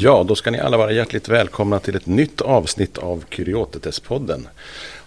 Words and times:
Ja, 0.00 0.24
då 0.28 0.34
ska 0.34 0.50
ni 0.50 0.58
alla 0.58 0.76
vara 0.76 0.92
hjärtligt 0.92 1.28
välkomna 1.28 1.78
till 1.78 1.96
ett 1.96 2.06
nytt 2.06 2.40
avsnitt 2.40 2.98
av 2.98 3.24
Kyriotetes-podden. 3.30 4.48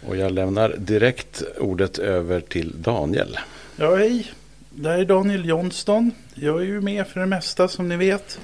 Och 0.07 0.17
jag 0.17 0.31
lämnar 0.31 0.75
direkt 0.77 1.43
ordet 1.59 1.99
över 1.99 2.39
till 2.39 2.81
Daniel. 2.81 3.39
Ja, 3.75 3.95
hej. 3.95 4.31
Det 4.69 4.89
här 4.89 4.99
är 4.99 5.05
Daniel 5.05 5.45
Johnston. 5.45 6.11
Jag 6.33 6.61
är 6.61 6.65
ju 6.65 6.81
med 6.81 7.07
för 7.07 7.19
det 7.19 7.25
mesta 7.25 7.67
som 7.67 7.89
ni 7.89 7.97
vet. 7.97 8.39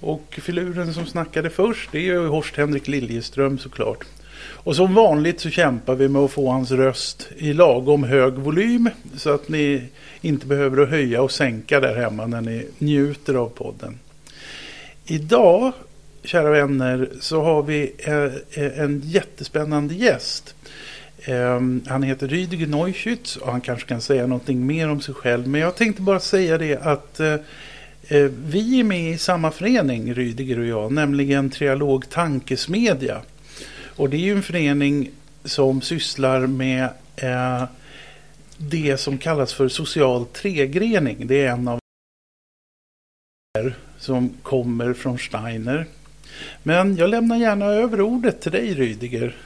Och 0.00 0.38
filuren 0.42 0.94
som 0.94 1.06
snackade 1.06 1.50
först 1.50 1.92
det 1.92 1.98
är 1.98 2.02
ju 2.02 2.26
Horst 2.26 2.56
Henrik 2.56 2.88
Liljeström 2.88 3.58
såklart. 3.58 4.04
Och 4.40 4.76
som 4.76 4.94
vanligt 4.94 5.40
så 5.40 5.50
kämpar 5.50 5.94
vi 5.94 6.08
med 6.08 6.22
att 6.22 6.30
få 6.30 6.50
hans 6.50 6.70
röst 6.70 7.28
i 7.36 7.52
lagom 7.52 8.04
hög 8.04 8.34
volym. 8.34 8.90
Så 9.16 9.30
att 9.30 9.48
ni 9.48 9.82
inte 10.20 10.46
behöver 10.46 10.86
höja 10.86 11.22
och 11.22 11.32
sänka 11.32 11.80
där 11.80 11.96
hemma 11.96 12.26
när 12.26 12.40
ni 12.40 12.66
njuter 12.78 13.34
av 13.34 13.48
podden. 13.48 13.98
Idag, 15.10 15.72
kära 16.22 16.50
vänner, 16.50 17.08
så 17.20 17.42
har 17.42 17.62
vi 17.62 17.92
eh, 17.98 18.64
eh, 18.64 18.80
en 18.80 19.00
jättespännande 19.04 19.94
gäst. 19.94 20.54
Ehm, 21.24 21.82
han 21.86 22.02
heter 22.02 22.28
Rüdiger 22.28 22.66
Neuschütz 22.66 23.38
och 23.38 23.52
han 23.52 23.60
kanske 23.60 23.88
kan 23.88 24.00
säga 24.00 24.26
någonting 24.26 24.66
mer 24.66 24.90
om 24.90 25.00
sig 25.00 25.14
själv. 25.14 25.48
Men 25.48 25.60
jag 25.60 25.76
tänkte 25.76 26.02
bara 26.02 26.20
säga 26.20 26.58
det 26.58 26.76
att 26.76 27.20
eh, 27.20 27.36
vi 28.44 28.80
är 28.80 28.84
med 28.84 29.12
i 29.12 29.18
samma 29.18 29.50
förening, 29.50 30.14
Rüdiger 30.14 30.58
och 30.58 30.66
jag, 30.66 30.92
nämligen 30.92 31.50
Trialog 31.50 32.10
Tankesmedja. 32.10 33.22
Och 33.96 34.10
det 34.10 34.16
är 34.16 34.20
ju 34.20 34.32
en 34.32 34.42
förening 34.42 35.10
som 35.44 35.82
sysslar 35.82 36.46
med 36.46 36.88
det 38.56 38.96
som 38.96 39.18
kallas 39.18 39.52
för 39.52 39.68
social 39.68 40.26
tregrening. 40.26 41.26
Det 41.26 41.44
är 41.44 41.52
en 41.52 41.68
av 41.68 41.80
som 43.98 44.34
kommer 44.42 44.92
från 44.92 45.18
Steiner. 45.18 45.86
Men 46.62 46.96
jag 46.96 47.10
lämnar 47.10 47.36
gärna 47.36 47.66
över 47.66 48.00
ordet 48.00 48.40
till 48.40 48.52
dig 48.52 48.74
Rydiger. 48.74 49.36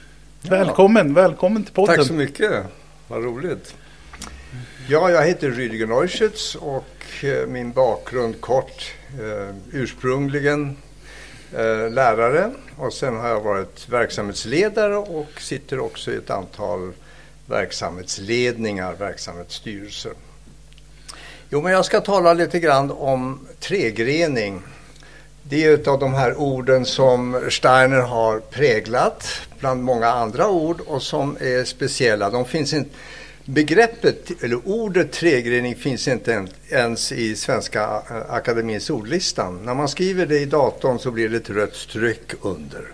Välkommen, 0.42 1.08
ja. 1.08 1.14
välkommen 1.14 1.64
till 1.64 1.74
podden. 1.74 1.96
Tack 1.96 2.06
så 2.06 2.12
mycket, 2.12 2.64
vad 3.08 3.24
roligt. 3.24 3.74
Ja, 4.88 5.10
jag 5.10 5.26
heter 5.26 5.50
Rüdiger 5.50 5.86
Neuschütz 5.86 6.56
och 6.56 7.24
eh, 7.24 7.46
min 7.46 7.72
bakgrund 7.72 8.40
kort, 8.40 8.94
eh, 9.20 9.54
ursprungligen 9.72 10.76
eh, 11.52 11.90
lärare 11.90 12.50
och 12.76 12.92
sen 12.92 13.16
har 13.16 13.28
jag 13.28 13.40
varit 13.40 13.88
verksamhetsledare 13.88 14.96
och 14.96 15.40
sitter 15.40 15.78
också 15.78 16.12
i 16.12 16.16
ett 16.16 16.30
antal 16.30 16.92
verksamhetsledningar, 17.46 18.94
verksamhetsstyrelser. 18.94 20.12
Jo, 21.54 21.60
men 21.60 21.72
jag 21.72 21.84
ska 21.84 22.00
tala 22.00 22.32
lite 22.32 22.58
grann 22.58 22.90
om 22.90 23.38
tregrening. 23.60 24.62
Det 25.42 25.64
är 25.64 25.74
ett 25.74 25.88
av 25.88 25.98
de 25.98 26.14
här 26.14 26.34
orden 26.34 26.84
som 26.84 27.40
Steiner 27.50 28.00
har 28.00 28.40
präglat 28.40 29.28
bland 29.58 29.82
många 29.82 30.06
andra 30.06 30.48
ord 30.48 30.80
och 30.80 31.02
som 31.02 31.36
är 31.40 31.64
speciella. 31.64 32.30
De 32.30 32.44
finns 32.44 32.72
inte, 32.72 32.90
begreppet, 33.44 34.42
eller 34.42 34.68
ordet 34.68 35.12
tregrening 35.12 35.76
finns 35.76 36.08
inte 36.08 36.46
ens 36.70 37.12
i 37.12 37.36
Svenska 37.36 38.02
eh, 38.10 38.34
Akademins 38.34 38.90
ordlistan. 38.90 39.64
När 39.64 39.74
man 39.74 39.88
skriver 39.88 40.26
det 40.26 40.38
i 40.38 40.46
datorn 40.46 40.98
så 40.98 41.10
blir 41.10 41.28
det 41.28 41.36
ett 41.36 41.50
rött 41.50 41.74
streck 41.74 42.34
under. 42.40 42.84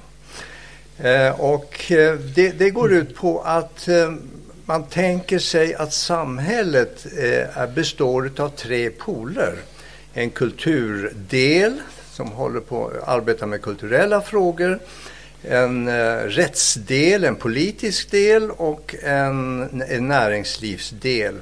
Eh, 0.99 1.41
och 1.41 1.93
eh, 1.93 2.15
det, 2.15 2.51
det, 2.51 2.71
går 2.71 2.93
ut 2.93 3.15
på 3.15 3.41
att 3.41 3.89
eh, 3.89 4.13
man 4.69 4.85
tänker 4.85 5.39
sig 5.39 5.75
att 5.75 5.93
samhället 5.93 7.07
eh, 7.19 7.67
består 7.75 8.31
av 8.37 8.49
tre 8.49 8.91
poler. 8.91 9.55
En 10.13 10.31
kulturdel 10.31 11.81
som 12.13 12.33
håller 12.33 12.61
på 12.61 12.87
att 12.87 13.09
arbeta 13.09 13.47
med 13.47 13.63
kulturella 13.63 14.21
frågor. 14.21 14.79
En 15.43 15.89
eh, 15.89 16.17
rättsdel, 16.17 17.25
en 17.25 17.37
politisk 17.37 18.11
del 18.11 18.51
och 18.51 18.95
en, 19.03 19.83
en 19.89 20.09
näringslivsdel. 20.09 21.35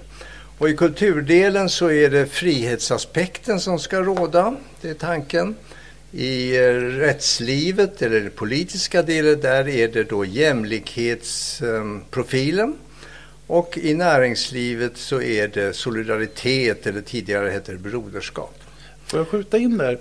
Och 0.58 0.68
I 0.68 0.76
kulturdelen 0.76 1.68
så 1.68 1.90
är 1.90 2.10
det 2.10 2.26
frihetsaspekten 2.26 3.60
som 3.60 3.78
ska 3.78 4.00
råda, 4.00 4.56
det 4.80 4.90
är 4.90 4.94
tanken. 4.94 5.56
I 6.12 6.56
eh, 6.56 6.72
rättslivet, 6.74 8.02
eller 8.02 8.20
den 8.20 8.30
politiska 8.30 9.02
delen, 9.02 9.40
där 9.40 9.68
är 9.68 9.88
det 9.88 10.04
då 10.04 10.24
jämlikhetsprofilen. 10.24 12.68
Eh, 12.68 12.74
och 13.46 13.78
i 13.78 13.94
näringslivet 13.94 14.96
så 14.96 15.22
är 15.22 15.48
det 15.48 15.76
solidaritet 15.76 16.86
eller 16.86 17.00
tidigare 17.00 17.50
hette 17.50 17.72
det 17.72 17.78
broderskap. 17.78 18.54
Får 19.06 19.20
jag 19.20 19.28
skjuta 19.28 19.58
in 19.58 19.78
där? 19.78 19.98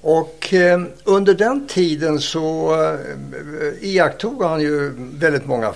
Och 0.00 0.54
eh, 0.54 0.82
under 1.04 1.34
den 1.34 1.66
tiden 1.66 2.20
så 2.20 2.76
iakttog 3.80 4.42
han 4.42 4.60
ju 4.60 4.92
väldigt 4.98 5.46
många 5.46 5.74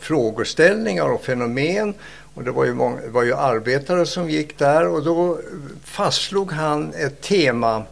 frågeställningar 0.00 1.08
och 1.08 1.24
fenomen 1.24 1.94
och 2.36 2.44
det 2.44 2.50
var 2.50 2.64
ju, 2.64 2.74
många, 2.74 3.00
var 3.08 3.22
ju 3.22 3.34
arbetare 3.34 4.06
som 4.06 4.30
gick 4.30 4.58
där 4.58 4.88
och 4.88 5.04
då 5.04 5.38
fastslog 5.84 6.52
han 6.52 6.92
ett 6.94 7.20
tema 7.20 7.82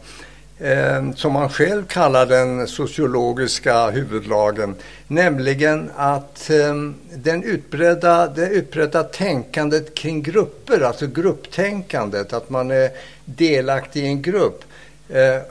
eh, 0.59 1.11
som 1.15 1.35
han 1.35 1.49
själv 1.49 1.85
kallar 1.85 2.25
den 2.25 2.67
sociologiska 2.67 3.89
huvudlagen. 3.89 4.75
Nämligen 5.07 5.91
att 5.95 6.49
eh, 6.49 6.75
den 7.15 7.43
utbredda, 7.43 8.27
det 8.27 8.49
utbredda 8.49 9.03
tänkandet 9.03 9.95
kring 9.95 10.21
grupper, 10.21 10.81
alltså 10.81 11.07
grupptänkandet, 11.07 12.33
att 12.33 12.49
man 12.49 12.71
är 12.71 12.89
delaktig 13.25 14.03
i 14.03 14.07
en 14.07 14.21
grupp 14.21 14.63
eh, 15.09 15.41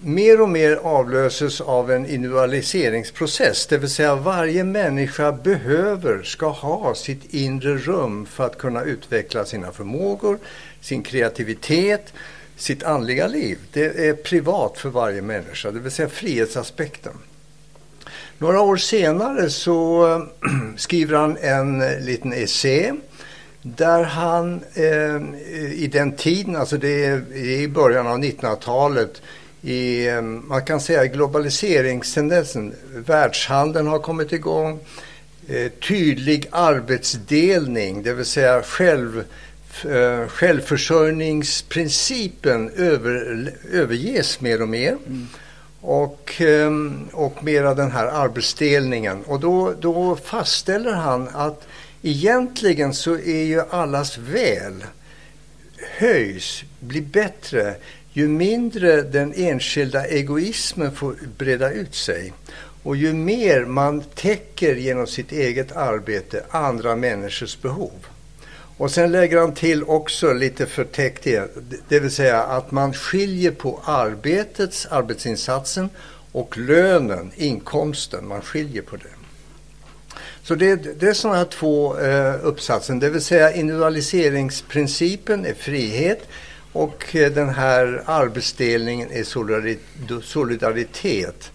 mer 0.00 0.40
och 0.40 0.48
mer 0.48 0.76
avlöses 0.76 1.60
av 1.60 1.90
en 1.90 2.06
individualiseringsprocess. 2.06 3.66
Det 3.66 3.78
vill 3.78 3.90
säga 3.90 4.14
varje 4.14 4.64
människa 4.64 5.32
behöver, 5.32 6.22
ska 6.22 6.48
ha 6.48 6.94
sitt 6.94 7.34
inre 7.34 7.76
rum 7.76 8.26
för 8.26 8.46
att 8.46 8.58
kunna 8.58 8.82
utveckla 8.82 9.44
sina 9.44 9.72
förmågor, 9.72 10.38
sin 10.80 11.02
kreativitet, 11.02 12.12
sitt 12.56 12.82
andliga 12.82 13.26
liv. 13.26 13.58
Det 13.72 14.08
är 14.08 14.14
privat 14.14 14.78
för 14.78 14.88
varje 14.88 15.22
människa, 15.22 15.70
det 15.70 15.80
vill 15.80 15.92
säga 15.92 16.08
frihetsaspekten. 16.08 17.12
Några 18.38 18.60
år 18.60 18.76
senare 18.76 19.50
så 19.50 20.06
skriver 20.76 21.16
han 21.18 21.36
en 21.36 21.78
liten 22.04 22.32
essä 22.32 22.96
där 23.62 24.02
han 24.02 24.60
eh, 24.74 25.16
i 25.72 25.90
den 25.92 26.16
tiden, 26.16 26.56
alltså 26.56 26.76
det 26.76 27.04
är 27.04 27.36
i 27.36 27.68
början 27.68 28.06
av 28.06 28.18
1900-talet, 28.18 29.22
i, 29.64 30.10
man 30.44 30.64
kan 30.64 30.80
säga 30.80 31.06
globaliseringstendensen, 31.06 32.74
världshandeln 33.06 33.86
har 33.86 33.98
kommit 33.98 34.32
igång, 34.32 34.80
eh, 35.48 35.72
tydlig 35.88 36.46
arbetsdelning, 36.50 38.02
det 38.02 38.14
vill 38.14 38.24
säga 38.24 38.62
själv, 38.62 39.24
eh, 39.84 40.26
självförsörjningsprincipen 40.28 42.70
över, 42.70 43.52
överges 43.72 44.40
mer 44.40 44.62
och 44.62 44.68
mer. 44.68 44.96
Mm. 45.06 45.28
och, 45.80 46.42
och 47.12 47.44
mera 47.44 47.74
den 47.74 47.90
här 47.90 48.06
arbetsdelningen. 48.06 49.24
Och 49.24 49.40
då, 49.40 49.74
då 49.80 50.16
fastställer 50.16 50.92
han 50.92 51.28
att 51.28 51.66
egentligen 52.02 52.94
så 52.94 53.14
är 53.14 53.44
ju 53.44 53.62
allas 53.70 54.18
väl 54.18 54.84
höjs, 55.98 56.64
blir 56.80 57.02
bättre 57.02 57.74
ju 58.16 58.28
mindre 58.28 59.02
den 59.02 59.32
enskilda 59.36 60.06
egoismen 60.06 60.92
får 60.92 61.14
breda 61.38 61.72
ut 61.72 61.94
sig. 61.94 62.32
Och 62.82 62.96
ju 62.96 63.12
mer 63.12 63.64
man 63.64 64.00
täcker 64.14 64.74
genom 64.74 65.06
sitt 65.06 65.32
eget 65.32 65.76
arbete 65.76 66.44
andra 66.50 66.96
människors 66.96 67.62
behov. 67.62 68.06
Och 68.76 68.90
sen 68.90 69.12
lägger 69.12 69.38
han 69.38 69.54
till 69.54 69.84
också 69.84 70.32
lite 70.32 70.66
förtäckt 70.66 71.24
det, 71.24 71.50
det 71.88 72.00
vill 72.00 72.10
säga 72.10 72.42
att 72.42 72.70
man 72.70 72.92
skiljer 72.92 73.50
på 73.50 73.80
arbetets, 73.84 74.86
arbetsinsatsen 74.90 75.88
och 76.32 76.58
lönen, 76.58 77.32
inkomsten. 77.36 78.28
Man 78.28 78.42
skiljer 78.42 78.82
på 78.82 78.96
det. 78.96 79.14
Så 80.42 80.54
det, 80.54 81.00
det 81.00 81.08
är 81.08 81.12
sådana 81.12 81.38
här 81.38 81.44
två 81.44 81.98
eh, 81.98 82.34
uppsatser, 82.42 82.94
det 82.94 83.10
vill 83.10 83.22
säga 83.22 83.52
individualiseringsprincipen 83.52 85.46
är 85.46 85.54
frihet 85.54 86.28
och 86.74 87.16
eh, 87.16 87.32
den 87.32 87.48
här 87.48 88.02
arbetsdelningen 88.06 89.12
är 89.12 89.24
solidaritet. 90.22 91.50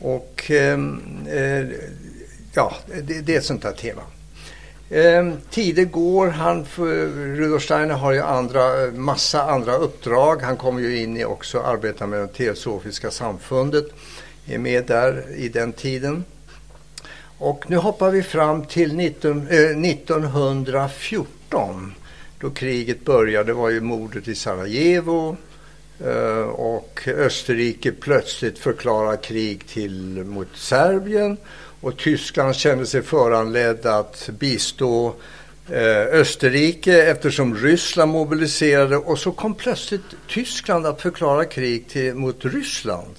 Och 0.00 0.50
ehm, 0.50 1.00
eh, 1.28 1.66
ja, 2.54 2.74
det, 3.02 3.20
det, 3.20 3.34
är 3.34 3.38
ett 3.38 3.44
sånt 3.44 3.64
här 3.64 3.72
tema. 3.72 4.02
Eh, 4.90 5.32
tider 5.50 5.84
går. 5.84 6.28
Han, 6.28 6.66
Rudolf 7.36 7.62
Steiner 7.62 7.94
har 7.94 8.12
ju 8.12 8.22
andra, 8.22 8.90
massa 8.92 9.42
andra 9.42 9.76
uppdrag. 9.76 10.42
Han 10.42 10.56
kommer 10.56 10.80
ju 10.80 11.02
in 11.02 11.16
i 11.16 11.24
också 11.24 11.60
arbeta 11.60 12.06
med 12.06 12.20
det 12.20 12.28
teosofiska 12.28 13.10
samfundet. 13.10 13.86
Är 14.46 14.58
med 14.58 14.86
där 14.86 15.24
i 15.36 15.48
den 15.48 15.72
tiden. 15.72 16.24
Och 17.38 17.70
nu 17.70 17.76
hoppar 17.76 18.10
vi 18.10 18.22
fram 18.22 18.64
till 18.64 18.96
19, 18.96 19.48
eh, 19.50 19.58
1914 19.58 21.94
då 22.46 22.52
kriget 22.52 23.04
började. 23.04 23.52
Var 23.52 23.70
ju 23.70 23.80
mordet 23.80 24.28
i 24.28 24.34
Sarajevo 24.34 25.36
eh, 26.04 26.48
och 26.48 27.08
Österrike 27.08 27.92
plötsligt 27.92 28.58
förklarar 28.58 29.16
krig 29.16 29.66
till, 29.66 30.24
mot 30.24 30.48
Serbien 30.54 31.36
och 31.80 31.96
Tyskland 31.96 32.56
kände 32.56 32.86
sig 32.86 33.02
föranledd 33.02 33.86
att 33.86 34.30
bistå 34.38 35.14
eh, 35.70 36.20
Österrike 36.20 37.02
eftersom 37.02 37.56
Ryssland 37.56 38.12
mobiliserade 38.12 38.96
och 38.96 39.18
så 39.18 39.32
kom 39.32 39.54
plötsligt 39.54 40.14
Tyskland 40.28 40.86
att 40.86 41.02
förklara 41.02 41.44
krig 41.44 41.88
till, 41.88 42.14
mot 42.14 42.44
Ryssland. 42.44 43.14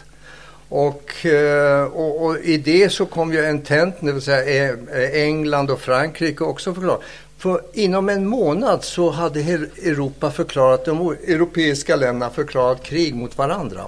Och, 0.69 1.25
eh, 1.25 1.83
och, 1.83 2.25
och, 2.25 2.37
i 2.37 2.57
det 2.57 2.89
så 2.89 3.05
kom 3.05 3.33
ju 3.33 3.45
ententen, 3.45 4.05
det 4.07 4.11
vill 4.11 4.21
säga 4.21 4.77
England 5.13 5.71
och 5.71 5.81
Frankrike 5.81 6.43
också 6.43 6.73
förklara. 6.73 6.99
För 7.37 7.61
inom 7.73 8.09
en 8.09 8.27
månad 8.27 8.83
så 8.83 9.09
hade 9.09 9.39
Europa 9.39 10.31
förklarat, 10.31 10.85
de 10.85 11.09
europeiska 11.09 11.95
länderna 11.95 12.29
förklarat 12.29 12.83
krig 12.83 13.15
mot 13.15 13.37
varandra. 13.37 13.85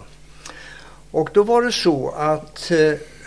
Och 1.12 1.30
då 1.34 1.44
var 1.44 1.62
det 1.62 1.72
så 1.72 2.10
att 2.10 2.72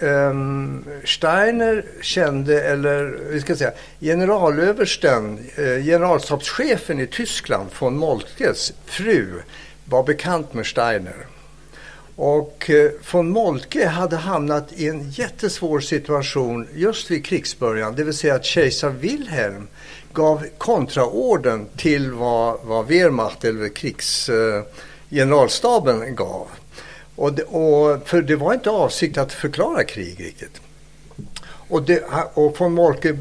um, 0.00 0.84
Steiner 1.04 1.84
kände, 2.02 2.62
eller 2.62 3.19
vi 3.30 3.40
ska 3.40 3.56
säga 3.56 3.72
generalöversten, 4.00 5.38
eh, 5.56 5.84
generalstabschefen 5.84 7.00
i 7.00 7.06
Tyskland, 7.06 7.70
von 7.78 7.96
Moltkes 7.96 8.72
fru, 8.86 9.42
var 9.84 10.02
bekant 10.02 10.54
med 10.54 10.66
Steiner. 10.66 11.26
Och 12.16 12.70
eh, 12.70 12.90
von 13.12 13.30
Moltke 13.30 13.86
hade 13.86 14.16
hamnat 14.16 14.72
i 14.72 14.88
en 14.88 15.10
jättesvår 15.10 15.80
situation 15.80 16.69
just 16.74 17.10
vid 17.10 17.24
krigsbörjan, 17.24 17.94
det 17.94 18.04
vill 18.04 18.14
säga 18.14 18.34
att 18.34 18.44
kejsar 18.44 18.90
Wilhelm 18.90 19.69
gav 20.12 20.44
kontraorden 20.58 21.66
till 21.76 22.10
vad, 22.10 22.58
vad 22.62 22.86
Wehrmacht 22.86 23.44
eller 23.44 23.68
krigsgeneralstaben 23.68 26.02
eh, 26.02 26.08
gav. 26.08 26.46
Och, 27.16 27.32
det, 27.32 27.42
och 27.42 28.08
för 28.08 28.22
det 28.22 28.36
var 28.36 28.54
inte 28.54 28.70
avsikt 28.70 29.18
att 29.18 29.32
förklara 29.32 29.84
krig 29.84 30.20
riktigt. 30.20 30.60
Och, 31.68 31.82
det, 31.82 32.04
och 32.34 32.60
von 32.60 32.72
Molke 32.72 33.08
eh, 33.08 33.16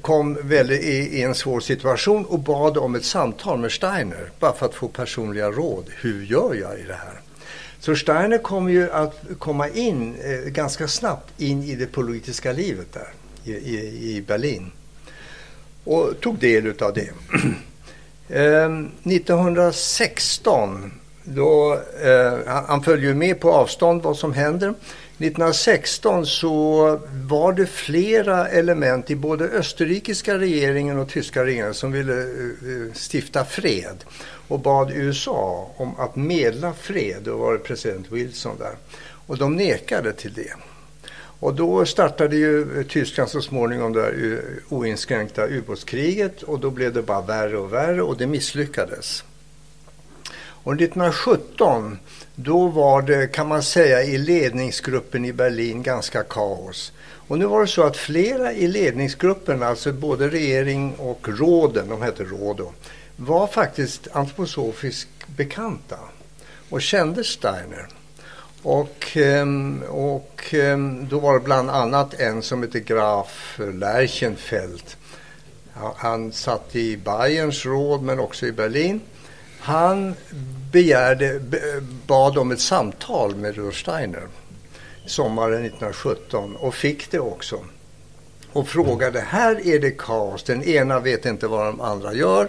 kom 0.00 0.48
väl 0.48 0.72
i, 0.72 1.18
i, 1.18 1.22
en 1.22 1.34
svår 1.34 1.60
situation 1.60 2.24
och 2.24 2.38
bad 2.38 2.78
om 2.78 2.94
ett 2.94 3.04
samtal 3.04 3.58
med 3.58 3.72
Steiner. 3.72 4.30
Bara 4.38 4.52
för 4.52 4.66
att 4.66 4.74
få 4.74 4.88
personliga 4.88 5.50
råd. 5.50 5.84
Hur 6.00 6.24
gör 6.24 6.54
jag 6.54 6.78
i 6.78 6.82
det 6.82 6.94
här? 6.94 7.20
Så 7.80 7.96
Steiner 7.96 8.38
kommer 8.38 8.70
ju 8.70 8.90
att 8.90 9.22
komma 9.38 9.68
in 9.68 10.14
eh, 10.14 10.50
ganska 10.50 10.88
snabbt 10.88 11.40
in 11.40 11.62
i 11.62 11.74
det 11.74 11.86
politiska 11.86 12.52
livet 12.52 12.92
där 12.92 13.08
i, 13.44 13.52
i, 13.52 14.16
i 14.16 14.22
Berlin. 14.22 14.70
Och 15.84 16.20
tog 16.20 16.38
del 16.38 16.66
utav 16.66 16.94
det. 16.94 17.10
Ehm, 18.28 18.90
1916 19.02 20.92
då, 21.24 21.78
eh, 22.02 22.52
han 22.66 22.82
följer 22.82 23.14
med 23.14 23.40
på 23.40 23.52
avstånd 23.52 24.02
vad 24.02 24.16
som 24.16 24.32
händer. 24.32 24.68
1916 24.68 26.26
så 26.26 27.00
var 27.28 27.52
det 27.52 27.66
flera 27.66 28.48
element 28.48 29.10
i 29.10 29.16
både 29.16 29.44
österrikiska 29.44 30.38
regeringen 30.38 30.98
och 30.98 31.08
tyska 31.08 31.44
regeringen 31.44 31.74
som 31.74 31.92
ville 31.92 32.12
eh, 32.12 32.26
eh 32.26 32.92
stifta 32.94 33.44
fred 33.44 34.04
och 34.48 34.60
bad 34.60 34.90
USA 34.90 35.70
om 35.76 36.00
att 36.00 36.16
medla 36.16 36.72
fred. 36.72 37.22
Då 37.24 37.36
var 37.36 37.52
det 37.52 37.58
president 37.58 38.12
Wilson 38.12 38.58
där. 38.58 38.74
Och 39.26 39.38
de 39.38 39.56
nekade 39.56 40.12
till 40.12 40.32
det. 40.32 40.54
Och 41.44 41.54
då 41.54 41.86
startade 41.86 42.36
ju 42.36 42.84
Tyskland 42.84 43.30
så 43.30 43.42
småningom 43.42 43.92
det 43.92 44.40
oinskränkta 44.68 45.46
ubåtskriget 45.46 46.42
och 46.42 46.60
då 46.60 46.70
blev 46.70 46.92
det 46.92 47.02
bara 47.02 47.20
värre 47.20 47.58
och 47.58 47.72
värre 47.72 48.02
och 48.02 48.16
det 48.16 48.26
misslyckades. 48.26 49.24
Och 50.36 50.72
1917 50.72 51.98
då 52.34 52.68
var 52.68 53.02
det 53.02 53.26
kan 53.26 53.48
man 53.48 53.62
säga 53.62 54.02
i 54.02 54.18
ledningsgruppen 54.18 55.24
i 55.24 55.32
Berlin 55.32 55.82
ganska 55.82 56.22
kaos. 56.22 56.92
Och 57.28 57.38
nu 57.38 57.46
var 57.46 57.60
det 57.60 57.66
så 57.66 57.82
att 57.82 57.96
flera 57.96 58.52
i 58.52 58.68
ledningsgruppen, 58.68 59.62
alltså 59.62 59.92
både 59.92 60.28
regering 60.28 60.94
och 60.98 61.28
råden, 61.28 61.88
de 61.88 62.02
hette 62.02 62.24
råd 62.24 62.56
då, 62.56 62.72
var 63.16 63.46
faktiskt 63.46 64.08
antroposofiskt 64.12 65.26
bekanta 65.26 65.98
och 66.70 66.82
kände 66.82 67.24
Steiner. 67.24 67.88
Och, 68.64 69.16
ehm, 69.16 69.82
och 69.88 70.44
ehm, 70.54 71.08
då 71.08 71.18
var 71.18 71.34
det 71.34 71.40
bland 71.40 71.70
annat 71.70 72.14
en 72.14 72.42
som 72.42 72.62
hette 72.62 72.80
Graf 72.80 73.60
Lerchenfeld. 73.74 74.82
Han 75.96 76.32
satt 76.32 76.76
i 76.76 76.96
Bayerns 76.96 77.66
råd 77.66 78.02
men 78.02 78.18
också 78.18 78.46
i 78.46 78.52
Berlin. 78.52 79.00
Han 79.60 80.14
begärde, 80.72 81.40
bad 82.06 82.38
om 82.38 82.50
ett 82.50 82.60
samtal 82.60 83.36
med 83.36 83.56
Rudolf 83.56 83.76
Steiner 83.76 84.28
sommaren 85.06 85.64
1917 85.64 86.56
och 86.56 86.74
fick 86.74 87.10
det 87.10 87.20
också. 87.20 87.64
Och 88.52 88.68
frågade, 88.68 89.20
här 89.20 89.66
är 89.66 89.78
det 89.78 89.90
kaos, 89.90 90.42
den 90.42 90.62
ena 90.62 91.00
vet 91.00 91.26
inte 91.26 91.46
vad 91.46 91.66
de 91.66 91.80
andra 91.80 92.14
gör 92.14 92.48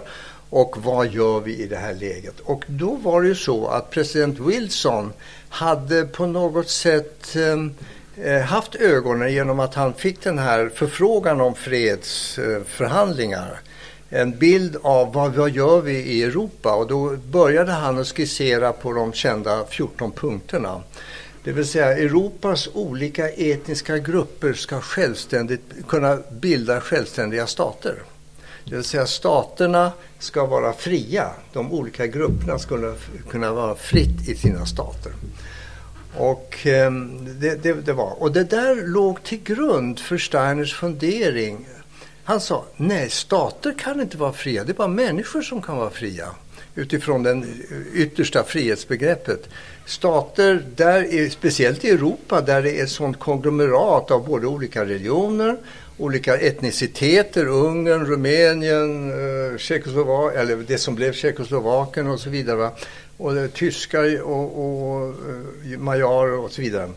och 0.50 0.84
vad 0.84 1.06
gör 1.06 1.40
vi 1.40 1.62
i 1.62 1.66
det 1.66 1.76
här 1.76 1.94
läget? 1.94 2.40
Och 2.40 2.64
då 2.66 2.94
var 2.94 3.22
det 3.22 3.28
ju 3.28 3.34
så 3.34 3.66
att 3.66 3.90
president 3.90 4.38
Wilson 4.38 5.12
hade 5.48 6.04
på 6.04 6.26
något 6.26 6.68
sätt 6.68 7.36
eh, 7.36 7.66
eh 8.26 8.42
haft 8.42 8.74
ögonen 8.74 9.32
genom 9.32 9.60
att 9.60 9.74
han 9.74 9.94
fick 9.94 10.22
den 10.22 10.38
här 10.38 10.70
förfrågan 10.74 11.40
om 11.40 11.54
fredsförhandlingar. 11.54 13.60
Eh, 14.10 14.20
en 14.20 14.38
bild 14.38 14.76
av 14.82 15.12
vad, 15.12 15.34
vad 15.34 15.50
gör 15.50 15.80
vi 15.80 15.92
i 15.92 16.22
Europa 16.22 16.74
och 16.74 16.86
då 16.86 17.16
började 17.16 17.72
han 17.72 17.98
att 17.98 18.06
skissera 18.06 18.72
på 18.72 18.92
de 18.92 19.12
kända 19.12 19.64
14 19.70 20.12
punkterna. 20.12 20.82
Det 21.44 21.52
vill 21.52 21.66
säga 21.66 21.98
Europas 21.98 22.68
olika 22.72 23.28
etniska 23.28 23.98
grupper 23.98 24.52
ska 24.52 24.80
självständigt 24.80 25.62
kunna 25.88 26.18
bilda 26.30 26.80
självständiga 26.80 27.46
stater. 27.46 28.02
Det 28.64 28.74
vill 28.74 28.84
säga 28.84 29.06
staterna 29.06 29.92
ska 30.26 30.46
vara 30.46 30.72
fria. 30.72 31.30
De 31.52 31.72
olika 31.72 32.06
grupperna 32.06 32.58
skulle 32.58 32.94
kunna 33.30 33.52
vara 33.52 33.74
fritt 33.74 34.28
i 34.28 34.34
sina 34.34 34.66
stater. 34.66 35.12
Och, 36.16 36.66
eh, 36.66 36.92
det, 37.40 37.62
det, 37.62 37.72
det, 37.72 37.92
var. 37.92 38.22
och 38.22 38.32
det 38.32 38.44
där 38.44 38.88
låg 38.88 39.22
till 39.22 39.42
grund 39.42 39.98
för 39.98 40.18
Steiners 40.18 40.74
fundering 40.74 41.66
han 42.28 42.40
sa, 42.40 42.64
nej 42.76 43.10
stater 43.10 43.74
kan 43.78 44.00
inte 44.00 44.16
vara 44.16 44.32
fria, 44.32 44.64
det 44.64 44.72
är 44.72 44.74
bara 44.74 44.88
människor 44.88 45.42
som 45.42 45.62
kan 45.62 45.76
vara 45.76 45.90
fria. 45.90 46.28
Utifrån 46.74 47.22
det 47.22 47.42
yttersta 47.94 48.44
frihetsbegreppet. 48.44 49.48
Stater, 49.84 50.64
där 50.76 51.14
är, 51.14 51.28
speciellt 51.28 51.84
i 51.84 51.90
Europa, 51.90 52.40
där 52.40 52.62
det 52.62 52.80
är 52.80 52.84
ett 52.84 52.90
sånt 52.90 53.18
konglomerat 53.18 54.10
av 54.10 54.26
både 54.26 54.46
olika 54.46 54.84
religioner, 54.84 55.56
olika 55.98 56.36
etniciteter, 56.36 57.46
Ungern, 57.46 58.06
Rumänien, 58.06 59.10
eh, 59.10 59.58
Tjeckoslovakien, 59.58 60.40
eller 60.40 60.56
det 60.56 60.78
som 60.78 60.94
blev 60.94 61.12
Tjeckoslovakien 61.12 62.06
och 62.06 62.20
så 62.20 62.30
vidare. 62.30 62.70
och 63.16 63.36
eh, 63.36 63.50
tyskar 63.50 64.22
och, 64.22 64.58
och 64.58 65.02
eh, 65.02 65.72
uh, 65.72 65.78
majarer 65.78 66.38
och 66.38 66.50
så 66.50 66.62
vidare. 66.62 66.90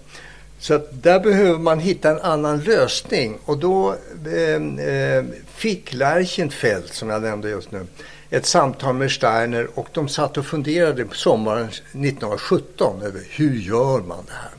Så 0.60 0.74
att 0.74 1.04
där 1.04 1.20
behöver 1.20 1.60
man 1.60 1.80
hitta 1.80 2.10
en 2.12 2.20
annan 2.20 2.60
lösning 2.60 3.38
och 3.46 3.58
då 3.58 3.96
eh, 4.26 5.24
fick 5.56 5.94
Lärchenfeldt, 5.94 6.94
som 6.94 7.10
jag 7.10 7.22
nämnde 7.22 7.50
just 7.50 7.72
nu, 7.72 7.86
ett 8.30 8.46
samtal 8.46 8.96
med 8.96 9.12
Steiner 9.12 9.68
och 9.74 9.88
de 9.94 10.10
satt 10.10 10.38
och 10.38 10.46
funderade 10.46 11.06
på 11.06 11.16
sommaren 11.16 11.66
1917 11.66 13.02
över 13.02 13.22
hur 13.30 13.56
gör 13.56 14.00
man 14.00 14.24
det 14.28 14.34
här. 14.34 14.59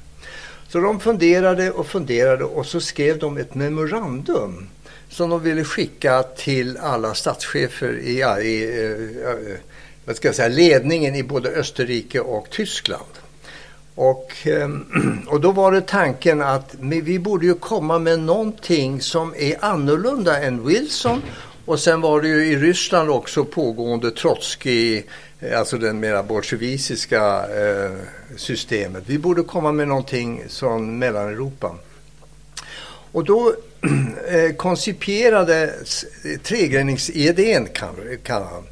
Så 0.72 0.80
de 0.80 1.00
funderade 1.00 1.70
och 1.70 1.86
funderade 1.86 2.44
och 2.44 2.66
så 2.66 2.80
skrev 2.80 3.18
de 3.18 3.38
ett 3.38 3.54
memorandum 3.54 4.68
som 5.08 5.30
de 5.30 5.42
ville 5.42 5.64
skicka 5.64 6.22
till 6.22 6.76
alla 6.76 7.14
statschefer 7.14 7.98
i, 7.98 8.22
eh, 8.22 8.38
i 8.38 9.22
eh, 9.24 9.58
vad 10.04 10.16
ska 10.16 10.28
jag 10.28 10.34
säga, 10.34 10.48
ledningen 10.48 11.14
i 11.14 11.22
både 11.22 11.50
Österrike 11.50 12.20
och 12.20 12.50
Tyskland. 12.50 13.10
Och, 13.94 14.32
ehm, 14.44 14.86
och 15.28 15.40
då 15.40 15.52
var 15.52 15.72
det 15.72 15.86
tanken 15.86 16.42
att 16.42 16.74
vi 16.80 17.18
borde 17.18 17.46
ju 17.46 17.54
komma 17.54 17.98
med 17.98 18.20
någonting 18.20 19.00
som 19.00 19.34
är 19.36 19.64
annorlunda 19.64 20.42
än 20.42 20.66
Wilson. 20.66 21.22
Och 21.64 21.80
sen 21.80 22.00
var 22.00 22.20
det 22.20 22.28
ju 22.28 22.46
i 22.46 22.56
Ryssland 22.56 23.10
också 23.10 23.44
pågående 23.44 24.10
Trotskij, 24.10 25.06
eh, 25.40 25.58
alltså 25.58 25.78
den 25.78 26.00
mera 26.00 26.22
bolsjevikiska 26.22 27.46
eh, 27.46 27.90
systemet. 28.36 29.02
Vi 29.06 29.18
borde 29.18 29.42
komma 29.42 29.72
med 29.72 29.88
någonting 29.88 30.42
från 30.48 30.98
Mellaneuropa. 30.98 31.74
Och 33.12 33.24
då 33.24 33.54
eh, 34.28 34.56
koncipierades 34.56 36.04
tregreningsidén 36.42 37.66
kan, 37.66 37.94
kan 38.22 38.42
han. 38.42 38.64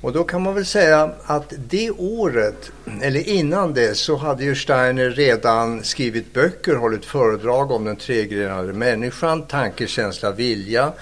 Och 0.00 0.12
då 0.12 0.24
kan 0.24 0.42
man 0.42 0.54
väl 0.54 0.66
säga 0.66 1.10
att 1.24 1.52
det 1.68 1.90
året, 1.90 2.70
eller 3.02 3.28
innan 3.28 3.74
det, 3.74 3.94
så 3.94 4.16
hade 4.16 4.44
ju 4.44 4.54
Steiner 4.54 5.10
redan 5.10 5.84
skrivit 5.84 6.32
böcker, 6.32 6.74
hållit 6.74 7.04
föredrag 7.04 7.70
om 7.70 7.84
den 7.84 7.96
tregrenade 7.96 8.72
människan, 8.72 9.42
tanke, 9.42 9.86
känsla, 9.86 10.30
vilja, 10.30 10.92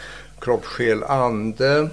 kropp, 0.40 0.64
själ, 0.64 1.02
ande. 1.04 1.88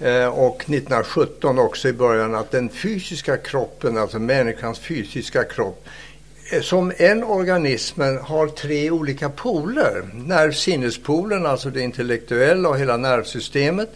Eh, 0.00 0.26
och 0.26 0.56
1917 0.56 1.58
också 1.58 1.88
i 1.88 1.92
början 1.92 2.34
att 2.34 2.50
den 2.50 2.68
fysiska 2.68 3.36
kroppen, 3.36 3.98
alltså 3.98 4.18
människans 4.18 4.78
fysiska 4.78 5.44
kropp, 5.44 5.88
eh, 6.52 6.60
som 6.60 6.92
en 6.96 7.24
organism 7.24 8.00
har 8.22 8.46
tre 8.46 8.90
olika 8.90 9.28
poler. 9.28 10.10
Nervsinnespolen, 10.14 11.46
alltså 11.46 11.70
det 11.70 11.80
intellektuella 11.80 12.68
och 12.68 12.78
hela 12.78 12.96
nervsystemet 12.96 13.90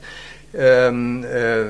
Ehm, 0.59 1.25
eh, 1.25 1.67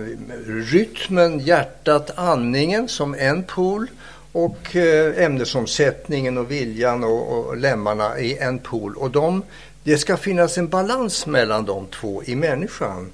rytmen, 0.47 1.39
hjärtat, 1.39 2.11
andningen 2.15 2.89
som 2.89 3.15
en 3.15 3.43
pool 3.43 3.87
och 4.33 4.77
eh, 4.77 5.25
ämnesomsättningen 5.25 6.39
och 6.39 6.51
viljan 6.51 7.05
och, 7.05 7.29
och 7.29 7.57
lemmarna 7.57 8.19
i 8.19 8.39
en 8.39 8.59
pool. 8.59 8.97
Och 8.97 9.11
de, 9.11 9.43
det 9.85 9.99
ska 9.99 10.17
finnas 10.17 10.59
en 10.59 10.69
balans 10.69 11.27
mellan 11.27 11.65
de 11.65 11.87
två 11.87 12.23
i 12.25 12.37
människan. 12.37 13.13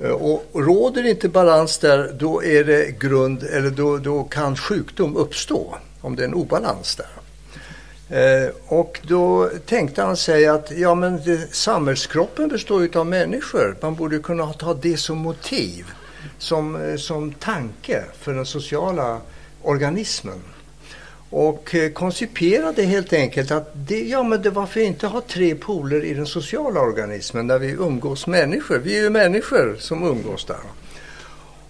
Eh, 0.00 0.10
och 0.10 0.44
råder 0.54 1.06
inte 1.06 1.28
balans 1.28 1.78
där, 1.78 2.12
då 2.18 2.44
är 2.44 2.64
det 2.64 2.98
grund, 2.98 3.42
eller 3.42 3.70
då, 3.70 3.98
då 3.98 4.24
kan 4.24 4.56
sjukdom 4.56 5.16
uppstå 5.16 5.76
om 6.00 6.16
det 6.16 6.22
är 6.22 6.28
en 6.28 6.34
obalans 6.34 6.96
där. 6.96 7.06
Eh, 8.10 8.50
och 8.66 9.00
då 9.02 9.50
tänkte 9.66 10.02
han 10.02 10.16
sig 10.16 10.46
att 10.46 10.70
ja, 10.70 10.94
men 10.94 11.24
det, 11.24 11.54
samhällskroppen 11.54 12.48
består 12.48 12.82
ju 12.82 12.98
av 12.98 13.06
människor. 13.06 13.76
Man 13.82 13.94
borde 13.94 14.18
kunna 14.18 14.52
ta 14.52 14.74
det 14.74 14.96
som 14.96 15.18
motiv, 15.18 15.86
som, 16.38 16.76
eh, 16.76 16.96
som 16.96 17.32
tanke 17.32 18.04
för 18.20 18.34
den 18.34 18.46
sociala 18.46 19.20
organismen. 19.62 20.42
Och 21.30 21.74
eh, 21.74 21.90
konciperade 21.90 22.82
helt 22.82 23.12
enkelt 23.12 23.50
att 23.50 23.70
det, 23.74 24.02
ja, 24.02 24.22
men 24.22 24.42
det, 24.42 24.50
varför 24.50 24.80
inte 24.80 25.06
ha 25.06 25.20
tre 25.20 25.54
poler 25.54 26.04
i 26.04 26.14
den 26.14 26.26
sociala 26.26 26.80
organismen 26.80 27.46
där 27.46 27.58
vi 27.58 27.70
umgås 27.70 28.26
människor? 28.26 28.78
Vi 28.78 28.98
är 28.98 29.02
ju 29.02 29.10
människor 29.10 29.76
som 29.78 30.02
umgås 30.02 30.44
där. 30.44 30.56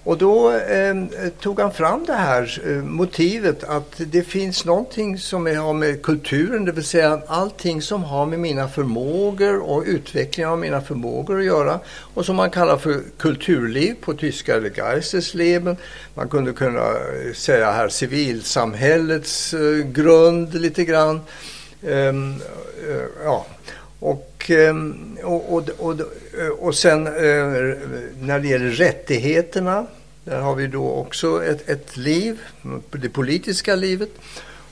Och 0.09 0.19
då 0.19 0.53
eh, 0.53 0.95
tog 1.41 1.61
han 1.61 1.73
fram 1.73 2.05
det 2.07 2.13
här 2.13 2.63
eh, 2.67 2.83
motivet 2.83 3.65
att 3.65 3.95
det 3.99 4.23
finns 4.23 4.65
någonting 4.65 5.19
som 5.19 5.47
har 5.47 5.73
med 5.73 6.03
kulturen, 6.03 6.65
det 6.65 6.73
vill 6.73 6.85
säga 6.85 7.23
allting 7.27 7.83
som 7.83 8.05
har 8.05 8.27
med 8.27 8.41
mina 8.41 8.69
förmågor 8.69 9.59
och 9.59 9.83
utvecklingen 9.87 10.51
av 10.51 10.59
mina 10.59 10.81
förmågor 10.81 11.39
att 11.39 11.45
göra 11.45 11.81
och 12.15 12.27
som 12.27 12.37
man 12.37 12.51
kallar 12.51 12.77
för 12.77 13.01
kulturliv 13.19 13.95
på 14.01 14.15
tyska 14.15 14.57
eller 14.57 14.71
Geistesleben. 14.71 15.77
Man 16.15 16.29
kunde 16.29 16.53
kunna 16.53 16.81
eh, 16.81 17.33
säga 17.35 17.71
här 17.73 17.89
civilsamhällets 17.89 19.55
eh, 19.55 19.87
grund 19.87 20.55
lite 20.55 20.85
grann. 20.85 21.21
Ehm, 21.87 22.35
eh, 22.89 23.25
ja. 23.25 23.47
Och, 24.01 24.51
ehm, 24.51 25.17
och, 25.25 25.55
och, 25.55 25.69
och, 25.79 25.95
och 26.59 26.75
sen 26.75 27.07
eh, 27.07 27.13
när 28.21 28.39
det 28.39 28.49
gäller 28.49 28.71
rättigheterna 28.71 29.87
där 30.29 30.41
har 30.41 30.55
vi 30.55 30.67
då 30.67 30.91
också 30.91 31.45
ett, 31.45 31.69
ett 31.69 31.97
liv, 31.97 32.41
det 32.91 33.09
politiska 33.09 33.75
livet. 33.75 34.11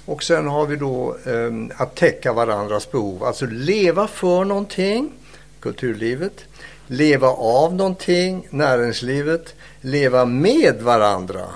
Och 0.05 0.23
sen 0.23 0.47
har 0.47 0.67
vi 0.67 0.77
då 0.77 1.17
eh, 1.25 1.83
att 1.83 1.95
täcka 1.95 2.33
varandras 2.33 2.91
behov, 2.91 3.25
alltså 3.25 3.47
leva 3.47 4.09
för 4.09 4.45
någonting, 4.45 5.13
kulturlivet, 5.61 6.45
leva 6.87 7.29
av 7.29 7.75
någonting, 7.75 8.49
näringslivet, 8.51 9.55
leva 9.81 10.25
med 10.25 10.83
varandra, 10.83 11.47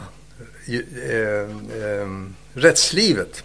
eh, 0.67 1.41
eh, 1.85 2.09
rättslivet. 2.55 3.45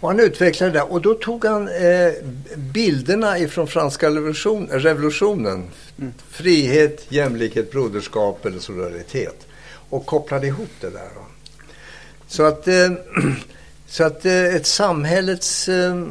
Och 0.00 0.08
han 0.08 0.20
utvecklade 0.20 0.72
det 0.72 0.82
och 0.82 1.02
då 1.02 1.14
tog 1.14 1.44
han 1.44 1.68
eh, 1.68 2.12
bilderna 2.56 3.38
ifrån 3.38 3.66
franska 3.66 4.06
revolution, 4.08 4.68
revolutionen. 4.70 5.64
Mm. 5.98 6.12
Frihet, 6.30 7.06
jämlikhet, 7.08 7.70
broderskap 7.70 8.46
eller 8.46 8.58
solidaritet. 8.58 9.46
Och 9.90 10.06
kopplade 10.06 10.46
ihop 10.46 10.70
det 10.80 10.90
där. 10.90 11.08
Då. 11.14 11.26
Så 12.28 12.42
att, 12.42 12.68
eh, 12.68 12.90
så 13.86 14.04
att 14.04 14.24
eh, 14.24 14.44
ett 14.44 14.66
samhällets 14.66 15.68
eh, 15.68 16.04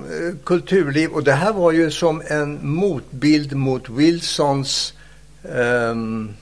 kulturliv, 0.46 1.10
och 1.10 1.24
det 1.24 1.34
här 1.34 1.54
var 1.54 1.72
ju 1.72 1.92
som 1.92 2.22
en 2.28 2.60
motbild 2.62 3.56
mot 3.56 3.90
Wilsons 3.90 4.94
ehm, 5.54 6.34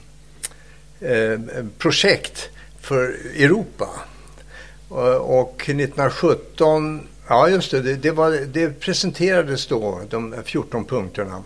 eh, 1.00 1.40
projekt 1.78 2.48
för 2.80 3.02
Europa. 3.36 3.88
Och 5.18 5.62
1917 5.62 7.08
Ja, 7.28 7.48
just 7.48 7.70
det. 7.70 7.82
Det, 7.82 7.96
det, 7.96 8.10
var, 8.10 8.30
det 8.30 8.80
presenterades 8.80 9.66
då, 9.66 10.00
de 10.10 10.34
14 10.44 10.84
punkterna. 10.84 11.42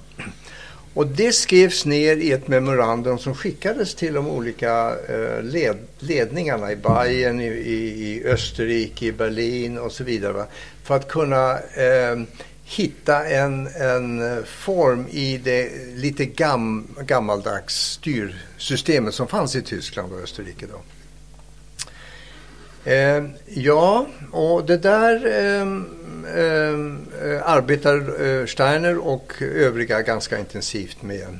Och 0.94 1.06
det 1.06 1.32
skrevs 1.32 1.84
ner 1.84 2.16
i 2.16 2.32
ett 2.32 2.48
memorandum 2.48 3.18
som 3.18 3.34
skickades 3.34 3.94
till 3.94 4.14
de 4.14 4.28
olika 4.28 4.96
eh, 5.08 5.42
led, 5.42 5.76
ledningarna 5.98 6.72
i 6.72 6.76
Bayern, 6.76 7.40
i, 7.40 7.46
i, 7.46 8.12
i, 8.12 8.24
Österrike, 8.24 9.06
i 9.06 9.12
Berlin 9.12 9.78
och 9.78 9.92
så 9.92 10.04
vidare. 10.04 10.32
Va? 10.32 10.46
För 10.82 10.96
att 10.96 11.08
kunna 11.08 11.58
eh, 11.58 12.16
hitta 12.64 13.26
en, 13.26 13.66
en 13.66 14.44
form 14.44 15.06
i 15.10 15.38
det 15.38 15.70
lite 15.94 16.24
gam, 16.24 16.86
gammaldags 17.00 17.74
styrsystemet 17.74 19.14
som 19.14 19.28
fanns 19.28 19.56
i 19.56 19.62
Tyskland 19.62 20.12
och 20.12 20.20
Österrike. 20.20 20.66
Då. 20.72 20.80
Eh, 22.84 23.24
ja, 23.46 24.06
och 24.32 24.64
det 24.64 24.76
där 24.76 25.26
eh, 25.26 25.62
eh, 26.36 26.76
arbetar 27.44 28.24
eh, 28.26 28.46
Steiner 28.46 28.98
och 28.98 29.32
övriga 29.40 30.02
ganska 30.02 30.38
intensivt 30.38 31.02
med. 31.02 31.38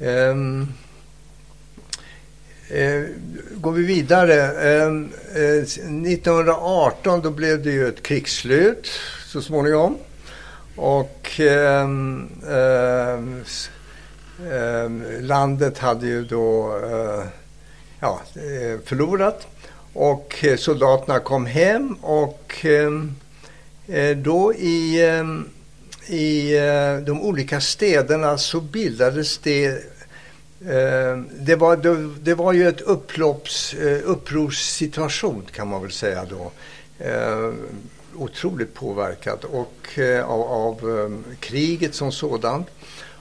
Ehm, 0.00 0.66
eh, 2.68 3.02
går 3.50 3.72
vi 3.72 3.82
vidare. 3.82 4.34
1918 6.04 7.18
eh, 7.18 7.22
då 7.22 7.30
blev 7.30 7.62
det 7.62 7.70
ju 7.70 7.88
ett 7.88 8.02
krigsslut 8.02 8.90
så 9.26 9.42
småningom. 9.42 9.96
Och 10.76 11.40
landet 15.20 15.78
hade 15.78 16.06
ju 16.06 16.24
då 16.24 16.78
eh, 16.84 17.24
ja, 18.00 18.20
eh, 18.34 18.80
förlorat. 18.84 19.46
Och 19.92 20.44
eh, 20.44 20.56
soldaterna 20.56 21.20
kom 21.20 21.46
hem 21.46 21.94
och 21.94 22.56
ehm, 22.62 23.14
eh, 23.86 24.16
då 24.16 24.54
i, 24.54 25.08
ehm, 25.08 25.48
i 26.06 26.56
eh, 26.56 26.96
de 26.96 27.22
olika 27.22 27.60
städerna 27.60 28.38
så 28.38 28.60
bildades 28.60 29.38
det 29.38 29.66
ehm, 30.66 31.28
det 31.40 31.56
var, 31.56 31.76
det, 31.76 32.14
det 32.22 32.34
var 32.34 32.52
ju 32.52 32.68
ett 32.68 32.80
upplopps, 32.80 33.74
upprorssituation 34.04 35.42
kan 35.52 35.68
man 35.68 35.82
väl 35.82 35.92
säga 35.92 36.24
då. 36.24 36.52
Otroligt 38.14 38.74
påverkat 38.74 39.44
och, 39.44 39.98
av, 40.24 40.42
av 40.42 41.22
kriget 41.40 41.94
som 41.94 42.12
sådant. 42.12 42.66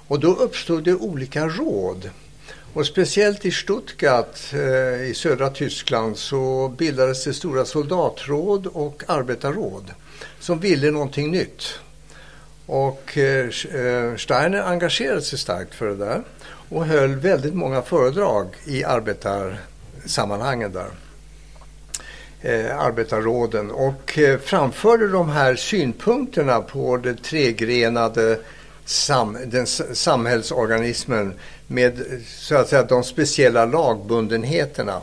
Och 0.08 0.20
då 0.20 0.36
uppstod 0.36 0.84
det 0.84 0.96
olika 0.96 1.48
råd. 1.48 2.10
Och 2.74 2.86
speciellt 2.86 3.46
i 3.46 3.52
Stuttgart 3.52 4.54
eh, 4.54 5.10
i 5.10 5.14
södra 5.16 5.50
Tyskland 5.50 6.18
så 6.18 6.74
bildades 6.78 7.24
det 7.24 7.34
stora 7.34 7.66
soldatråd 7.66 8.68
och 8.68 9.04
arbetarråd 9.08 9.94
som 10.40 10.60
ville 10.60 10.92
någonting 10.92 11.32
nytt. 11.32 11.80
Och 12.66 13.18
eh, 13.18 13.46
eh, 13.76 14.16
Steiner 14.16 14.62
engagerade 14.62 15.22
sig 15.22 15.40
starkt 15.40 15.76
för 15.76 15.88
det 15.88 15.96
där 15.96 16.24
och 16.70 16.86
höll 16.86 17.16
väldigt 17.16 17.54
många 17.54 17.82
föredrag 17.82 18.48
i 18.66 18.84
arbetarsammanhangen 18.84 20.72
där. 20.72 20.90
Eh, 22.42 22.80
arbetarråden 22.80 23.72
och 23.72 24.18
eh, 24.18 24.40
framförde 24.40 25.08
de 25.08 25.30
här 25.30 25.56
synpunkterna 25.56 26.62
på 26.62 26.98
det 26.98 27.24
tregrenade 27.24 28.40
sam, 28.86 29.38
den 29.46 29.68
samhällsorganismen 29.68 31.34
med 31.70 32.22
så 32.28 32.56
att 32.56 32.70
säga 32.70 32.84
de 32.84 33.04
speciella 33.04 33.66
lagbundenheterna. 33.66 35.02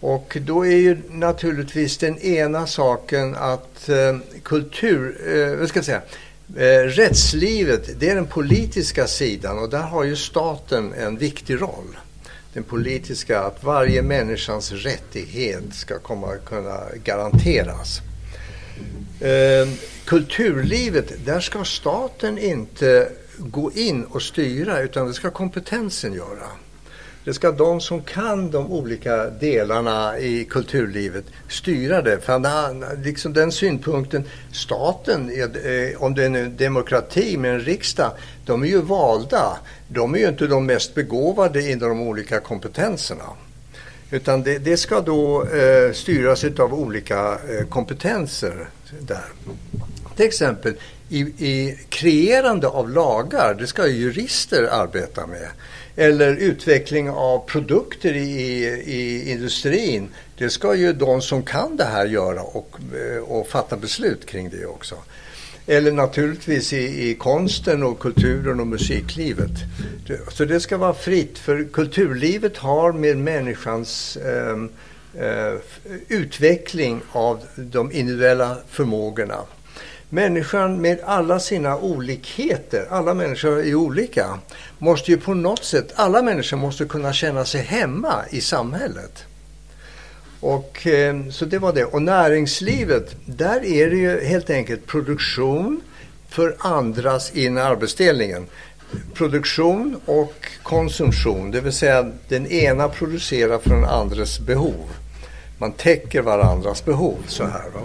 Och 0.00 0.36
då 0.40 0.66
är 0.66 0.76
ju 0.76 0.98
naturligtvis 1.10 1.98
den 1.98 2.18
ena 2.18 2.66
saken 2.66 3.34
att 3.34 3.88
eh, 3.88 4.18
kultur, 4.42 5.20
eh, 5.26 5.58
vad 5.58 5.68
ska 5.68 5.78
jag 5.78 5.84
säga, 5.84 6.02
eh, 6.56 6.84
rättslivet, 6.84 8.00
det 8.00 8.10
är 8.10 8.14
den 8.14 8.26
politiska 8.26 9.06
sidan 9.06 9.58
och 9.58 9.70
där 9.70 9.82
har 9.82 10.04
ju 10.04 10.16
staten 10.16 10.92
en 10.92 11.18
viktig 11.18 11.62
roll. 11.62 11.96
Den 12.52 12.62
politiska, 12.62 13.40
att 13.40 13.64
varje 13.64 14.02
människans 14.02 14.72
rättighet 14.72 15.62
ska 15.72 15.98
komma 15.98 16.36
kunna 16.36 16.80
garanteras. 17.04 18.00
Eh, 19.20 19.68
kulturlivet, 20.04 21.12
där 21.24 21.40
ska 21.40 21.64
staten 21.64 22.38
inte 22.38 23.08
gå 23.40 23.72
in 23.72 24.04
och 24.04 24.22
styra 24.22 24.80
utan 24.80 25.06
det 25.06 25.14
ska 25.14 25.30
kompetensen 25.30 26.12
göra. 26.12 26.46
Det 27.24 27.34
ska 27.34 27.52
de 27.52 27.80
som 27.80 28.02
kan 28.02 28.50
de 28.50 28.72
olika 28.72 29.30
delarna 29.30 30.18
i 30.18 30.44
kulturlivet 30.44 31.24
styra 31.48 32.02
det. 32.02 32.20
För 32.20 33.02
liksom 33.04 33.32
den 33.32 33.52
synpunkten, 33.52 34.24
staten, 34.52 35.30
eh, 35.30 36.02
om 36.02 36.14
det 36.14 36.24
är 36.24 36.26
en 36.26 36.56
demokrati 36.56 37.36
med 37.36 37.54
en 37.54 37.60
riksdag, 37.60 38.12
de 38.44 38.62
är 38.62 38.66
ju 38.66 38.82
valda. 38.82 39.58
De 39.88 40.14
är 40.14 40.18
ju 40.18 40.28
inte 40.28 40.46
de 40.46 40.66
mest 40.66 40.94
begåvade 40.94 41.70
inom 41.70 41.88
de 41.88 42.00
olika 42.00 42.40
kompetenserna. 42.40 43.24
Utan 44.10 44.42
det, 44.42 44.58
det 44.58 44.76
ska 44.76 45.00
då 45.00 45.44
eh, 45.44 45.92
styras 45.92 46.44
av 46.44 46.74
olika 46.74 47.38
eh, 47.48 47.66
kompetenser 47.68 48.68
där. 49.00 49.24
Till 50.16 50.26
exempel 50.26 50.74
i, 51.10 51.20
i 51.20 51.78
kreerande 51.88 52.68
av 52.68 52.90
lagar, 52.90 53.54
det 53.54 53.66
ska 53.66 53.86
jurister 53.86 54.62
arbeta 54.62 55.26
med. 55.26 55.48
Eller 55.96 56.36
utveckling 56.36 57.10
av 57.10 57.38
produkter 57.46 58.16
i, 58.16 58.64
i 58.86 59.30
industrin, 59.32 60.08
det 60.38 60.50
ska 60.50 60.74
ju 60.74 60.92
de 60.92 61.22
som 61.22 61.42
kan 61.42 61.76
det 61.76 61.84
här 61.84 62.06
göra 62.06 62.42
och, 62.42 62.76
eh, 62.94 63.22
och 63.22 63.48
fatta 63.48 63.76
beslut 63.76 64.26
kring 64.26 64.50
det 64.50 64.66
också. 64.66 64.94
Eller 65.66 65.92
naturligtvis 65.92 66.72
i, 66.72 67.10
i 67.10 67.14
konsten 67.14 67.82
och 67.82 67.98
kulturen 67.98 68.60
och 68.60 68.66
musiklivet. 68.66 69.50
Så 70.32 70.44
det 70.44 70.60
ska 70.60 70.76
vara 70.76 70.94
fritt, 70.94 71.38
för 71.38 71.64
kulturlivet 71.72 72.56
har 72.56 72.92
med 72.92 73.16
människans 73.18 74.16
eh, 74.16 74.56
eh, 75.24 75.54
utveckling 76.08 77.00
av 77.12 77.40
de 77.56 77.92
individuella 77.92 78.56
förmågorna 78.68 79.38
Människan 80.12 80.80
med 80.80 81.00
alla 81.04 81.40
sina 81.40 81.78
olikheter, 81.78 82.86
alla 82.90 83.14
människor 83.14 83.60
är 83.60 83.74
olika, 83.74 84.38
måste 84.78 85.10
ju 85.10 85.18
på 85.18 85.34
något 85.34 85.64
sätt, 85.64 85.92
alla 85.94 86.22
människor 86.22 86.56
måste 86.56 86.84
kunna 86.84 87.12
känna 87.12 87.44
sig 87.44 87.62
hemma 87.62 88.14
i 88.30 88.40
samhället. 88.40 89.24
Och, 90.40 90.86
eh, 90.86 91.28
så 91.30 91.44
det 91.44 91.58
var 91.58 91.72
det. 91.72 91.84
Och 91.84 92.02
näringslivet, 92.02 93.16
där 93.24 93.64
är 93.64 93.90
det 93.90 93.96
ju 93.96 94.24
helt 94.24 94.50
enkelt 94.50 94.86
produktion 94.86 95.80
för 96.28 96.56
andras 96.58 97.30
in 97.30 97.58
arbetsdelningen. 97.58 98.46
Produktion 99.14 100.00
och 100.06 100.46
konsumtion, 100.62 101.50
det 101.50 101.60
vill 101.60 101.72
säga 101.72 102.12
den 102.28 102.46
ena 102.46 102.88
producerar 102.88 103.58
för 103.58 103.70
den 103.70 103.84
andres 103.84 104.40
behov. 104.40 104.90
Man 105.58 105.72
täcker 105.72 106.22
varandras 106.22 106.84
behov 106.84 107.16
så 107.26 107.44
här. 107.44 107.70
Va? 107.74 107.80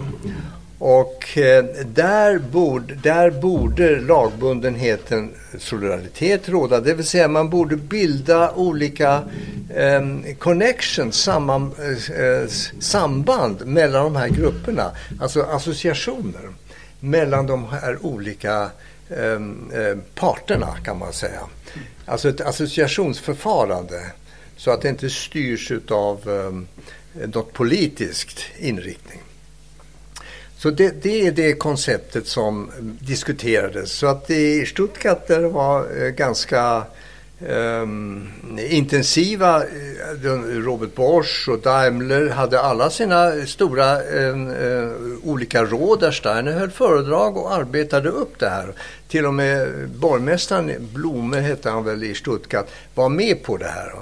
Och 0.78 1.38
eh, 1.38 1.64
där, 1.94 2.38
borde, 2.38 2.94
där 2.94 3.30
borde 3.30 4.00
lagbundenheten 4.00 5.34
solidaritet 5.58 6.48
råda. 6.48 6.80
Det 6.80 6.94
vill 6.94 7.06
säga 7.06 7.28
man 7.28 7.50
borde 7.50 7.76
bilda 7.76 8.52
olika 8.52 9.22
eh, 9.74 10.00
connections, 10.38 11.16
samman, 11.16 11.72
eh, 12.16 12.48
samband 12.78 13.66
mellan 13.66 14.04
de 14.04 14.16
här 14.16 14.28
grupperna. 14.28 14.90
Alltså 15.20 15.42
associationer 15.42 16.50
mellan 17.00 17.46
de 17.46 17.64
här 17.64 18.06
olika 18.06 18.70
ehm, 19.10 19.70
eh, 19.74 19.96
parterna 20.14 20.76
kan 20.84 20.98
man 20.98 21.12
säga. 21.12 21.40
Alltså 22.04 22.28
ett 22.28 22.40
associationsförfarande 22.40 24.06
så 24.56 24.70
att 24.70 24.82
det 24.82 24.88
inte 24.88 25.10
styrs 25.10 25.72
av 25.88 26.20
eh, 26.28 27.26
något 27.26 27.52
politiskt 27.52 28.40
inriktning. 28.58 29.20
Så 30.58 30.70
det, 30.70 31.02
det, 31.02 31.26
är 31.26 31.32
det 31.32 31.52
konceptet 31.52 32.26
som 32.26 32.70
diskuterades. 33.00 33.92
Så 33.92 34.06
att 34.06 34.30
i 34.30 34.66
Stuttgart 34.66 35.28
där 35.28 35.42
det 35.42 35.48
var 35.48 36.02
eh, 36.02 36.08
ganska 36.08 36.82
um, 37.48 38.28
intensiva, 38.70 39.56
eh, 39.56 40.28
Robert 40.48 40.94
Bosch 40.94 41.48
och 41.48 41.58
Daimler 41.58 42.28
hade 42.28 42.60
alla 42.60 42.90
sina 42.90 43.46
stora 43.46 44.02
um, 44.02 44.48
uh, 44.48 44.92
olika 45.24 45.64
råd 45.64 46.00
där 46.00 46.10
Steiner 46.10 46.52
höll 46.52 46.70
föredrag 46.70 47.36
och 47.36 47.52
arbetade 47.52 48.08
upp 48.08 48.38
det 48.38 48.48
här. 48.48 48.72
Till 49.08 49.26
och 49.26 49.34
med 49.34 49.88
borgmästaren, 49.88 50.88
Blome 50.94 51.40
hette 51.40 51.70
han 51.70 51.84
väl 51.84 52.04
i 52.04 52.14
Stuttgart, 52.14 52.66
var 52.94 53.08
med 53.08 53.42
på 53.42 53.56
det 53.56 53.68
här. 53.68 53.92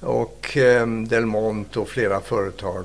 Och 0.00 0.56
ehm, 0.56 0.82
um, 0.82 1.08
Delmont 1.08 1.76
och 1.76 1.88
flera 1.88 2.20
företag. 2.20 2.84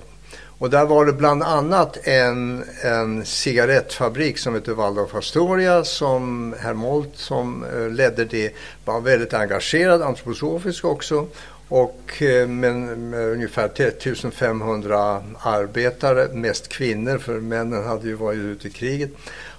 Och 0.60 0.70
där 0.70 0.86
var 0.86 1.06
det 1.06 1.14
bland 1.14 1.44
annat 1.44 1.98
en, 2.04 2.64
en 2.84 3.26
cigarettfabrik 3.26 4.38
som 4.38 4.56
heter 4.56 4.74
Waldorf 4.74 5.16
Astoria 5.16 5.84
som 5.84 6.56
herr 6.60 6.74
Molt 6.74 7.10
som 7.14 7.64
eh, 7.64 7.90
ledde 7.90 8.26
det 8.26 8.54
var 8.86 9.02
väldigt 9.02 9.34
engagerad, 9.34 10.02
antroposofisk 10.02 10.86
också. 10.86 11.28
Och 11.68 12.22
eh, 12.22 12.48
men 12.48 13.10
med 13.10 13.30
ungefär 13.30 13.66
1500 13.66 15.24
arbetare, 15.40 16.28
mest 16.34 16.70
kvinnor 16.70 17.18
för 17.18 17.40
männen 17.40 17.84
hade 17.84 18.08
ju 18.08 18.14
varit 18.14 18.40
ute 18.40 18.68
i 18.68 18.72
kriget. 18.72 19.12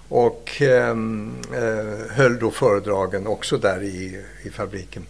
Och 0.09 0.63
ehm, 0.63 1.33
eh, 1.55 2.17
höll 2.17 2.39
då 2.39 2.51
föredragen 2.51 3.27
också 3.27 3.57
där 3.57 3.83
i, 3.83 4.25
i 4.43 4.51
fabriken. 4.51 5.07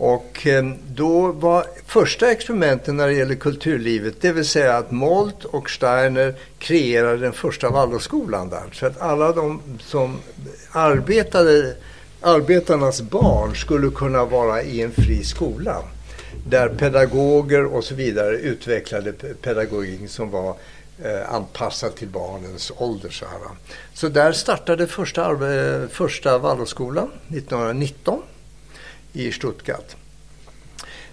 Och 0.00 0.46
eh, 0.46 0.64
då 0.86 1.32
var 1.32 1.66
första 1.86 2.30
experimenten 2.30 2.96
när 2.96 3.06
det 3.06 3.14
gäller 3.14 3.34
kulturlivet, 3.34 4.14
det 4.20 4.32
vill 4.32 4.44
säga 4.44 4.76
att 4.76 4.90
Molt 4.90 5.44
och 5.44 5.70
Steiner 5.70 6.34
kreerade 6.58 7.16
den 7.16 7.32
första 7.32 7.70
Waldorfskolan 7.70 8.48
där. 8.50 8.62
Så 8.72 8.86
att 8.86 9.00
alla 9.00 9.32
de 9.32 9.62
som 9.80 10.18
arbetade, 10.70 11.76
arbetarnas 12.20 13.02
barn 13.02 13.56
skulle 13.56 13.90
kunna 13.90 14.24
vara 14.24 14.62
i 14.62 14.82
en 14.82 14.92
fri 14.92 15.24
skola. 15.24 15.82
Där 16.46 16.68
pedagoger 16.68 17.64
och 17.64 17.84
så 17.84 17.94
vidare 17.94 18.36
utvecklade 18.36 19.12
pedagogik 19.42 20.10
som 20.10 20.30
var 20.30 20.56
eh, 21.04 21.34
anpassad 21.34 21.94
till 21.94 22.08
barnens 22.08 22.72
ålder. 22.76 23.10
Så, 23.10 23.26
här. 23.26 23.40
så 23.94 24.08
där 24.08 24.32
startade 24.32 24.86
första, 24.86 25.38
första 25.90 26.38
Waldorfskolan 26.38 27.10
1919 27.28 28.22
i 29.12 29.32
Stuttgart. 29.32 29.96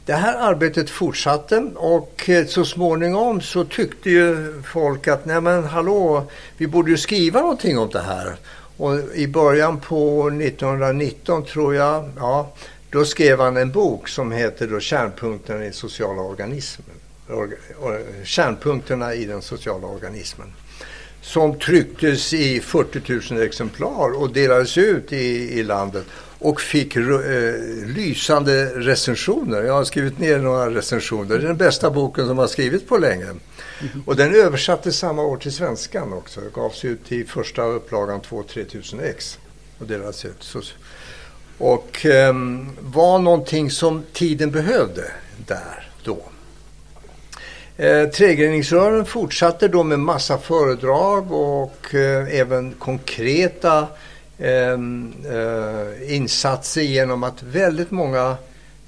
Det 0.05 0.13
här 0.13 0.37
arbetet 0.37 0.89
fortsatte 0.89 1.71
och 1.75 2.29
eh, 2.29 2.45
så 2.45 2.65
småningom 2.65 3.41
så 3.41 3.65
tyckte 3.65 4.09
ju 4.09 4.53
folk 4.73 5.07
att 5.07 5.25
nej 5.25 5.41
men 5.41 5.63
hallå, 5.63 6.23
vi 6.57 6.67
borde 6.67 6.91
ju 6.91 6.97
skriva 6.97 7.41
någonting 7.41 7.77
om 7.77 7.89
det 7.89 8.01
här. 8.01 8.35
Och 8.77 9.15
i 9.15 9.27
början 9.27 9.79
på 9.79 10.27
1919 10.27 11.45
tror 11.45 11.75
jag, 11.75 12.09
ja, 12.17 12.53
då 12.89 13.05
skrev 13.05 13.39
han 13.39 13.57
en 13.57 13.71
bok 13.71 14.07
som 14.07 14.31
heter 14.31 14.67
då 14.67 14.79
Kärnpunkterna 14.79 15.65
i 15.65 15.71
sociala 15.71 16.21
organismen. 16.21 16.95
Kärnpunkterna 18.23 19.13
i 19.13 19.25
den 19.25 19.41
sociala 19.41 19.87
organismen 19.87 20.53
som 21.21 21.59
trycktes 21.59 22.33
i 22.33 22.59
40 22.59 23.33
000 23.33 23.43
exemplar 23.43 24.21
och 24.21 24.33
delades 24.33 24.77
ut 24.77 25.13
i, 25.13 25.59
i 25.59 25.63
landet 25.63 26.05
och 26.39 26.61
fick 26.61 26.95
eh, 26.95 27.03
lysande 27.85 28.65
recensioner. 28.65 29.63
Jag 29.63 29.73
har 29.73 29.83
skrivit 29.83 30.19
ner 30.19 30.37
några 30.37 30.69
recensioner. 30.69 31.29
Det 31.29 31.35
är 31.35 31.47
den 31.47 31.57
bästa 31.57 31.89
boken 31.89 32.27
som 32.27 32.37
har 32.37 32.47
skrivits 32.47 32.85
på 32.85 32.97
länge. 32.97 33.25
Och 34.05 34.15
den 34.15 34.35
översattes 34.35 34.97
samma 34.97 35.21
år 35.21 35.37
till 35.37 35.51
svenskan 35.51 36.13
också. 36.13 36.41
Det 36.41 36.53
gavs 36.53 36.85
ut 36.85 37.11
i 37.11 37.23
första 37.23 37.61
upplagan 37.61 38.21
2-3 38.21 38.65
tusen 38.65 38.99
ex 38.99 39.39
och 39.79 39.87
delades 39.87 40.25
ut. 40.25 40.43
Så, 40.43 40.61
och 41.57 42.05
eh, 42.05 42.33
var 42.79 43.19
någonting 43.19 43.71
som 43.71 44.03
tiden 44.13 44.51
behövde 44.51 45.11
där 45.47 45.89
då. 46.03 46.19
Eh, 47.77 48.09
Trägreningsrören 48.09 49.05
fortsatte 49.05 49.67
då 49.67 49.83
med 49.83 49.99
massa 49.99 50.37
föredrag 50.37 51.31
och 51.31 51.95
eh, 51.95 52.39
även 52.39 52.71
konkreta 52.71 53.79
eh, 53.79 53.87
Ehm, 54.39 55.13
eh, 55.25 56.15
insatser 56.15 56.81
genom 56.81 57.23
att 57.23 57.43
väldigt 57.43 57.91
många 57.91 58.37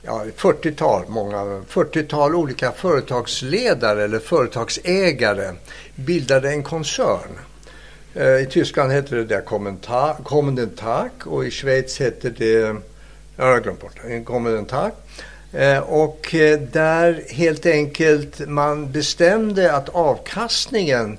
ja, 0.01 0.25
40-tal, 0.37 1.03
många 1.07 1.61
40-tal 1.69 2.35
olika 2.35 2.71
företagsledare 2.71 4.03
eller 4.03 4.19
företagsägare 4.19 5.51
bildade 5.95 6.49
en 6.49 6.63
koncern. 6.63 7.39
Eh, 8.13 8.35
I 8.35 8.47
Tyskland 8.51 8.91
hette 8.91 9.15
det 9.15 9.25
där 9.25 9.41
Kommunentag 10.23 11.09
och 11.25 11.45
i 11.45 11.51
Schweiz 11.51 11.99
hette 11.99 12.29
det, 12.29 12.75
jag 13.35 13.45
har 13.45 13.59
glömt 13.59 13.81
bort 13.81 13.99
det, 14.03 14.13
eh, 15.53 15.79
och 15.79 16.35
eh, 16.35 16.59
där 16.59 17.23
helt 17.29 17.65
enkelt 17.65 18.47
man 18.47 18.91
bestämde 18.91 19.73
att 19.73 19.89
avkastningen 19.89 21.17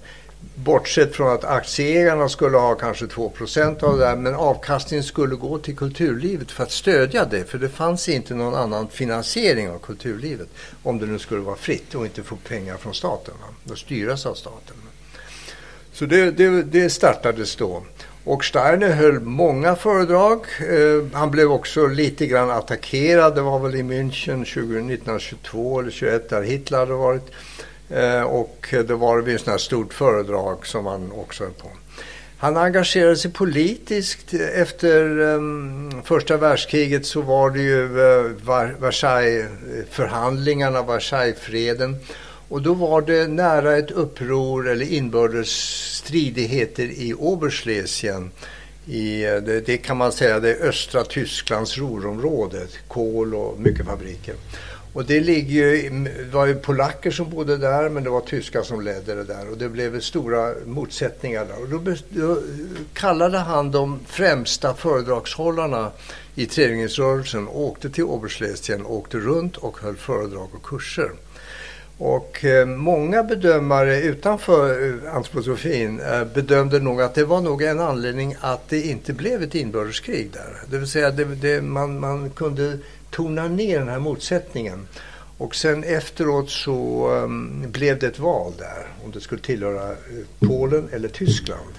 Bortsett 0.65 1.17
från 1.17 1.33
att 1.33 1.45
aktieägarna 1.45 2.29
skulle 2.29 2.57
ha 2.57 2.75
kanske 2.75 3.07
2% 3.07 3.85
av 3.85 3.99
det 3.99 4.05
där, 4.05 4.17
men 4.17 4.35
avkastningen 4.35 5.05
skulle 5.05 5.37
gå 5.37 5.59
till 5.59 5.77
kulturlivet 5.77 6.51
för 6.51 6.63
att 6.63 6.71
stödja 6.71 7.25
det. 7.25 7.45
För 7.45 7.59
det 7.59 7.69
fanns 7.69 8.09
inte 8.09 8.35
någon 8.35 8.55
annan 8.55 8.89
finansiering 8.89 9.71
av 9.71 9.79
kulturlivet 9.79 10.49
om 10.83 10.99
det 10.99 11.07
nu 11.07 11.19
skulle 11.19 11.41
vara 11.41 11.57
fritt 11.57 11.95
och 11.95 12.05
inte 12.05 12.23
få 12.23 12.37
pengar 12.37 12.77
från 12.77 12.95
staten. 12.95 13.35
Och 13.71 13.79
styras 13.79 14.27
av 14.27 14.35
staten. 14.35 14.77
Så 15.93 16.07
det, 16.07 16.31
det, 16.31 16.63
det 16.63 16.91
startades 16.91 17.57
då. 17.57 17.83
Och 18.25 18.45
Steiner 18.45 18.91
höll 18.91 19.21
många 19.21 19.77
föredrag. 19.77 20.41
Eh, 20.61 21.19
han 21.19 21.31
blev 21.31 21.53
också 21.53 21.87
lite 21.87 22.27
grann 22.27 22.51
attackerad. 22.51 23.35
Det 23.35 23.41
var 23.41 23.59
väl 23.59 23.75
i 23.75 23.83
München 23.83 24.43
1922 24.43 25.81
eller 25.81 25.91
21 25.91 26.29
där 26.29 26.43
Hitler 26.43 26.79
hade 26.79 26.93
varit. 26.93 27.31
Eh, 27.91 28.23
och 28.23 28.67
det 28.71 28.95
var 28.95 29.19
vid 29.19 29.35
ett 29.35 29.41
sånt 29.41 29.51
här 29.51 29.59
stort 29.59 29.95
föredrag 29.95 30.67
som 30.67 30.87
han 30.87 31.13
också 31.13 31.45
höll 31.45 31.53
på. 31.53 31.69
Han 32.39 32.57
engagerade 32.57 33.17
sig 33.17 33.33
politiskt. 33.33 34.35
Efter 34.35 35.19
um, 35.19 36.03
första 36.05 36.37
världskriget 36.37 37.07
så 37.07 37.21
var 37.21 37.51
det 37.51 37.61
ju 37.61 37.99
uh, 37.99 38.31
Versailles-förhandlingarna, 38.81 40.83
Versaillesfreden. 40.83 41.97
Och 42.49 42.63
då 42.63 42.75
var 42.75 43.03
det 43.03 43.27
nära 43.27 43.77
ett 43.77 43.91
uppror 43.91 44.69
eller 44.69 44.93
inbördes 44.93 45.49
stridigheter 45.97 46.83
i 46.83 47.15
Oberschlesien. 47.15 48.31
I, 48.87 49.25
eh, 49.25 49.35
det, 49.35 49.61
det, 49.61 49.77
kan 49.77 49.97
man 49.97 50.13
säga 50.13 50.41
det 50.41 50.55
östra 50.55 51.05
Tysklands 51.05 51.79
Ruhrområde. 51.79 52.67
Kol 52.89 53.35
och 53.35 53.61
mycket 53.61 53.87
fabriker. 53.87 54.35
Och 54.93 55.05
det 55.05 55.21
ligger 55.21 55.55
ju, 55.55 55.91
det 55.91 56.33
var 56.33 56.47
ju 56.47 56.55
polacker 56.55 57.11
som 57.11 57.31
bodde 57.31 57.57
där 57.57 57.89
men 57.89 58.05
det 58.05 58.11
var 58.11 58.21
tyskar 58.21 58.63
som 58.63 58.81
ledde 58.81 59.15
det 59.15 59.25
där 59.25 59.51
och 59.51 59.59
det 59.59 59.69
blev 59.69 60.01
stora 60.01 60.55
motsättningar 60.67 61.45
där. 61.45 61.63
Och 61.63 61.69
då, 61.69 61.95
då 62.09 62.39
kallade 62.93 63.39
han 63.39 63.71
de 63.71 64.01
främsta 64.07 64.75
föredragshållarna 64.75 65.91
i 66.35 66.47
träningsrörelsen 66.47 67.49
och 67.49 67.61
åkte 67.61 67.91
till 67.91 68.05
Oberschlesien, 68.05 68.87
åkte 68.87 69.17
runt 69.17 69.57
och 69.57 69.81
höll 69.81 69.97
föredrag 69.97 70.49
och 70.53 70.63
kurser. 70.63 71.11
Och 71.99 72.45
eh, 72.45 72.67
många 72.67 73.23
bedömare 73.23 74.01
utanför 74.01 74.89
eh, 74.89 75.15
antroposofin 75.15 76.01
eh, 76.01 76.25
bedömde 76.25 76.81
nog 76.81 77.03
att 77.03 77.15
det 77.15 77.25
var 77.25 77.41
nog 77.41 77.63
en 77.63 77.81
anledning 77.81 78.37
att 78.41 78.69
det 78.69 78.81
inte 78.83 79.13
blev 79.13 79.43
ett 79.43 79.55
inbördeskrig 79.55 80.31
där. 80.33 80.63
Det 80.71 80.79
vill 80.79 80.89
säga 80.89 81.11
det, 81.11 81.25
det, 81.25 81.63
man, 81.63 82.01
man 82.01 82.31
kunde 82.31 82.79
tona 83.11 83.49
ner 83.49 83.79
den 83.79 83.89
här 83.89 83.99
motsättningen. 83.99 84.89
Och 85.39 85.55
sen 85.55 85.85
efteråt 85.85 86.51
så 86.51 87.11
um, 87.11 87.65
blev 87.73 87.99
det 87.99 88.07
ett 88.07 88.19
val 88.19 88.53
där 88.59 88.87
om 89.05 89.11
det 89.11 89.21
skulle 89.21 89.43
tillhöra 89.43 89.91
eh, 89.91 89.97
Polen 90.39 90.89
eller 90.93 91.09
Tyskland. 91.09 91.75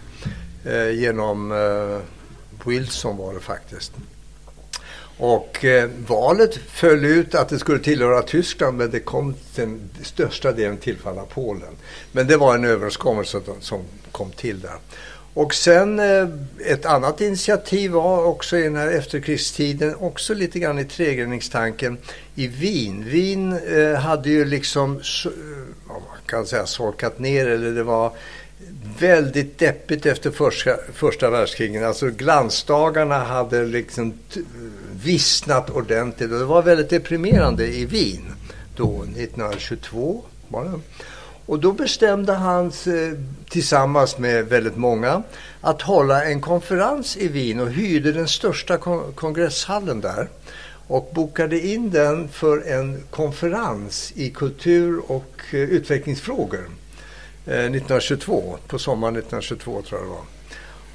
Eh, 0.65 0.89
genom 0.89 1.51
eh, 1.51 1.99
Wilson 2.65 3.17
var 3.17 3.33
det 3.33 3.39
faktiskt. 3.39 3.91
Och 5.17 5.65
eh, 5.65 5.89
valet 6.07 6.55
föll 6.55 7.05
ut 7.05 7.35
att 7.35 7.49
det 7.49 7.59
skulle 7.59 7.79
tillhöra 7.79 8.21
Tyskland 8.21 8.77
men 8.77 8.91
det 8.91 8.99
kom 8.99 9.35
den 9.55 9.89
största 10.03 10.51
delen 10.51 10.77
tillfalla 10.77 11.25
Polen. 11.25 11.75
Men 12.11 12.27
det 12.27 12.37
var 12.37 12.55
en 12.55 12.65
överenskommelse 12.65 13.41
som 13.59 13.81
kom 14.11 14.31
till 14.31 14.59
där. 14.59 14.77
Och 15.33 15.53
sen 15.53 15.99
eh, 15.99 16.27
ett 16.65 16.85
annat 16.85 17.21
initiativ 17.21 17.91
var 17.91 18.23
också 18.23 18.57
i 18.57 18.63
den 18.63 18.75
här 18.75 18.87
efterkrigstiden, 18.87 19.95
också 19.95 20.33
lite 20.33 20.59
grann 20.59 20.79
i 20.79 20.85
tregreningstanken, 20.85 21.97
i 22.35 22.47
Wien. 22.47 23.03
Wien 23.03 23.59
eh, 23.67 23.99
hade 23.99 24.29
ju 24.29 24.45
liksom, 24.45 24.93
vad 24.93 25.97
eh, 25.97 26.03
man 26.03 26.17
kan 26.25 26.45
säga 26.45 26.65
solkat 26.65 27.19
ner 27.19 27.47
eller 27.47 27.71
det 27.71 27.83
var 27.83 28.11
väldigt 28.99 29.57
deppigt 29.59 30.05
efter 30.05 30.31
första, 30.31 30.71
första 30.93 31.29
världskriget. 31.29 31.83
Alltså 31.83 32.09
glansdagarna 32.09 33.19
hade 33.19 33.65
liksom 33.65 34.13
vissnat 35.03 35.69
ordentligt 35.69 36.31
och 36.31 36.39
det 36.39 36.45
var 36.45 36.61
väldigt 36.61 36.89
deprimerande 36.89 37.67
i 37.67 37.85
Wien 37.85 38.35
då, 38.75 39.03
1922 39.03 40.23
var 40.47 40.63
det. 40.63 40.79
Och 41.45 41.59
då 41.59 41.71
bestämde 41.71 42.33
han 42.33 42.65
eh, 42.65 43.17
tillsammans 43.49 44.17
med 44.17 44.45
väldigt 44.45 44.77
många 44.77 45.23
att 45.61 45.81
hålla 45.81 46.25
en 46.25 46.41
konferens 46.41 47.17
i 47.17 47.27
Wien 47.27 47.59
och 47.59 47.71
hyrde 47.71 48.11
den 48.11 48.27
största 48.27 48.77
kongresshallen 49.15 50.01
där 50.01 50.27
och 50.87 51.11
bokade 51.13 51.59
in 51.67 51.89
den 51.89 52.27
för 52.29 52.71
en 52.71 53.03
konferens 53.09 54.13
i 54.15 54.29
kultur 54.29 55.01
och 55.07 55.41
eh, 55.51 55.59
utvecklingsfrågor 55.59 56.69
eh, 57.45 57.53
1922, 57.53 58.57
på 58.67 58.79
sommaren 58.79 59.15
1922 59.15 59.81
tror 59.81 60.01
jag 60.01 60.09
det 60.09 60.13
var. 60.13 60.25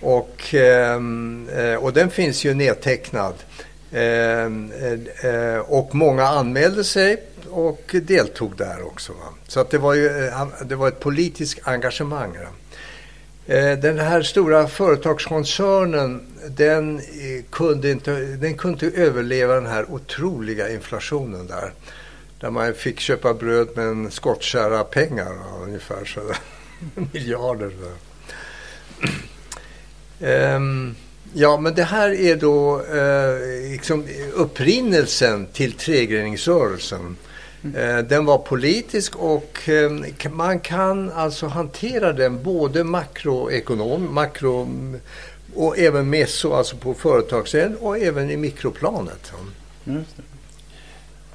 Och, 0.00 0.54
ehm, 0.54 1.48
och 1.80 1.92
den 1.92 2.10
finns 2.10 2.44
ju 2.44 2.54
nedtecknad. 2.54 3.34
Ehm, 3.92 4.72
eh, 4.72 5.30
eh, 5.30 5.58
och 5.58 5.94
många 5.94 6.24
anmälde 6.24 6.84
sig 6.84 7.22
och 7.50 7.94
deltog 8.02 8.56
där 8.56 8.86
också. 8.86 9.12
Va? 9.12 9.34
Så 9.48 9.60
att 9.60 9.70
det, 9.70 9.78
var 9.78 9.94
ju, 9.94 10.26
eh, 10.26 10.48
det 10.64 10.74
var 10.74 10.88
ett 10.88 11.00
politiskt 11.00 11.58
engagemang. 11.62 12.36
Eh, 13.46 13.78
den 13.78 13.98
här 13.98 14.22
stora 14.22 14.68
företagskoncernen 14.68 16.26
den 16.48 17.00
kunde, 17.50 17.90
inte, 17.90 18.10
den 18.14 18.54
kunde 18.54 18.86
inte 18.86 19.00
överleva 19.00 19.54
den 19.54 19.66
här 19.66 19.90
otroliga 19.90 20.70
inflationen 20.70 21.46
där. 21.46 21.72
Där 22.40 22.50
man 22.50 22.74
fick 22.74 23.00
köpa 23.00 23.34
bröd 23.34 23.68
med 23.74 23.86
en 23.86 24.10
skottkärra 24.10 24.84
pengar 24.84 25.32
ungefär 25.62 26.04
så 26.04 26.20
miljarder. 27.12 27.72
Um, 30.20 30.96
ja 31.36 31.60
men 31.60 31.74
det 31.74 31.82
här 31.82 32.10
är 32.10 32.36
då 32.36 32.80
uh, 32.80 33.72
liksom 33.72 34.04
upprinnelsen 34.34 35.46
till 35.52 35.72
tregreningsrörelsen. 35.72 37.16
Eh, 37.74 37.98
den 37.98 38.24
var 38.24 38.38
politisk 38.38 39.16
och 39.16 39.68
eh, 39.68 40.30
man 40.30 40.60
kan 40.60 41.10
alltså 41.10 41.46
hantera 41.46 42.12
den 42.12 42.42
både 42.42 42.84
makroekonom, 42.84 44.14
makro 44.14 44.68
och 45.54 45.78
även 45.78 46.10
meso, 46.10 46.52
alltså 46.52 46.76
på 46.76 46.94
företagssidan 46.94 47.76
och 47.76 47.98
även 47.98 48.30
i 48.30 48.36
mikroplanet. 48.36 49.32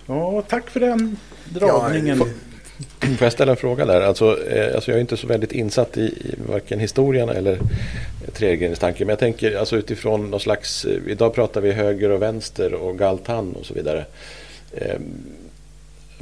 Ja, 0.05 0.43
tack 0.47 0.69
för 0.69 0.79
den 0.79 1.17
dragningen. 1.49 2.17
Ja, 2.19 2.25
Får 2.99 3.25
jag 3.25 3.33
ställa 3.33 3.51
en 3.51 3.57
fråga 3.57 3.85
där? 3.85 4.01
Alltså, 4.01 4.47
eh, 4.47 4.75
alltså 4.75 4.91
jag 4.91 4.97
är 4.97 5.01
inte 5.01 5.17
så 5.17 5.27
väldigt 5.27 5.51
insatt 5.51 5.97
i, 5.97 6.01
i 6.01 6.35
varken 6.47 6.79
historien 6.79 7.29
eller 7.29 7.59
tregreningstanken. 8.33 9.07
Men 9.07 9.11
jag 9.11 9.19
tänker 9.19 9.55
alltså 9.55 9.77
utifrån 9.77 10.31
någon 10.31 10.39
slags, 10.39 10.85
eh, 10.85 10.99
idag 11.07 11.33
pratar 11.33 11.61
vi 11.61 11.71
höger 11.71 12.09
och 12.09 12.21
vänster 12.21 12.73
och 12.73 12.97
Galtan 12.97 13.55
och 13.59 13.65
så 13.65 13.73
vidare. 13.73 14.05
Eh, 14.71 14.99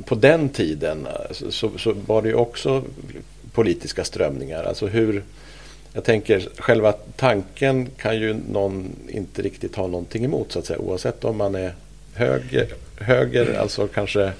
på 0.06 0.15
den 0.15 0.50
tiden 0.50 1.08
alltså, 1.30 1.52
så, 1.52 1.72
så, 1.78 1.93
var 2.06 2.22
det 2.22 2.28
ju 2.28 2.36
också 2.36 2.84
politiska 3.54 4.04
strömningar. 4.04 4.63
Alltså 4.63 4.88
hur, 4.88 5.24
jag 5.93 6.04
tänker 6.04 6.50
själva 6.58 6.91
tanken 7.15 7.88
kan 7.98 8.19
ju 8.19 8.36
någon 8.52 8.95
inte 9.08 9.41
riktigt 9.41 9.76
ha 9.76 9.88
någonting 9.88 10.26
emot 10.26 10.52
så 10.52 10.60
att 10.60 10.65
säga. 10.65 10.80
Oavsett 10.80 11.26
om 11.26 11.38
man 11.38 11.56
är 11.56 11.74
höger, 12.13 12.67
höger 12.95 13.60
alltså 13.60 13.88
kanske 13.88 14.32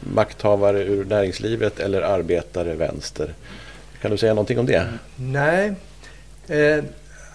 makthavare 0.00 0.82
ur 0.84 1.04
näringslivet 1.04 1.80
eller 1.80 2.02
arbetare 2.02 2.74
vänster. 2.74 3.34
Kan 4.02 4.10
du 4.10 4.16
säga 4.18 4.34
någonting 4.34 4.58
om 4.58 4.66
det? 4.66 4.86
Nej. 5.16 5.72
Eh, 6.48 6.84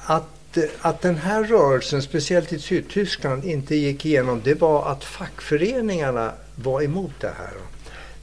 att, 0.06 0.58
att 0.82 1.01
den 1.01 1.15
här 1.17 1.43
rörelsen, 1.43 2.01
speciellt 2.01 2.54
i 2.54 2.60
Sydtyskland, 2.60 3.45
inte 3.45 3.75
gick 3.75 4.06
igenom 4.06 4.41
det 4.43 4.54
var 4.62 4.91
att 4.91 5.04
fackföreningarna 5.04 6.32
var 6.56 6.82
emot 6.82 7.12
det 7.19 7.28
här. 7.38 7.51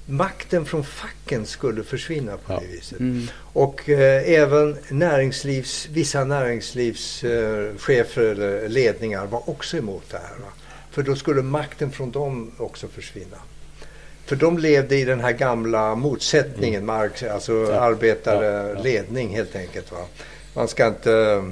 makten 0.06 0.64
från 0.64 0.84
facken 0.84 1.46
skulle 1.46 1.84
försvinna 1.84 2.32
på 2.36 2.52
Ja. 2.52 2.60
det 2.60 2.66
viset. 2.76 3.00
Mm. 3.00 3.26
Och 3.52 3.88
eh, 3.88 4.30
även 4.32 4.76
näringslivs, 4.88 5.88
vissa 5.90 6.24
näringslivschefer 6.24 8.22
eh, 8.24 8.30
eller 8.30 8.68
ledningar 8.68 9.26
var 9.26 9.50
också 9.50 9.76
emot 9.76 10.04
det 10.10 10.16
här. 10.16 10.36
Va? 10.40 10.48
För 10.90 11.02
då 11.02 11.16
skulle 11.16 11.42
makten 11.42 11.90
från 11.92 12.10
dem 12.10 12.52
också 12.58 12.88
försvinna. 12.88 13.36
För 14.26 14.36
de 14.36 14.58
levde 14.58 14.96
i 14.96 15.04
den 15.04 15.20
här 15.20 15.32
gamla 15.32 15.94
motsättningen, 15.94 16.86
Marx, 16.86 17.22
alltså 17.22 17.52
Mm. 17.52 17.70
Ja. 17.70 17.80
arbetare, 17.80 18.72
Ja, 18.76 18.82
ledning 18.82 19.36
helt 19.36 19.56
enkelt. 19.56 19.92
Va? 19.92 19.98
Man 20.54 20.68
ska 20.68 20.86
inte, 20.86 21.44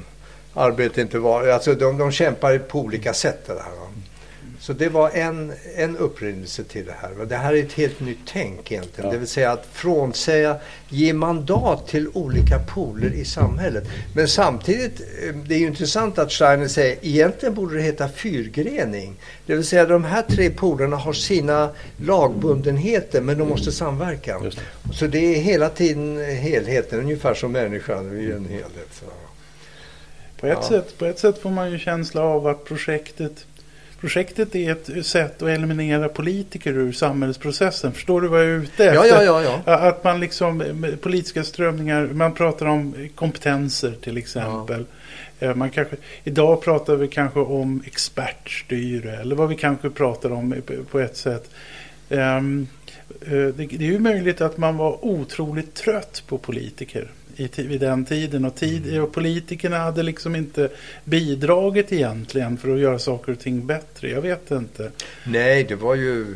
arbete 0.54 1.00
inte 1.00 1.18
vara, 1.18 1.54
alltså 1.54 1.74
de, 1.74 1.98
de 1.98 2.12
kämpar 2.12 2.58
på 2.58 2.78
olika 2.78 3.12
sätt 3.12 3.38
det 3.46 3.52
här. 3.52 3.70
Va? 3.70 3.86
Så 4.60 4.72
det 4.72 4.88
var 4.88 5.10
en, 5.10 5.52
en 5.76 5.96
upprinnelse 5.96 6.64
till 6.64 6.86
det 6.86 6.94
här. 7.02 7.24
Det 7.24 7.36
här 7.36 7.54
är 7.54 7.62
ett 7.62 7.72
helt 7.72 8.00
nytt 8.00 8.18
tänk 8.26 8.72
egentligen. 8.72 9.06
Ja. 9.08 9.12
Det 9.12 9.18
vill 9.18 9.28
säga 9.28 9.52
att 9.52 9.66
frånsäga, 9.72 10.56
ge 10.88 11.12
mandat 11.12 11.86
till 11.88 12.08
olika 12.12 12.58
poler 12.58 13.12
i 13.12 13.24
samhället. 13.24 13.84
Men 14.14 14.28
samtidigt, 14.28 15.00
eh, 15.00 15.34
det 15.34 15.54
är 15.54 15.58
ju 15.58 15.66
intressant 15.66 16.18
att 16.18 16.32
Steiner 16.32 16.68
säger 16.68 16.96
egentligen 17.02 17.54
borde 17.54 17.76
det 17.76 17.82
heta 17.82 18.08
fyrgrening. 18.08 19.16
Det 19.46 19.54
vill 19.54 19.64
säga 19.64 19.86
de 19.86 20.04
här 20.04 20.22
tre 20.22 20.50
polerna 20.50 20.96
har 20.96 21.12
sina 21.12 21.70
lagbundenheter 21.96 23.20
men 23.20 23.38
de 23.38 23.48
måste 23.48 23.72
samverka. 23.72 24.38
Det. 24.38 24.52
Så 24.94 25.06
det 25.06 25.18
är 25.36 25.40
hela 25.40 25.68
tiden 25.68 26.24
helheten, 26.24 27.00
ungefär 27.00 27.34
som 27.34 27.52
människan, 27.52 28.10
vi 28.10 28.30
är 28.30 28.36
en 28.36 28.48
helhet. 28.48 28.88
Så. 28.92 29.06
På 30.40 30.46
ett, 30.46 30.58
Ja. 30.62 30.68
sätt, 30.68 30.98
på 30.98 31.04
ett 31.04 31.18
sätt 31.18 31.38
får 31.38 31.50
man 31.50 31.70
ju 31.72 31.78
känsla 31.78 32.22
av 32.22 32.46
att 32.46 32.64
projektet 32.64 33.46
Projektet 34.00 34.54
är 34.54 34.72
ett 34.72 35.06
sätt 35.06 35.42
att 35.42 35.48
eliminera 35.48 36.08
politiker 36.08 36.72
ur 36.72 36.92
samhällsprocessen. 36.92 37.92
Förstår 37.92 38.20
du 38.20 38.28
vad 38.28 38.40
jag 38.40 38.48
är 38.48 38.52
ute 38.54 38.84
efter? 38.84 38.94
Ja, 39.08 39.22
ja, 39.24 39.42
ja, 39.42 39.60
ja. 39.66 39.72
Att 39.78 40.04
man 40.04 40.20
liksom, 40.20 40.56
med 40.58 41.00
politiska 41.00 41.44
strömningar, 41.44 42.06
man 42.06 42.34
pratar 42.34 42.66
om 42.66 43.08
kompetenser 43.14 43.92
till 44.00 44.16
exempel. 44.16 44.84
Eh, 45.40 45.54
Man 45.54 45.70
kanske, 45.70 45.96
idag 46.24 46.62
pratar 46.62 46.96
vi 46.96 47.08
kanske 47.08 47.40
om 47.40 47.82
expertstyre 47.86 49.16
eller 49.16 49.36
vad 49.36 49.48
vi 49.48 49.56
kanske 49.56 49.90
pratar 49.90 50.32
om 50.32 50.54
på- 50.66 50.84
på 50.90 51.00
ett 51.00 51.16
sätt. 51.16 51.50
Ehm, 52.10 52.66
eh, 53.22 53.30
Det, 53.30 53.52
det 53.52 53.74
är 53.84 53.92
ju 53.92 53.98
möjligt 53.98 54.40
att 54.40 54.56
man 54.58 54.76
var 54.76 55.04
otroligt 55.04 55.74
trött 55.74 56.22
på 56.26 56.38
politiker 56.38 57.08
i, 57.36 57.50
vid 57.62 57.80
den 57.80 58.04
tiden 58.04 58.44
och, 58.44 58.54
tid, 58.54 59.00
och 59.00 59.12
politikerna 59.12 59.78
hade 59.78 60.02
liksom 60.02 60.36
inte 60.36 60.68
bidragit 61.04 61.92
egentligen 61.92 62.56
för 62.56 62.74
att 62.74 62.80
göra 62.80 62.98
saker 62.98 63.32
och 63.32 63.38
ting 63.38 63.66
bättre. 63.66 64.10
Jag 64.10 64.22
vet 64.22 64.50
inte. 64.50 64.90
Nej, 65.24 65.64
det 65.64 65.74
var 65.74 65.94
ju 65.94 66.26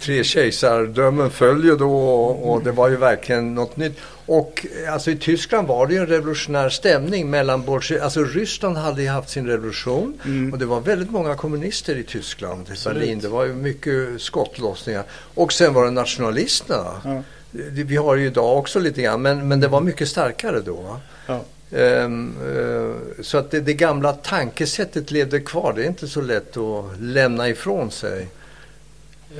tre 0.00 0.24
kejsardömen 0.24 1.30
följer 1.30 1.76
då 1.76 1.98
och, 1.98 2.52
och 2.52 2.62
det 2.62 2.72
var 2.72 2.88
ju 2.88 2.96
verkligen 2.96 3.54
något 3.54 3.76
nytt. 3.76 3.98
Och 4.26 4.66
alltså 4.88 5.10
i 5.10 5.16
Tyskland 5.16 5.68
var 5.68 5.86
det 5.86 5.94
ju 5.94 6.00
en 6.00 6.06
revolutionär 6.06 6.68
stämning 6.68 7.30
mellan 7.30 7.64
bolsje... 7.64 8.04
Alltså 8.04 8.24
Ryssland 8.24 8.76
hade 8.76 9.02
ju 9.02 9.08
haft 9.08 9.28
sin 9.28 9.46
revolution 9.46 10.20
Mm. 10.24 10.52
och 10.52 10.58
det 10.58 10.66
var 10.66 10.80
väldigt 10.80 11.10
många 11.10 11.34
kommunister 11.34 11.96
i 11.96 12.02
Tyskland, 12.02 12.68
i 12.68 12.72
Absolut. 12.72 12.98
Berlin. 12.98 13.18
Det 13.20 13.28
var 13.28 13.44
ju 13.44 13.54
mycket 13.54 14.20
skottlossningar. 14.22 15.04
Och 15.34 15.52
sen 15.52 15.74
var 15.74 15.84
det 15.84 15.90
nationalisterna. 15.90 17.00
Ja, 17.04 17.22
Vi 17.50 17.96
har 17.96 18.16
ju 18.16 18.26
idag 18.26 18.58
också 18.58 18.78
lite 18.78 19.02
grann, 19.02 19.22
men, 19.22 19.48
men 19.48 19.60
det 19.60 19.68
var 19.68 19.80
mycket 19.80 20.08
starkare 20.08 20.60
då. 20.60 21.00
Ja. 21.26 21.44
Ehm, 21.78 22.34
eh, 22.56 23.22
så 23.22 23.38
att 23.38 23.50
det, 23.50 23.60
det 23.60 23.74
gamla 23.74 24.12
tankesättet 24.12 25.10
levde 25.10 25.40
kvar. 25.40 25.72
Det 25.76 25.82
är 25.82 25.86
inte 25.86 26.08
så 26.08 26.20
lätt 26.20 26.56
att 26.56 27.00
lämna 27.00 27.48
ifrån 27.48 27.90
sig. 27.90 28.28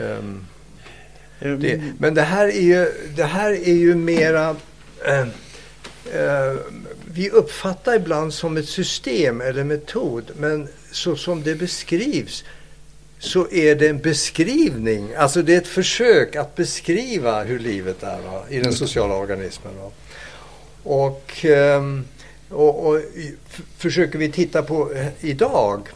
Ehm, 0.00 0.46
Ehm, 1.40 1.60
det, 1.60 1.82
men 1.98 2.14
det 2.14 2.22
här 2.22 2.46
är 2.46 2.60
ju, 2.60 2.92
det 3.16 3.24
här 3.24 3.50
är 3.50 3.74
ju 3.74 3.94
mera... 3.94 4.56
eh, 5.04 5.20
eh, 6.20 6.56
vi 7.14 7.30
uppfattar 7.30 7.94
ibland 7.94 8.34
som 8.34 8.56
ett 8.56 8.68
system 8.68 9.40
eller 9.40 9.64
metod, 9.64 10.30
men 10.36 10.68
så 10.92 11.16
som 11.16 11.42
det 11.42 11.54
beskrivs 11.54 12.44
så 13.18 13.50
är 13.50 13.74
det 13.74 13.88
en 13.88 13.98
beskrivning, 13.98 15.14
alltså 15.14 15.42
det 15.42 15.54
är 15.54 15.58
ett 15.58 15.66
försök 15.66 16.36
att 16.36 16.54
beskriva 16.54 17.42
hur 17.42 17.58
livet 17.58 18.02
är 18.02 18.20
va, 18.20 18.44
i 18.48 18.58
den 18.58 18.72
sociala 18.72 19.14
organismen. 19.14 19.72
Va. 19.78 19.90
Och, 20.82 21.44
ehm, 21.44 22.04
och, 22.48 22.86
och 22.86 23.00
försöker 23.76 24.18
vi 24.18 24.32
titta 24.32 24.62
på 24.62 24.92
eh, 24.92 25.06
idag 25.20 25.88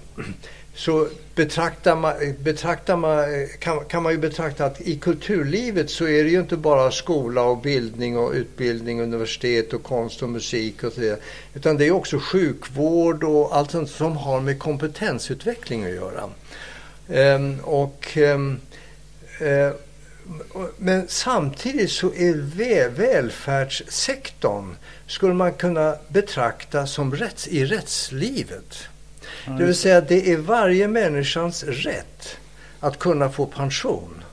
så 0.75 1.09
betraktar 1.35 1.97
man, 1.97 2.15
betraktar 2.39 2.97
man, 2.97 3.19
eh, 3.19 3.49
kan, 3.59 3.85
kan 3.85 4.03
man 4.03 4.13
ju 4.13 4.19
betrakta 4.19 4.65
att 4.65 4.81
i 4.81 4.97
kulturlivet 4.97 5.91
så 5.91 6.09
är 6.09 6.25
det 6.25 6.31
ju 6.31 6.41
inte 6.41 6.57
bara 6.57 6.91
skola 6.91 7.43
och 7.43 7.59
bildning 7.59 8.19
och 8.19 8.33
utbildning, 8.33 9.03
universitet 9.03 9.73
och 9.73 9.83
konst 9.83 10.23
och 10.23 10.29
musik 10.29 10.85
och 10.85 10.93
så 10.93 11.01
vidare. 11.01 11.19
Utan 11.55 11.77
det 11.77 11.87
är 11.87 11.91
också 11.91 12.19
sjukvård 12.19 13.25
och 13.25 13.57
allt 13.57 13.71
sånt 13.71 13.91
som 13.91 14.17
har 14.17 14.41
med 14.41 14.59
kompetensutveckling 14.59 15.85
att 15.85 15.91
göra. 15.91 16.31
Ehm, 17.13 17.61
och, 17.61 18.17
ehm, 18.17 18.61
eh, 19.41 19.71
men 20.79 21.09
samtidigt 21.09 21.91
så 21.91 22.07
är 22.07 22.35
vä- 22.35 22.89
välfärdssektorn 22.89 24.77
skulle 25.07 25.35
man 25.35 25.53
kunna 25.53 25.97
betrakta 26.09 26.87
som 26.87 27.15
rätts, 27.15 27.49
i 27.49 27.65
rättslivet. 27.65 28.79
Det 29.59 29.65
vill 29.65 29.75
säga 29.75 30.01
det 30.01 30.33
är 30.33 30.37
varje 30.37 30.89
människans 30.89 31.65
rätt 31.65 32.37
att 32.81 32.99
kunna 32.99 33.31
få 33.31 33.47
pension. 33.47 34.25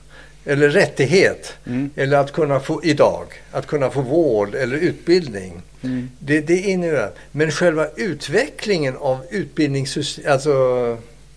Eller 0.44 0.68
rättighet. 0.68 1.54
Mm. 1.66 1.90
Eller 1.96 2.16
att 2.16 2.32
kunna 2.32 2.60
få, 2.60 2.84
idag, 2.84 3.26
att 3.52 3.66
kunna 3.66 3.90
få 3.90 4.00
vård 4.00 4.54
eller 4.54 4.76
utbildning. 4.76 5.62
Mm. 5.82 6.10
Det, 6.18 6.40
det 6.40 6.56
innebär. 6.56 7.10
Men 7.32 7.50
själva 7.50 7.88
utvecklingen 7.96 8.96
av 8.96 9.24
utbildningssystemet, 9.30 10.30
alltså 10.32 10.52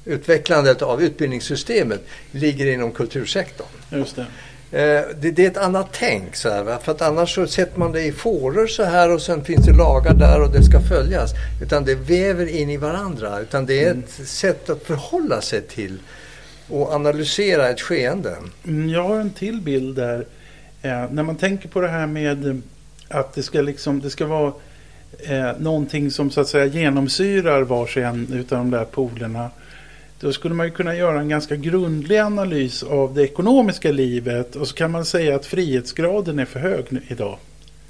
utvecklandet 0.05 0.81
av 0.81 1.03
utbildningssystemet 1.03 2.01
ligger 2.31 2.65
inom 2.73 2.91
kultursektorn. 2.91 3.67
Just 3.89 4.15
det. 4.15 4.25
Eh, 4.73 5.05
det, 5.21 5.31
det 5.31 5.45
är 5.45 5.47
ett 5.47 5.57
annat 5.57 5.87
tänk. 5.91 6.35
Så 6.35 6.49
här? 6.49 6.77
För 6.83 6.91
att 6.91 7.01
annars 7.01 7.35
så 7.35 7.47
sätter 7.47 7.79
man 7.79 7.91
det 7.91 8.01
i 8.03 8.11
fåror 8.11 8.67
så 8.67 8.83
här 8.83 9.11
och 9.13 9.21
sen 9.21 9.43
finns 9.43 9.65
det 9.65 9.73
lagar 9.73 10.13
där 10.13 10.41
och 10.41 10.51
det 10.51 10.63
ska 10.63 10.79
följas. 10.81 11.31
Utan 11.61 11.85
det 11.85 11.95
väver 11.95 12.45
in 12.45 12.69
i 12.69 12.77
varandra. 12.77 13.39
Utan 13.39 13.65
det 13.65 13.83
är 13.83 13.91
ett 13.91 14.27
sätt 14.27 14.69
att 14.69 14.83
förhålla 14.83 15.41
sig 15.41 15.61
till 15.61 15.99
och 16.69 16.93
analysera 16.93 17.69
ett 17.69 17.81
skeende. 17.81 18.35
Mm, 18.67 18.89
Jag 18.89 19.03
har 19.03 19.19
en 19.19 19.29
till 19.29 19.61
bild 19.61 19.95
där. 19.95 20.25
Eh, 20.81 21.11
när 21.11 21.23
man 21.23 21.35
tänker 21.35 21.69
på 21.69 21.81
det 21.81 21.87
här 21.87 22.07
med 22.07 22.47
eh, 22.47 22.55
att 23.07 23.33
det 23.33 23.43
ska, 23.43 23.61
liksom, 23.61 24.01
det 24.01 24.09
ska 24.09 24.25
vara 24.25 24.53
eh, 25.19 25.51
någonting 25.59 26.11
som 26.11 26.31
så 26.31 26.41
att 26.41 26.47
säga 26.47 26.65
genomsyrar 26.65 27.61
vars 27.61 27.97
och 27.97 28.03
en 28.03 28.33
utav 28.33 28.57
de 28.57 28.71
där 28.71 28.85
polerna. 28.85 29.49
Då 30.19 30.33
skulle 30.33 30.55
man 30.55 30.65
ju 30.65 30.71
kunna 30.71 30.95
göra 30.95 31.19
en 31.19 31.29
ganska 31.29 31.55
grundlig 31.55 32.17
analys 32.17 32.83
av 32.83 33.13
det 33.13 33.23
ekonomiska 33.23 33.91
livet 33.91 34.55
och 34.55 34.67
så 34.67 34.75
kan 34.75 34.91
man 34.91 35.05
säga 35.05 35.35
att 35.35 35.45
frihetsgraden 35.45 36.39
är 36.39 36.45
för 36.45 36.59
hög 36.59 36.85
idag. 37.07 37.37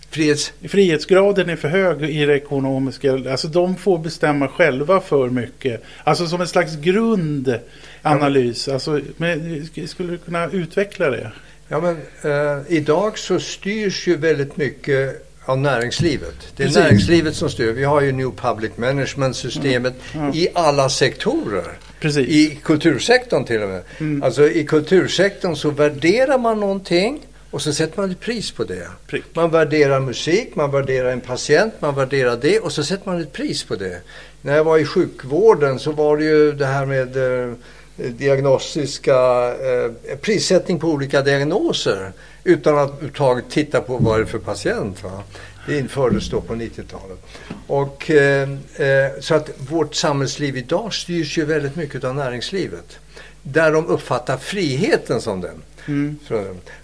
Frihets... 0.10 0.54
Frihetsgraden 0.68 1.50
är 1.50 1.56
för 1.56 1.68
hög 1.68 2.04
i 2.04 2.26
det 2.26 2.36
ekonomiska. 2.36 3.14
Alltså 3.14 3.48
de 3.48 3.76
får 3.76 3.98
bestämma 3.98 4.48
själva 4.48 5.02
för 5.02 5.30
mycket. 5.30 5.84
Alltså 6.04 6.28
som 6.28 6.42
en 6.42 6.48
slags 6.48 6.76
grundanalys. 6.76 8.68
Alltså, 8.68 9.02
men, 9.18 9.68
skulle 9.88 10.12
du 10.12 10.18
kunna 10.18 10.50
utveckla 10.52 11.10
det? 11.10 11.32
Ja, 11.68 11.82
men, 11.82 11.98
eh, 12.22 12.62
idag 12.68 13.18
så 13.18 13.40
styrs 13.40 14.08
ju 14.08 14.16
väldigt 14.18 14.58
mycket 14.58 15.26
av 15.46 15.58
näringslivet. 15.58 16.36
Det 16.56 16.64
är 16.64 16.68
Precis. 16.68 16.84
näringslivet 16.84 17.36
som 17.36 17.50
styr. 17.50 17.72
Vi 17.72 17.84
har 17.84 18.02
ju 18.02 18.12
New 18.12 18.32
Public 18.36 18.72
Management-systemet 18.76 19.94
Ja. 20.14 20.34
i 20.34 20.48
alla 20.54 20.90
sektorer. 20.90 21.68
Precis. 22.04 22.28
I 22.28 22.60
kultursektorn 22.64 23.46
till 23.46 23.62
och 23.62 23.70
med. 23.70 23.82
Mm. 24.00 24.24
Alltså 24.24 24.50
i 24.50 24.66
kultursektorn 24.66 25.56
så 25.56 25.70
värderar 25.70 26.38
man 26.38 26.60
någonting 26.60 27.28
och 27.52 27.62
så 27.62 27.74
sätter 27.74 28.02
man 28.02 28.12
ett 28.12 28.20
pris 28.20 28.52
på 28.52 28.64
det. 28.64 28.88
Prick. 29.08 29.24
Man 29.34 29.52
värderar 29.52 30.00
musik, 30.00 30.56
man 30.56 30.72
värderar 30.72 31.12
en 31.12 31.22
patient, 31.22 31.74
man 31.80 31.96
värderar 31.96 32.38
det 32.42 32.60
och 32.60 32.72
så 32.72 32.84
sätter 32.84 33.10
man 33.10 33.22
ett 33.22 33.34
pris 33.34 33.64
på 33.64 33.76
det. 33.76 34.02
När 34.42 34.56
jag 34.56 34.64
var 34.64 34.78
i 34.78 34.86
sjukvården 34.86 35.80
så 35.80 35.92
var 35.92 36.18
det 36.18 36.24
ju 36.24 36.52
det 36.52 36.66
här 36.66 36.86
med 36.86 37.18
eh, 37.18 37.54
diagnostiska 37.98 39.16
eh, 39.48 40.18
prissättning 40.22 40.80
på 40.80 40.88
olika 40.88 41.22
diagnoser 41.22 42.12
utan 42.44 42.78
att 42.78 42.90
överhuvudtaget 42.90 43.46
titta 43.50 43.82
på 43.82 43.98
vad 43.98 44.20
det 44.20 44.24
är 44.24 44.26
för 44.26 44.40
patient. 44.40 45.04
Va? 45.04 45.24
Det 45.66 45.80
infördes 45.80 46.30
då 46.30 46.42
på 46.42 46.54
90-talet. 46.54 47.20
Och, 47.68 48.12
eh, 48.12 48.50
eh, 48.76 49.12
så 49.20 49.36
att 49.36 49.50
vårt 49.70 49.96
samhällsliv 49.96 50.58
idag 50.58 50.94
styrs 50.94 51.38
ju 51.38 51.46
väldigt 51.46 51.76
mycket 51.76 52.04
av 52.04 52.16
näringslivet. 52.16 53.00
Där 53.44 53.72
de 53.72 53.88
uppfattar 53.88 54.38
friheten 54.38 55.22
som 55.22 55.42
den. 55.42 55.62
Mm. 55.88 56.18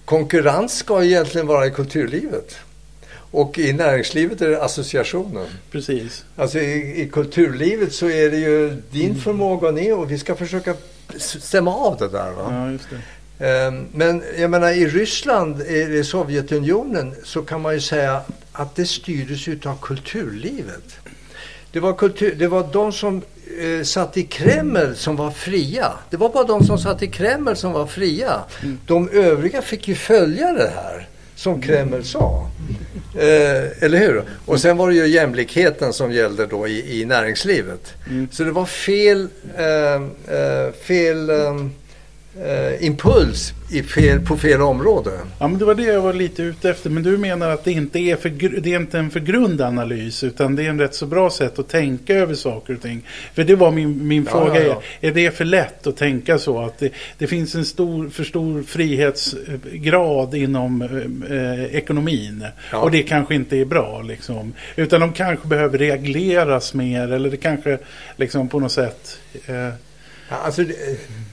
Konkurrens 0.06 0.78
ska 0.78 1.04
egentligen 1.04 1.48
vara 1.48 1.65
i 1.65 1.72
kulturlivet. 1.72 2.56
Och 3.32 3.60
i 3.60 3.74
näringslivet 3.74 4.42
är 4.42 4.50
det 4.50 4.63
associationen. 4.63 5.48
Precis. 5.72 6.26
Alltså 6.36 6.60
i, 6.60 7.02
i 7.02 7.10
kulturlivet 7.10 7.94
så 7.94 8.10
är 8.10 8.32
det 8.32 8.38
ju 8.38 8.82
din 8.92 9.15
förmåga 9.15 9.68
och 9.68 9.74
ni 9.74 9.92
och 9.92 10.12
vi 10.12 10.18
ska 10.18 10.36
försöka 10.36 10.76
stämma 11.18 11.76
av 11.76 11.98
det 11.98 12.08
där. 12.08 12.32
Va? 12.32 12.48
Ja, 12.50 12.72
just 12.72 12.88
Ehm, 13.39 13.86
Men 13.94 14.24
jag 14.38 14.52
menar 14.52 14.72
i 14.72 14.88
Ryssland, 14.88 15.62
i 15.62 16.04
Sovjetunionen, 16.04 17.15
så 17.24 17.42
kan 17.42 17.62
man 17.62 17.74
ju 17.74 17.82
säga 17.82 18.22
att 18.60 18.76
det 18.76 18.86
styrdes 18.86 19.48
utav 19.48 19.78
kulturlivet. 19.82 21.00
Det 21.72 21.80
var, 21.80 21.93
kultur, 21.93 22.36
det 22.36 22.48
var 22.48 22.67
de 22.74 22.91
som 22.91 23.22
eh, 23.60 23.84
satt 23.84 24.17
i 24.17 24.24
Kreml 24.24 24.95
som 24.95 25.15
var 25.15 25.32
fria. 25.32 25.91
Det 26.10 26.17
var 26.17 26.30
bara 26.30 26.43
de 26.43 26.65
som 26.65 26.78
satt 26.78 27.04
i 27.04 27.08
Kreml 27.08 27.56
som 27.56 27.74
var 27.74 27.86
fria. 27.86 28.43
De 28.86 29.10
övriga 29.10 29.62
fick 29.62 29.88
ju 29.88 29.95
följa 29.95 30.54
det 30.54 30.72
här 30.76 31.08
som 31.36 31.62
Kreml 31.62 32.04
sa. 32.04 32.50
Eh, 33.15 33.84
eller 33.84 33.98
hur? 33.98 34.24
Och 34.45 34.62
sen 34.62 34.78
var 34.78 34.89
det 34.89 34.95
ju 34.95 35.08
jämlikheten 35.08 35.93
som 35.93 36.12
gällde 36.12 36.45
då 36.45 36.67
i, 36.67 37.02
i 37.02 37.06
näringslivet. 37.06 37.93
Så 38.32 38.43
det 38.43 38.52
var 38.52 38.65
fel, 38.65 39.28
eh, 39.58 39.93
eh, 40.36 40.72
fel 40.88 41.30
eh, 42.41 42.49
eh, 42.67 42.86
impuls 42.86 43.54
i 43.71 43.84
fel, 43.84 44.19
på 44.19 44.38
fel 44.38 44.62
område. 44.62 45.12
Ja, 45.39 45.47
men 45.47 45.60
det 45.60 45.65
var 45.65 45.75
det 45.75 45.84
jag 45.84 46.02
var 46.02 46.13
lite 46.13 46.43
ute 46.43 46.69
efter. 46.69 46.89
Men 46.89 47.04
du 47.04 47.17
menar 47.17 47.49
att 47.49 47.63
det 47.63 47.71
inte 47.71 47.99
är, 47.99 48.15
för, 48.15 48.30
det 48.62 48.73
är 48.73 48.80
inte 48.80 48.99
en 48.99 49.10
för 49.12 49.19
grund 49.19 49.62
analys 49.62 50.23
utan 50.23 50.56
det 50.56 50.65
är 50.65 50.69
en 50.69 50.80
rätt 50.80 50.95
så 50.95 51.06
bra 51.06 51.30
sätt 51.30 51.60
att 51.60 51.67
tänka 51.69 52.13
över 52.15 52.36
saker 52.36 52.73
och 52.75 52.82
ting. 52.82 53.02
För 53.34 53.43
det 53.43 53.56
var 53.56 53.71
min, 53.71 54.08
min 54.08 54.23
Ja, 54.23 54.32
fråga. 54.32 54.63
ja, 54.67 54.82
Är, 55.02 55.10
är 55.10 55.13
det 55.13 55.32
för 55.32 55.45
lätt 55.45 55.88
att 55.88 55.97
tänka 55.97 56.38
så? 56.38 56.60
Att 56.62 56.78
det, 56.80 56.91
det 57.17 57.28
finns 57.28 57.56
en 57.56 57.65
stor, 57.65 58.10
för 58.10 58.23
stor 58.23 58.63
frihetsgrad 58.63 60.36
inom 60.36 60.82
eh, 61.30 61.75
ekonomin. 61.75 62.45
Ja. 62.71 62.78
Och 62.78 62.91
det 62.91 63.04
kanske 63.04 63.36
inte 63.36 63.58
är 63.58 63.65
bra. 63.65 64.02
Liksom. 64.02 64.54
Utan 64.75 65.02
de 65.02 65.13
kanske 65.13 65.47
behöver 65.47 65.78
regleras 65.78 66.73
mer. 66.73 67.12
Eller 67.12 67.30
det 67.32 67.38
kanske 67.38 67.78
liksom 68.17 68.49
på 68.49 68.60
något 68.60 68.71
sätt... 68.71 69.19
Eh, 69.47 69.69
Ja, 70.32 70.36
Alltså 70.36 70.63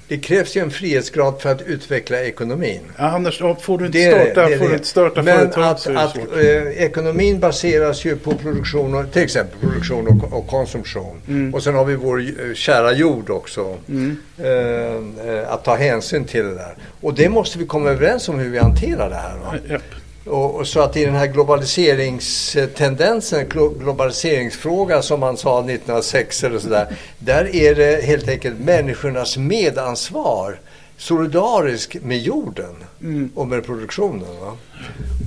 det, 0.09 0.19
krävs 0.19 0.57
ju 0.57 0.61
en 0.61 0.71
frihetsgrad 0.71 1.41
för 1.41 1.51
att 1.53 1.63
utveckla 1.63 2.21
ekonomin. 2.21 2.81
ja, 2.99 3.05
annars 3.05 3.41
ja, 3.41 3.57
får 3.61 3.79
du 3.79 3.87
inte 3.87 3.99
Det 3.99 4.11
starta, 4.33 4.49
det 4.49 4.59
får 4.59 4.69
du 4.69 4.73
inte 4.75 4.87
starta 4.87 5.23
Men 5.23 5.39
företag 5.39 5.65
att, 5.65 5.81
så 5.81 5.91
är 5.91 5.95
det 5.95 6.03
att 6.03 6.13
svårt. 6.15 6.37
eh, 6.37 6.85
ekonomin 6.85 7.41
baseras 7.41 8.05
ju 8.05 8.17
på 8.17 8.35
produktion, 8.35 8.95
och, 8.95 9.13
till 9.13 9.23
exempel 9.23 9.61
produktion 9.61 10.07
och, 10.09 10.39
och 10.39 10.47
konsumtion. 10.47 11.17
Mm. 11.29 11.55
Och 11.55 11.63
sen 11.63 11.75
har 11.75 11.85
vi 11.85 11.95
vår 11.95 12.21
eh, 12.21 12.55
kära 12.55 12.93
jord 12.93 13.31
också. 13.31 13.77
Mm. 13.89 14.17
Eh, 14.39 15.35
eh, 15.35 15.53
att 15.53 15.65
ta 15.65 15.77
hänsyn 15.77 16.25
till 16.25 16.45
det 16.45 16.55
där. 16.55 16.75
Och 17.01 17.15
det 17.15 17.29
måste 17.29 17.59
vi 17.59 17.67
komma 17.67 17.91
överens 17.91 18.29
om 18.29 18.39
hur 18.39 18.51
vi 18.51 18.59
hanterar 18.59 19.11
det 19.11 19.17
här. 19.17 19.37
Va? 19.39 19.55
Japp. 19.71 19.83
Och, 20.27 20.55
och 20.55 20.69
så 20.69 20.81
att 20.81 20.97
i 20.97 21.05
den 21.05 21.15
här 21.15 21.27
globaliseringstendensen, 21.27 23.47
glo- 23.49 23.79
globaliseringsfrågan 23.79 25.03
som 25.03 25.21
man 25.21 25.37
sa 25.37 25.59
1906 25.61 26.45
eller 26.45 26.59
sådär. 26.59 26.87
Där 27.19 27.57
är 27.57 27.75
det 27.75 28.05
helt 28.05 28.29
enkelt 28.29 28.61
människornas 28.61 29.37
medansvar 29.37 30.59
solidarisk 30.99 31.97
med 32.03 32.19
jorden 32.19 32.75
Mm. 33.01 33.31
och 33.35 33.49
med 33.49 33.65
produktionen. 33.67 34.41
Va? 34.41 34.57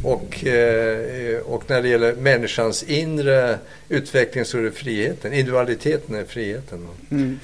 Och, 0.03 0.45
eh, 0.45 1.39
och 1.39 1.63
när 1.67 1.81
det 1.81 1.87
gäller 1.89 2.15
människans 2.15 2.83
inre 2.83 3.57
utveckling 3.89 4.45
så 4.45 4.57
är 4.57 4.61
det 4.61 4.71
friheten. 4.71 5.33
Individualiteten 5.33 6.15
är 6.15 6.23
friheten. 6.23 6.87
Mm. 7.11 7.39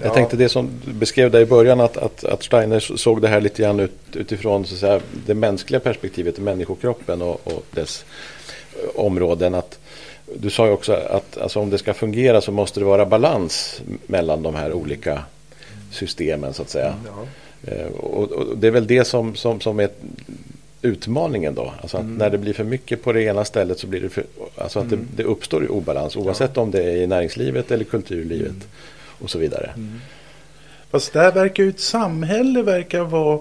Jag 0.00 0.06
Ja. 0.06 0.14
tänkte 0.14 0.36
det 0.36 0.48
som 0.48 0.70
du 0.86 0.92
beskrev 0.92 1.30
där 1.30 1.40
i 1.40 1.46
början 1.46 1.80
att, 1.80 1.96
att, 1.96 2.24
att 2.24 2.42
Steiner 2.42 2.80
såg 2.80 3.22
det 3.22 3.28
här 3.28 3.40
lite 3.40 3.62
grann 3.62 3.80
ut, 3.80 3.92
utifrån 4.12 4.66
så 4.66 4.74
att 4.74 4.80
säga, 4.80 5.00
det 5.26 5.34
mänskliga 5.34 5.80
perspektivet, 5.80 6.38
människokroppen 6.38 7.22
och, 7.22 7.40
och 7.44 7.64
dess 7.70 8.04
områden. 8.94 9.54
Att, 9.54 9.78
du 10.34 10.50
sa 10.50 10.66
ju 10.66 10.72
också 10.72 10.92
att 10.92 11.38
alltså, 11.38 11.60
om 11.60 11.70
det 11.70 11.78
ska 11.78 11.94
fungera 11.94 12.40
så 12.40 12.52
måste 12.52 12.80
det 12.80 12.86
vara 12.86 13.06
balans 13.06 13.82
mellan 14.06 14.42
de 14.42 14.54
här 14.54 14.72
olika 14.72 15.22
systemen 15.92 16.54
så 16.54 16.62
att 16.62 16.70
säga. 16.70 16.94
Ja. 17.06 17.72
Eh, 17.72 17.86
Och, 17.86 18.32
och 18.32 18.56
det 18.58 18.66
är 18.66 18.70
väl 18.70 18.86
det 18.86 19.04
som, 19.04 19.34
som, 19.36 19.60
som 19.60 19.80
är 19.80 19.88
utmaningen 20.82 21.54
då. 21.54 21.72
Alltså 21.80 21.96
att 21.96 22.04
när 22.04 22.30
det 22.30 22.38
blir 22.38 22.52
för 22.52 22.64
mycket 22.64 23.02
på 23.02 23.12
det 23.12 23.22
ena 23.22 23.44
stället 23.44 23.78
så 23.78 23.86
blir 23.86 24.00
det 24.00 24.08
för, 24.08 24.24
alltså 24.56 24.78
att 24.78 24.90
det, 24.90 24.98
det 25.16 25.24
uppstår 25.24 25.70
obalans 25.70 26.16
oavsett 26.16 26.56
om 26.58 26.70
det 26.70 26.82
är 26.82 26.96
i 26.96 27.06
näringslivet 27.06 27.70
eller 27.70 27.84
kulturlivet 27.84 28.54
och 29.18 29.30
så 29.30 29.38
vidare. 29.38 29.70
Fast 30.90 31.12
där 31.12 31.32
verkar 31.32 31.62
ju 31.62 31.68
ett 31.68 31.80
samhälle 31.80 32.62
verkar 32.62 33.00
vara 33.00 33.40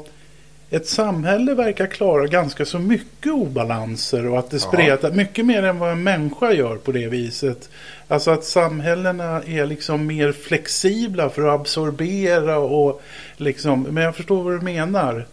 ett 0.69 0.87
samhälle 0.87 1.53
verkar 1.53 1.87
klara 1.87 2.27
ganska 2.27 2.65
så 2.65 2.79
mycket 2.79 3.31
obalanser 3.31 4.27
och 4.27 4.39
att 4.39 4.49
det 4.51 4.57
Ja. 4.63 4.67
spretar 4.71 5.11
mycket 5.11 5.45
mer 5.45 5.63
än 5.63 5.79
vad 5.79 5.91
en 5.91 6.03
människa 6.03 6.51
gör 6.51 6.75
på 6.75 6.91
det 6.91 7.07
viset. 7.07 7.69
Alltså 8.07 8.31
att 8.31 8.43
samhällena 8.45 9.41
är 9.47 9.65
liksom 9.65 10.05
mer 10.07 10.31
flexibla 10.31 11.29
för 11.29 11.47
att 11.47 11.59
absorbera 11.59 12.57
och 12.57 13.01
liksom, 13.37 13.81
men 13.83 14.03
jag 14.03 14.15
förstår 14.15 14.43
vad 14.43 14.53
du 14.53 14.61
menar. 14.61 15.25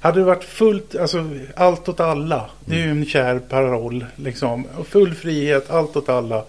Hade 0.00 0.20
det 0.20 0.24
varit 0.24 0.44
fullt, 0.44 0.96
alltså 0.96 1.30
allt 1.56 1.88
åt 1.88 2.00
alla, 2.00 2.50
det 2.64 2.74
är 2.74 2.84
ju 2.84 2.90
en 2.90 3.06
kär 3.06 3.38
paroll 3.38 4.06
liksom. 4.16 4.66
Och 4.76 4.86
full 4.86 5.14
frihet, 5.14 5.70
allt 5.70 5.96
åt 5.96 6.08
alla. 6.08 6.44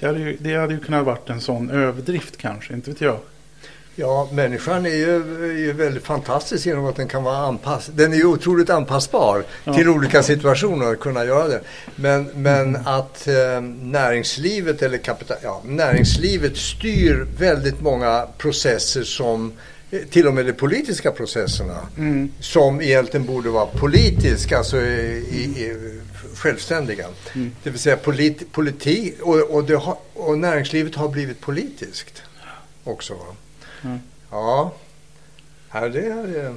Det 0.00 0.06
hade, 0.06 0.18
ju, 0.18 0.36
det 0.40 0.54
hade 0.56 0.74
ju 0.74 0.80
kunnat 0.80 1.04
varit 1.06 1.30
en 1.30 1.40
sån 1.40 1.70
överdrift 1.70 2.36
kanske, 2.36 2.74
inte 2.74 2.90
vet 2.90 3.00
jag. 3.00 3.18
Ja, 3.98 4.28
människan 4.32 4.86
är 4.86 4.90
ju, 4.90 5.16
är 5.50 5.58
ju 5.58 5.72
väldigt 5.72 6.04
fantastisk 6.04 6.66
genom 6.66 6.84
att 6.86 6.96
den 6.96 7.08
kan 7.08 7.22
vara 7.22 7.36
anpassad. 7.36 7.94
Den 7.94 8.12
är 8.12 8.16
ju 8.16 8.24
otroligt 8.24 8.70
anpassbar 8.70 9.44
Ja. 9.64 9.74
till 9.74 9.88
olika 9.88 10.22
situationer 10.22 10.92
att 10.92 11.00
kunna 11.00 11.24
göra 11.24 11.48
det. 11.48 11.60
Men, 11.96 12.24
men 12.34 12.76
att 12.76 13.28
eh, 13.28 13.60
näringslivet 13.82 14.82
eller 14.82 14.98
kapital, 14.98 15.36
ja, 15.42 15.62
näringslivet 15.64 16.56
styr 16.56 17.26
väldigt 17.38 17.80
många 17.80 18.26
processer 18.38 19.02
som 19.02 19.52
eh, 19.90 19.98
till 20.10 20.26
och 20.26 20.34
med 20.34 20.46
de 20.46 20.52
politiska 20.52 21.10
processerna 21.10 21.78
Mm. 21.98 22.32
som 22.40 22.80
egentligen 22.80 23.26
borde 23.26 23.48
vara 23.50 23.66
politiska, 23.66 24.58
alltså 24.58 24.80
i, 24.80 25.24
i, 25.56 26.00
självständiga. 26.36 27.06
Mm. 27.34 27.52
Det 27.62 27.70
vill 27.70 27.78
säga 27.78 27.96
polit, 27.96 28.52
politik 28.52 29.14
och, 29.20 29.40
och, 29.40 29.64
det 29.64 29.76
har, 29.76 29.98
och 30.12 30.38
näringslivet 30.38 30.94
har 30.94 31.08
blivit 31.08 31.40
politiskt 31.40 32.22
också. 32.84 33.14
Mm. 33.84 33.98
Ja, 34.30 34.74
ja 35.72 35.88
det 35.88 36.06
är... 36.06 36.54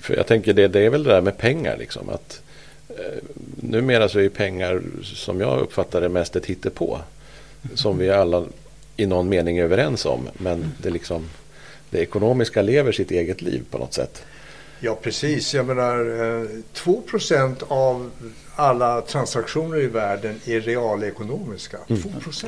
För 0.00 0.16
jag 0.16 0.26
tänker 0.26 0.52
det, 0.52 0.68
det 0.68 0.80
är 0.80 0.90
väl 0.90 1.02
det 1.02 1.10
där 1.10 1.20
med 1.20 1.38
pengar 1.38 1.76
liksom. 1.76 2.08
Att, 2.08 2.42
eh, 2.88 3.22
numera 3.56 4.08
så 4.08 4.18
är 4.18 4.22
ju 4.22 4.30
pengar 4.30 4.82
som 5.02 5.40
jag 5.40 5.60
uppfattar 5.60 6.00
det 6.00 6.08
mest 6.08 6.36
ett 6.36 6.46
hittepå. 6.46 7.00
Som 7.74 7.98
vi 7.98 8.10
alla 8.10 8.44
i 8.96 9.06
någon 9.06 9.28
mening 9.28 9.58
är 9.58 9.64
överens 9.64 10.06
om. 10.06 10.28
Men 10.34 10.72
det, 10.78 10.90
liksom, 10.90 11.30
det 11.90 11.98
ekonomiska 11.98 12.62
lever 12.62 12.92
sitt 12.92 13.10
eget 13.10 13.42
liv 13.42 13.62
på 13.70 13.78
något 13.78 13.94
sätt. 13.94 14.22
Ja, 14.80 14.98
precis. 15.02 15.54
Jag 15.54 15.66
menar, 15.66 15.98
eh, 15.98 16.48
2% 16.72 17.62
av 17.68 18.10
alla 18.56 19.00
transaktioner 19.00 19.80
i 19.80 19.86
världen 19.86 20.40
är 20.46 20.60
realekonomiska. 20.60 21.78
2 21.88 21.94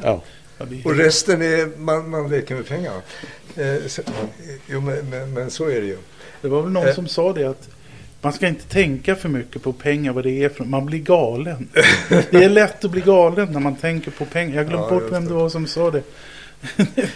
Ja. 0.02 0.22
Ja, 0.58 0.64
det- 0.64 0.84
Och 0.84 0.96
resten 0.96 1.42
är, 1.42 1.78
man, 1.78 2.10
man 2.10 2.28
leker 2.30 2.54
med 2.54 2.66
pengar. 2.66 2.94
Eh, 3.56 3.86
så, 3.86 4.02
jo, 4.66 4.80
men, 4.80 5.10
men, 5.10 5.32
men 5.34 5.50
så 5.50 5.64
är 5.70 5.80
det 5.80 5.86
ju. 5.86 5.98
Det 6.40 6.48
var 6.48 6.62
väl 6.62 6.72
någon 6.72 6.86
Eh. 6.88 6.94
som 6.94 7.08
sa 7.08 7.32
det 7.32 7.44
att 7.44 7.68
man 8.20 8.32
ska 8.32 8.48
inte 8.48 8.64
tänka 8.68 9.16
för 9.16 9.28
mycket 9.28 9.62
på 9.62 9.72
pengar, 9.72 10.12
vad 10.12 10.24
det 10.24 10.44
är 10.44 10.48
för 10.48 10.64
Man 10.64 10.86
blir 10.86 10.98
galen. 10.98 11.68
Det 12.30 12.44
är 12.44 12.48
lätt 12.48 12.84
att 12.84 12.90
bli 12.90 13.00
galen 13.00 13.52
när 13.52 13.60
man 13.60 13.76
tänker 13.76 14.10
på 14.10 14.24
pengar. 14.24 14.56
Jag 14.56 14.62
har 14.64 14.70
glömt 14.70 14.86
Ja, 14.90 15.00
bort 15.00 15.12
vem 15.12 15.24
det 15.28 15.34
var 15.34 15.48
som 15.48 15.66
sa 15.66 15.90
det. 15.90 16.02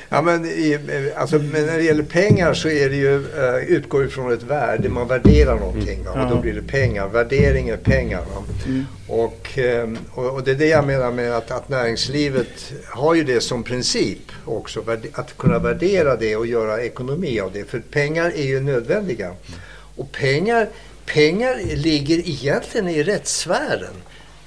Ja, 0.09 0.22
men, 0.22 0.44
i, 0.44 0.79
alltså, 1.16 1.38
men 1.38 1.66
när 1.66 1.76
det 1.76 1.83
gäller 1.85 2.03
pengar 2.03 2.55
så 2.55 2.68
är 2.68 2.90
det 2.90 2.96
ju, 2.96 3.14
eh, 3.38 3.55
utgår 3.68 4.05
ifrån 4.07 4.33
ett 4.33 4.42
värde. 4.42 4.88
Man 4.88 5.09
värderar 5.09 5.57
någonting 5.57 6.05
va? 6.05 6.11
och 6.11 6.31
då 6.31 6.37
Ja. 6.37 6.40
blir 6.40 6.53
det 6.53 6.62
pengar. 6.62 7.09
Värdering 7.09 7.68
är 7.68 7.76
pengar. 7.76 8.22
Mm. 8.66 8.87
Och, 9.09 9.59
eh, 9.59 9.88
och, 10.14 10.31
och 10.31 10.42
det 10.44 10.50
är 10.50 10.55
det 10.55 10.66
jag 10.66 10.87
menar 10.87 11.11
med 11.11 11.37
att, 11.37 11.50
att 11.50 11.68
näringslivet 11.68 12.72
har 12.87 13.14
ju 13.14 13.24
det 13.24 13.40
som 13.40 13.62
princip 13.62 14.33
också. 14.44 14.85
Att 15.12 15.37
kunna 15.38 15.59
värdera 15.59 16.16
det 16.16 16.37
och 16.37 16.46
göra 16.46 16.83
ekonomi 16.83 17.40
av 17.40 17.53
det. 17.53 17.64
För 17.70 17.79
pengar 17.81 18.33
är 18.37 18.44
ju 18.46 18.61
nödvändiga. 18.61 19.35
Och 19.96 20.12
pengar, 20.12 20.68
pengar 21.07 21.57
ligger 21.76 22.18
egentligen 22.28 22.88
i 22.88 23.03
rättssfären. 23.03 23.95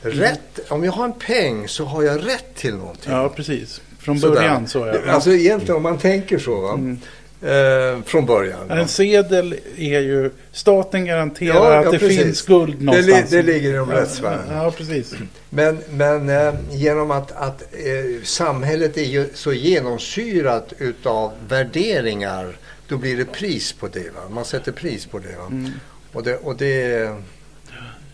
Rätt, 0.01 0.59
om 0.69 0.83
jag 0.83 0.91
har 0.91 1.05
en 1.05 1.13
peng 1.13 1.67
så 1.67 1.85
har 1.85 2.03
jag 2.03 2.27
rätt 2.27 2.55
till 2.55 2.75
någonting. 2.75 3.11
Ja, 3.11 3.29
precis. 3.35 3.81
Från 4.03 4.19
Sådär. 4.19 4.35
början 4.35 4.67
så 4.67 4.85
det. 4.85 5.11
Alltså 5.11 5.31
egentligen 5.31 5.75
om 5.75 5.83
man 5.83 5.97
tänker 5.97 6.37
så. 6.39 6.67
Mm. 6.67 6.97
Eh, 7.41 8.03
från 8.05 8.25
början. 8.25 8.67
va? 8.67 8.75
En 8.79 8.87
sedel 8.87 9.55
är 9.77 9.99
ju... 9.99 10.31
Staten 10.51 11.05
garanterar 11.05 11.53
Ja, 11.55 11.77
att 11.79 11.85
ja, 11.85 11.91
det 11.91 11.99
precis. 11.99 12.21
finns 12.23 12.41
guld 12.41 12.75
Det, 12.79 12.85
någonstans. 12.85 13.31
li, 13.31 13.37
det 13.37 13.43
ligger 13.43 13.69
inom 13.73 13.89
ja, 13.89 13.95
rättssfären. 14.01 14.39
ja, 14.51 14.71
precis. 14.77 15.13
Men, 15.49 15.77
men 15.89 16.29
eh, 16.29 16.53
genom 16.71 17.11
att, 17.11 17.31
att 17.31 17.61
eh, 17.61 18.23
samhället 18.23 18.97
är 18.97 19.03
ju 19.03 19.29
så 19.33 19.53
genomsyrat 19.53 20.73
utav 20.77 21.31
värderingar 21.47 22.55
då 22.87 22.97
blir 22.97 23.17
det 23.17 23.25
pris 23.25 23.73
på 23.73 23.87
det. 23.87 23.99
Va? 23.99 24.21
Man 24.29 24.45
sätter 24.45 24.71
pris 24.71 25.05
på 25.05 25.19
det. 25.19 25.35
Va? 25.39 25.45
Mm. 25.51 25.71
Och 26.13 26.23
det, 26.23 26.35
och 26.35 26.55
det, 26.57 27.09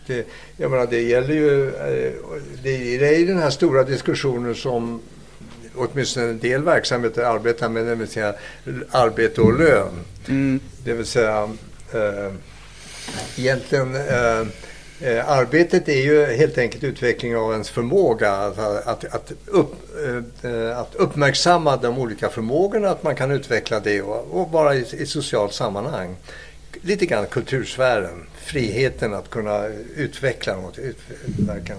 det, 0.06 0.26
jag 0.56 0.70
menar, 0.70 0.86
det 0.90 1.02
gäller 1.02 1.34
ju, 1.34 1.68
eh, 1.68 2.12
det, 2.62 2.98
det 2.98 3.16
är 3.16 3.26
den 3.26 3.38
här 3.38 3.50
stora 3.50 3.84
diskussionen 3.84 4.54
som 4.54 5.00
åtminstone 5.80 6.26
en 6.26 6.38
del 6.38 6.62
verksamheter 6.62 7.22
arbetar 7.22 7.68
med, 7.68 7.86
det 7.86 7.94
vill 7.94 8.08
säga 8.08 8.34
arbete 8.90 9.40
och 9.40 9.58
lön. 9.58 10.04
Mm. 10.28 10.60
Det 10.84 10.92
vill 10.92 11.06
säga 11.06 11.50
eh, 11.92 12.32
egentligen 13.36 13.94
eh, 13.94 14.40
eh, 15.00 15.28
arbetet 15.28 15.88
är 15.88 16.02
ju 16.02 16.26
helt 16.26 16.58
enkelt 16.58 16.84
utveckling 16.84 17.36
av 17.36 17.52
ens 17.52 17.70
förmåga 17.70 18.32
att, 18.32 18.58
att, 18.58 19.04
att, 19.04 19.32
upp, 19.46 19.74
eh, 20.44 20.78
att 20.78 20.94
uppmärksamma 20.94 21.76
de 21.76 21.98
olika 21.98 22.28
förmågorna, 22.28 22.90
att 22.90 23.02
man 23.02 23.16
kan 23.16 23.30
utveckla 23.30 23.80
det 23.80 24.02
och, 24.02 24.40
och 24.40 24.50
vara 24.50 24.74
i, 24.74 24.86
i 24.98 25.06
socialt 25.06 25.52
sammanhang. 25.52 26.16
Lite 26.82 27.06
grann 27.06 27.26
kultursfären, 27.26 28.26
friheten 28.44 29.14
att 29.14 29.30
kunna 29.30 29.66
utveckla 29.96 30.56
något. 30.56 30.78
Utverka 30.78 31.74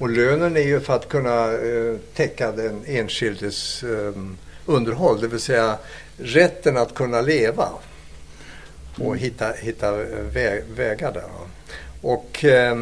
och 0.00 0.10
lönen 0.10 0.56
är 0.56 0.60
ju 0.60 0.80
för 0.80 0.96
att 0.96 1.08
kunna 1.08 1.52
eh, 1.52 1.96
täcka 2.14 2.52
den 2.52 2.82
enskildes 2.86 3.82
eh, 3.82 4.12
underhåll, 4.66 5.20
det 5.20 5.28
vill 5.28 5.40
säga 5.40 5.78
rätten 6.18 6.76
att 6.76 6.94
kunna 6.94 7.20
leva 7.20 7.68
och 8.98 9.16
hitta, 9.16 9.52
hitta 9.52 9.92
väg, 10.32 10.64
vägar 10.76 11.12
där. 11.12 11.24
Och, 12.02 12.44
eh, 12.44 12.78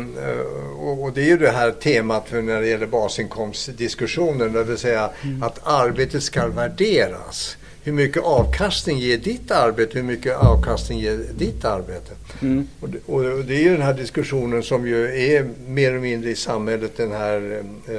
och, 0.78 1.12
det 1.12 1.20
är 1.20 1.26
ju 1.26 1.38
det 1.38 1.50
här 1.50 1.70
temat 1.70 2.32
när 2.32 2.60
det 2.60 2.68
gäller 2.68 2.86
basinkomstdiskussionen, 2.86 4.52
det 4.52 4.64
vill 4.64 4.78
säga 4.78 5.10
mm. 5.22 5.42
att 5.42 5.60
arbetet 5.62 6.22
ska 6.22 6.46
värderas. 6.46 7.56
Hur 7.88 7.94
mycket 7.94 8.22
avkastning 8.22 8.98
ger 8.98 9.18
ditt 9.18 9.50
arbete? 9.50 9.98
Hur 9.98 10.02
mycket 10.02 10.36
avkastning 10.36 10.98
ger 10.98 11.18
ditt 11.34 11.64
arbete? 11.64 12.12
Mm. 12.42 12.68
Och, 12.80 12.88
det, 12.88 12.98
och, 13.06 13.44
det 13.44 13.54
är 13.54 13.62
ju 13.62 13.72
den 13.72 13.82
här 13.82 13.94
diskussionen 13.94 14.62
som 14.62 14.86
ju 14.86 15.04
är 15.34 15.48
mer 15.66 15.88
eller 15.88 16.00
mindre 16.00 16.30
i 16.30 16.36
samhället 16.36 16.96
den 16.96 17.12
här 17.12 17.62
eh, 17.88 17.94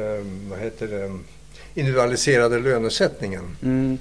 eh, 0.00 0.24
vad 0.50 0.58
heter 0.58 0.88
det, 0.88 1.18
individualiserade 1.74 2.58
lönesättningen. 2.58 3.56
Mm. 3.62 3.98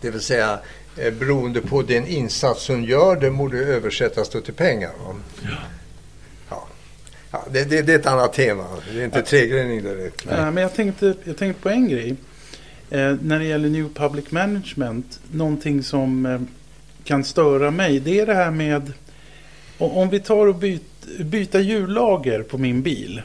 Det 0.00 0.10
vill 0.10 0.20
säga 0.20 0.58
eh, 0.96 1.12
beroende 1.12 1.60
på 1.60 1.82
den 1.82 2.06
insats 2.06 2.62
som 2.62 2.84
gör 2.84 3.16
det 3.16 3.30
borde 3.30 3.58
översättas 3.58 4.28
till 4.28 4.54
pengar. 4.54 4.92
Ja. 5.04 5.14
Ja. 6.50 6.68
ja 7.30 7.44
det, 7.50 7.64
det, 7.64 7.82
det, 7.82 7.92
är 7.92 7.98
ett 7.98 8.06
annat 8.06 8.32
tema. 8.32 8.64
Det 8.92 9.00
är 9.00 9.04
inte 9.04 9.18
ja. 9.18 9.24
tregrening 9.24 9.82
direkt. 9.82 10.26
Ja, 10.30 10.50
men 10.50 10.62
jag 10.62 10.74
tänkte, 10.74 11.14
jag 11.24 11.36
tänkte 11.36 11.62
på 11.62 11.68
en 11.68 11.88
grej. 11.88 12.16
Eh, 12.90 13.16
när 13.22 13.38
det 13.38 13.44
gäller 13.44 13.68
New 13.68 13.88
Public 13.94 14.30
Management. 14.30 15.20
Någonting 15.32 15.82
som 15.82 16.26
eh, 16.26 16.40
kan 17.04 17.24
störa 17.24 17.70
mig. 17.70 18.00
Det 18.00 18.20
är 18.20 18.26
det 18.26 18.34
här 18.34 18.50
med. 18.50 18.92
Om 19.78 20.08
vi 20.08 20.20
tar 20.20 20.46
och 20.46 20.54
byt, 20.54 21.06
byta 21.18 21.60
hjullager 21.60 22.42
på 22.42 22.58
min 22.58 22.82
bil. 22.82 23.22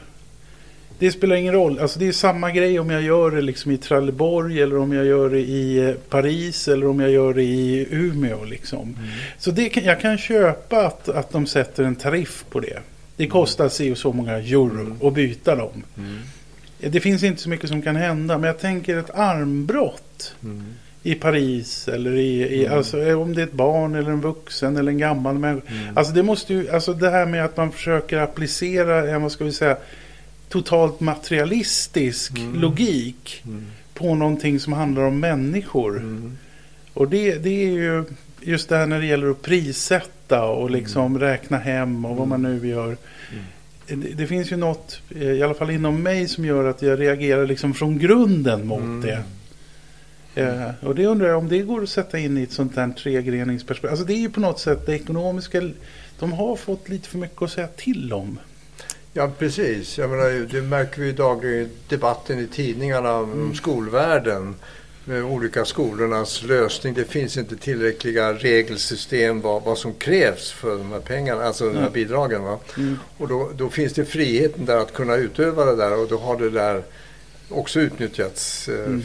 Det 0.98 1.10
spelar 1.10 1.36
ingen 1.36 1.54
roll. 1.54 1.78
Alltså 1.78 1.98
det 1.98 2.08
är 2.08 2.12
samma 2.12 2.50
grej 2.50 2.80
om 2.80 2.90
jag 2.90 3.02
gör 3.02 3.30
det 3.30 3.40
liksom 3.40 3.70
i 3.70 3.78
Trelleborg 3.78 4.62
eller 4.62 4.78
om 4.78 4.92
jag 4.92 5.06
gör 5.06 5.30
det 5.30 5.40
i 5.40 5.78
eh, 5.78 5.94
Paris 5.94 6.68
eller 6.68 6.86
om 6.86 7.00
jag 7.00 7.10
gör 7.10 7.34
det 7.34 7.42
i 7.42 7.86
Umeå. 7.90 8.44
Liksom. 8.44 8.82
Mm. 8.82 8.96
Så 9.38 9.50
det 9.50 9.76
jag 9.76 10.00
kan 10.00 10.18
köpa 10.18 10.86
att, 10.86 11.08
att 11.08 11.30
de 11.30 11.46
sätter 11.46 11.84
en 11.84 11.96
tariff 11.96 12.44
på 12.50 12.60
det. 12.60 12.78
Det 13.16 13.26
kostar 13.26 13.68
sig 13.68 13.96
så 13.96 14.12
många 14.12 14.32
euro 14.32 14.80
mm. 14.80 14.96
att 15.02 15.14
byta 15.14 15.56
dem. 15.56 15.82
Mm. 15.98 16.18
Det 16.78 17.00
finns 17.00 17.22
inte 17.22 17.42
så 17.42 17.48
mycket 17.48 17.68
som 17.70 17.82
kan 17.82 17.96
hända. 17.96 18.38
Men 18.38 18.46
jag 18.46 18.58
tänker 18.58 18.96
ett 18.96 19.10
armbrott 19.10 20.34
mm. 20.42 20.64
i 21.02 21.14
Paris. 21.14 21.88
Eller 21.88 22.12
i, 22.16 22.42
i 22.42 22.64
mm. 22.66 22.78
alltså, 22.78 23.16
om 23.16 23.34
det 23.34 23.42
är 23.42 23.46
ett 23.46 23.52
barn 23.52 23.94
eller 23.94 24.10
en 24.10 24.20
vuxen 24.20 24.76
eller 24.76 24.92
en 24.92 24.98
gammal 24.98 25.38
människa. 25.38 25.66
Alltså 25.94 26.12
det 26.12 26.22
måste 26.22 26.54
ju, 26.54 26.70
alltså 26.70 26.92
det 26.92 27.10
här 27.10 27.26
med 27.26 27.44
att 27.44 27.56
man 27.56 27.72
försöker 27.72 28.18
applicera, 28.18 29.18
vad 29.18 29.32
ska 29.32 29.44
vi 29.44 29.52
säga, 29.52 29.76
totalt 30.48 31.00
materialistisk 31.00 32.38
mm. 32.38 32.60
logik 32.60 33.42
mm. 33.44 33.66
på 33.94 34.14
någonting 34.14 34.60
som 34.60 34.72
handlar 34.72 35.02
om 35.02 35.20
människor. 35.20 35.96
Mm. 35.96 36.38
Och 36.92 37.08
det, 37.08 37.34
det 37.34 37.64
är 37.64 37.70
ju 37.70 38.04
just 38.40 38.68
det 38.68 38.76
här 38.76 38.86
när 38.86 39.00
det 39.00 39.06
gäller 39.06 39.30
att 39.30 39.42
prissätta 39.42 40.44
och 40.44 40.70
liksom 40.70 41.06
mm. 41.06 41.20
räkna 41.20 41.58
hem 41.58 42.04
och 42.04 42.16
vad 42.16 42.28
man 42.28 42.42
nu 42.42 42.68
gör. 42.68 42.96
Det, 43.88 44.26
finns 44.26 44.52
ju 44.52 44.56
något, 44.56 45.00
eh, 45.14 45.30
i 45.30 45.42
alla 45.42 45.54
fall 45.54 45.70
inom 45.70 46.02
mig, 46.02 46.28
som 46.28 46.44
gör 46.44 46.64
att 46.64 46.82
jag 46.82 47.00
reagerar 47.00 47.46
liksom 47.46 47.74
från 47.74 47.98
grunden 47.98 48.66
mot 48.66 48.80
mm. 48.80 49.00
det. 49.00 49.22
Eh, 50.42 50.70
och 50.80 50.94
det 50.94 51.06
undrar 51.06 51.28
jag 51.28 51.38
om 51.38 51.48
det 51.48 51.58
går 51.58 51.82
att 51.82 51.88
sätta 51.88 52.18
in 52.18 52.38
i 52.38 52.42
ett 52.42 52.52
sånt 52.52 52.76
här 52.76 52.88
tregreningsperspektiv. 52.88 53.90
Alltså 53.90 54.04
det 54.04 54.12
är 54.12 54.18
ju 54.18 54.30
på 54.30 54.40
något 54.40 54.60
sätt 54.60 54.86
det 54.86 54.94
ekonomiska, 54.94 55.70
de 56.18 56.32
har 56.32 56.56
fått 56.56 56.88
lite 56.88 57.08
för 57.08 57.18
mycket 57.18 57.42
att 57.42 57.50
säga 57.50 57.66
till 57.66 58.12
om. 58.12 58.38
Ja, 59.12 59.30
precis. 59.38 59.98
Jag 59.98 60.10
menar, 60.10 60.48
det 60.52 60.62
märker 60.62 61.02
vi 61.02 61.12
dagligen 61.12 61.66
i 61.66 61.68
debatten 61.88 62.38
i 62.38 62.46
tidningarna 62.46 63.12
om 63.12 63.32
mm. 63.32 63.54
skolvärlden. 63.54 64.54
Med 65.08 65.24
olika 65.24 65.64
skolornas 65.64 66.42
lösning. 66.42 66.94
Det 66.94 67.04
finns 67.04 67.36
inte 67.36 67.56
tillräckliga 67.56 68.32
regelsystem 68.32 69.40
vad, 69.40 69.62
vad 69.62 69.78
som 69.78 69.94
krävs 69.94 70.52
för 70.52 70.78
de 70.78 70.92
här 70.92 71.00
pengarna, 71.00 71.44
alltså 71.44 71.64
mm. 71.64 71.76
de 71.76 71.82
här 71.82 71.90
bidragen. 71.90 72.42
Va? 72.42 72.58
Mm. 72.76 72.98
Och 73.18 73.28
då, 73.28 73.50
då, 73.56 73.68
finns 73.68 73.92
det 73.92 74.04
friheten 74.04 74.64
där 74.64 74.76
att 74.76 74.92
kunna 74.92 75.16
utöva 75.16 75.64
det 75.64 75.76
där 75.76 75.98
och 75.98 76.08
då 76.08 76.18
har 76.18 76.36
det 76.36 76.50
där 76.50 76.82
också 77.48 77.80
utnyttjats 77.80 78.68
eh, 78.68 78.86
mm. 78.86 79.02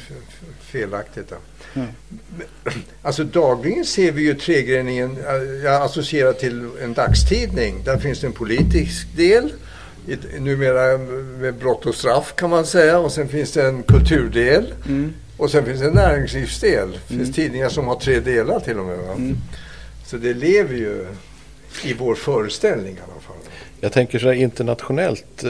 felaktigt. 0.62 1.34
Mm. 1.74 1.88
Alltså 3.02 3.24
dagligen 3.24 3.86
ser 3.86 4.12
vi 4.12 4.22
ju 4.22 4.34
tregreningen, 4.34 5.18
eh, 5.18 5.64
jag 5.64 5.82
associerar 5.82 6.34
till 6.34 6.70
en 6.82 6.94
dagstidning. 6.94 7.84
Där 7.84 7.98
finns 7.98 8.20
det 8.22 8.28
en 8.28 8.34
politisk 8.34 9.08
del 9.16 9.54
numera 10.40 10.98
med 11.40 11.54
brott 11.54 11.86
och 11.86 11.96
straff 11.96 12.34
kan 12.36 12.50
man 12.50 12.66
säga. 12.66 13.00
Och 13.00 13.12
sen 13.12 13.28
finns 13.28 13.52
det 13.52 13.68
en 13.68 13.84
kulturdel. 13.84 14.74
Mm. 14.88 15.14
Och 15.42 15.52
sen 15.52 15.66
finns 15.66 15.80
det 15.80 15.88
en 15.88 15.94
näringslivsdel. 15.94 16.92
Det 16.92 17.16
finns 17.16 17.22
mm. 17.22 17.34
tidningar 17.34 17.70
som 17.70 17.88
har 17.88 17.96
tre 17.96 18.20
delar 18.20 18.60
till 18.60 18.80
och 18.80 18.86
med. 18.86 19.00
Mm. 19.00 19.38
Så 20.06 20.18
det 20.18 20.34
lever 20.34 20.76
ju 20.76 21.06
i 21.84 21.94
vår 21.94 22.16
föreställning 22.16 22.94
i 22.94 23.00
alla 23.12 23.22
fall. 23.22 23.36
Jag 23.80 23.92
tänker 23.92 24.20
så 24.20 24.28
här 24.28 24.34
internationellt. 24.34 25.44
Eh, 25.44 25.50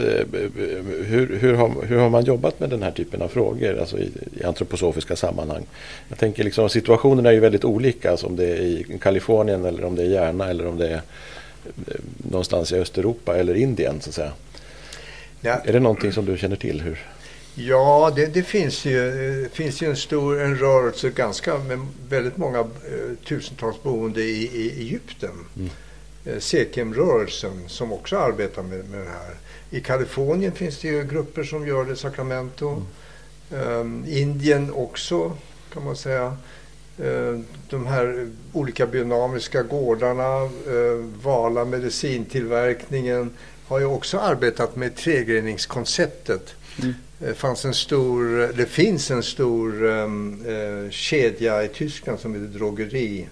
hur, 1.04 1.38
hur, 1.40 1.54
har, 1.54 1.84
hur 1.86 1.98
har 1.98 2.08
man 2.08 2.24
jobbat 2.24 2.60
med 2.60 2.70
den 2.70 2.82
här 2.82 2.90
typen 2.90 3.22
av 3.22 3.28
frågor 3.28 3.80
alltså 3.80 3.98
i, 3.98 4.10
i 4.40 4.44
antroposofiska 4.44 5.16
sammanhang? 5.16 5.66
Jag 6.08 6.18
tänker 6.18 6.44
liksom 6.44 6.68
situationerna 6.68 7.28
är 7.28 7.32
ju 7.32 7.40
väldigt 7.40 7.64
olika. 7.64 8.10
Alltså 8.10 8.26
om 8.26 8.36
det 8.36 8.46
är 8.46 8.60
i 8.60 8.98
Kalifornien 9.00 9.64
eller 9.64 9.84
om 9.84 9.96
det 9.96 10.02
är 10.02 10.08
Järna 10.08 10.48
eller 10.48 10.66
om 10.66 10.78
det 10.78 10.88
är 10.88 11.02
eh, 11.86 12.00
någonstans 12.16 12.72
i 12.72 12.76
Östeuropa 12.76 13.36
eller 13.36 13.54
Indien 13.54 14.00
så 14.00 14.10
att 14.10 14.14
säga. 14.14 14.32
Ja. 15.40 15.60
Är 15.64 15.72
det 15.72 15.80
någonting 15.80 16.12
som 16.12 16.24
du 16.24 16.38
känner 16.38 16.56
till? 16.56 16.80
Hur? 16.80 16.98
Ja, 17.54 18.12
det, 18.16 18.26
det 18.26 18.42
finns, 18.42 18.84
ju, 18.84 19.48
finns 19.52 19.82
ju 19.82 19.90
en 19.90 19.96
stor 19.96 20.40
en 20.40 20.56
rörelse, 20.58 21.10
ganska 21.10 21.58
med 21.58 21.86
väldigt 22.08 22.36
många 22.36 22.58
eh, 22.58 23.26
tusentals 23.28 23.82
boende 23.82 24.22
i, 24.22 24.42
i 24.42 24.80
Egypten. 24.80 25.46
Mm. 25.56 25.70
Eh, 26.24 26.38
Sekem-rörelsen 26.38 27.68
som 27.68 27.92
också 27.92 28.18
arbetar 28.18 28.62
med, 28.62 28.90
med 28.90 29.00
det 29.00 29.10
här. 29.10 29.36
I 29.70 29.80
Kalifornien 29.80 30.52
finns 30.52 30.78
det 30.78 30.88
ju 30.88 31.04
grupper 31.04 31.44
som 31.44 31.66
gör 31.66 31.84
det, 31.84 31.96
Sacramento. 31.96 32.82
Mm. 33.50 33.80
Um, 33.80 34.04
Indien 34.08 34.72
också 34.72 35.36
kan 35.72 35.84
man 35.84 35.96
säga. 35.96 36.36
Uh, 37.00 37.40
de 37.70 37.86
här 37.86 38.30
olika 38.52 38.86
biodynamiska 38.86 39.62
gårdarna, 39.62 40.50
Vala 41.22 41.64
medicintillverkningen 41.64 43.30
har 43.66 43.78
ju 43.78 43.84
också 43.84 44.18
arbetat 44.18 44.76
med 44.76 44.96
tregreningskonceptet. 44.96 46.54
Mm. 46.82 46.94
Det, 47.22 47.34
fanns 47.34 47.64
en 47.64 47.74
stor, 47.74 48.52
det 48.52 48.66
finns 48.66 49.10
en 49.10 49.22
stor 49.22 49.84
um, 49.84 50.46
uh, 50.46 50.90
kedja 50.90 51.64
i 51.64 51.68
Tyskland 51.68 52.20
som 52.20 52.34
heter 52.34 52.58
Drogeri. 52.58 53.28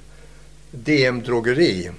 DM 0.70 1.22
Drogeri. 1.22 1.91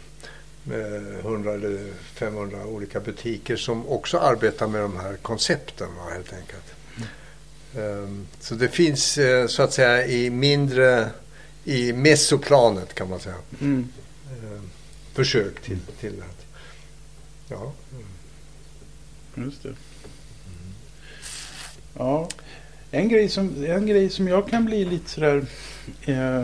Med 0.63 1.15
100 1.19 1.53
eller 1.53 1.93
500 2.13 2.65
olika 2.65 2.99
butiker 2.99 3.55
som 3.55 3.87
också 3.87 4.17
arbetar 4.17 4.67
med 4.67 4.81
de 4.81 4.97
här 4.97 5.15
koncepten 5.15 5.87
va, 5.95 6.09
helt 6.13 6.33
enkelt. 6.33 6.73
Mm. 7.75 8.03
Um, 8.03 8.27
så 8.39 8.55
det 8.55 8.67
finns 8.67 9.17
uh, 9.17 9.47
så 9.47 9.63
att 9.63 9.73
säga 9.73 10.07
i 10.07 10.29
mindre, 10.29 11.09
i 11.63 11.93
mesoplanet 11.93 12.93
kan 12.93 13.09
man 13.09 13.19
säga. 13.19 13.35
Mm. 13.61 13.87
Uh, 14.43 14.61
försök 15.13 15.61
till, 15.61 15.79
till 15.99 16.21
att, 16.29 16.45
ja. 17.47 17.73
Mm. 17.91 19.45
Just 19.45 19.63
det. 19.63 19.75
Ja, 22.01 22.27
en 22.91 23.09
grej, 23.09 23.29
som, 23.29 23.65
en 23.67 23.85
grej 23.85 24.09
som 24.09 24.27
jag 24.27 24.47
kan 24.47 24.65
bli 24.65 24.85
lite 24.85 25.09
sådär 25.09 25.45
eh, 26.05 26.43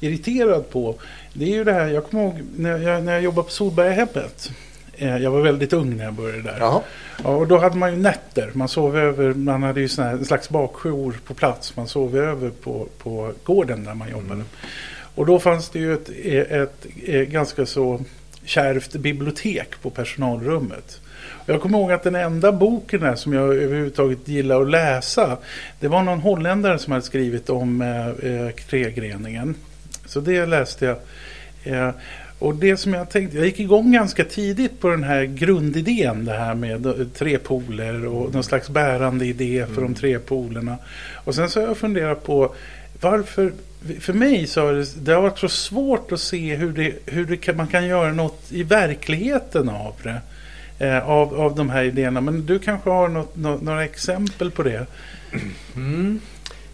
irriterad 0.00 0.70
på. 0.70 0.94
Det 1.32 1.44
är 1.44 1.48
ju 1.48 1.64
det 1.64 1.72
här, 1.72 1.86
jag 1.88 2.04
kommer 2.04 2.24
ihåg 2.24 2.42
när 2.56 2.78
jag, 2.78 3.04
när 3.04 3.12
jag 3.12 3.22
jobbade 3.22 3.44
på 3.44 3.50
Solbergahemmet. 3.50 4.50
Eh, 4.94 5.16
jag 5.16 5.30
var 5.30 5.40
väldigt 5.40 5.72
ung 5.72 5.96
när 5.96 6.04
jag 6.04 6.14
började 6.14 6.42
där. 6.42 6.56
Ja, 6.60 6.82
och 7.24 7.46
då 7.46 7.58
hade 7.58 7.76
man 7.76 7.90
ju 7.90 7.96
nätter. 7.96 8.50
Man 8.54 8.68
sov 8.68 8.98
över, 8.98 9.34
man 9.34 9.62
hade 9.62 9.80
ju 9.80 9.88
sån 9.88 10.04
här, 10.04 10.12
en 10.12 10.24
slags 10.24 10.48
bakjour 10.48 11.20
på 11.24 11.34
plats. 11.34 11.76
Man 11.76 11.88
sov 11.88 12.16
över 12.16 12.50
på, 12.50 12.86
på 12.98 13.32
gården 13.44 13.84
där 13.84 13.94
man 13.94 14.10
jobbade. 14.10 14.34
Mm. 14.34 14.46
Och 15.14 15.26
då 15.26 15.38
fanns 15.38 15.68
det 15.68 15.78
ju 15.78 15.94
ett, 15.94 16.08
ett, 16.08 16.50
ett, 16.50 16.86
ett 17.04 17.28
ganska 17.28 17.66
så 17.66 18.00
kärvt 18.44 18.92
bibliotek 18.92 19.82
på 19.82 19.90
personalrummet. 19.90 21.00
Jag 21.50 21.60
kommer 21.60 21.78
ihåg 21.78 21.92
att 21.92 22.02
den 22.02 22.14
enda 22.14 22.52
boken 22.52 23.00
där 23.00 23.14
som 23.14 23.32
jag 23.32 23.54
överhuvudtaget 23.54 24.28
gillar 24.28 24.60
att 24.62 24.70
läsa. 24.70 25.36
Det 25.80 25.88
var 25.88 26.02
någon 26.02 26.20
holländare 26.20 26.78
som 26.78 26.92
hade 26.92 27.04
skrivit 27.04 27.50
om 27.50 27.82
eh, 27.82 28.08
eh, 28.08 28.50
tregreningen. 28.70 29.54
Så 30.06 30.20
det 30.20 30.46
läste 30.46 30.84
jag. 30.84 30.96
Eh, 31.64 31.90
Och 32.38 32.54
det 32.54 32.76
som 32.76 32.94
jag 32.94 33.10
tänkte, 33.10 33.36
jag 33.36 33.46
gick 33.46 33.60
igång 33.60 33.92
ganska 33.92 34.24
tidigt 34.24 34.80
på 34.80 34.88
den 34.88 35.04
här 35.04 35.24
grundidén, 35.24 36.24
det 36.24 36.32
här 36.32 36.54
med 36.54 36.86
eh, 36.86 36.92
tre 37.14 37.38
poler 37.38 38.06
och 38.06 38.34
någon 38.34 38.44
slags 38.44 38.68
bärande 38.68 39.26
idé 39.26 39.66
för 39.74 39.82
de 39.82 39.94
tre 39.94 40.18
polerna. 40.18 40.76
Och 41.24 41.34
sen 41.34 41.50
så 41.50 41.60
har 41.60 41.66
jag 41.66 41.76
funderat 41.76 42.24
på 42.24 42.54
varför, 43.00 43.52
för 44.00 44.12
mig 44.12 44.46
så 44.46 44.60
har 44.60 44.72
det, 44.72 45.04
det 45.04 45.12
har 45.12 45.22
varit 45.22 45.38
så 45.38 45.48
svårt 45.48 46.12
att 46.12 46.20
se 46.20 46.56
hur, 46.56 46.72
det, 46.72 46.92
hur 47.06 47.24
det 47.26 47.36
kan, 47.36 47.56
man 47.56 47.66
kan 47.66 47.86
göra 47.86 48.12
något 48.12 48.42
i 48.52 48.62
verkligheten 48.62 49.68
av 49.68 49.94
det. 50.02 50.20
Eh, 50.78 51.08
av, 51.10 51.40
av 51.40 51.54
de 51.54 51.70
här 51.70 51.84
idéerna. 51.84 52.20
Men 52.20 52.46
du 52.46 52.58
kanske 52.58 52.90
har 52.90 53.08
något, 53.08 53.36
nå- 53.36 53.58
några 53.62 53.84
exempel 53.84 54.50
på 54.50 54.62
det? 54.62 54.86
Mm. 55.76 56.20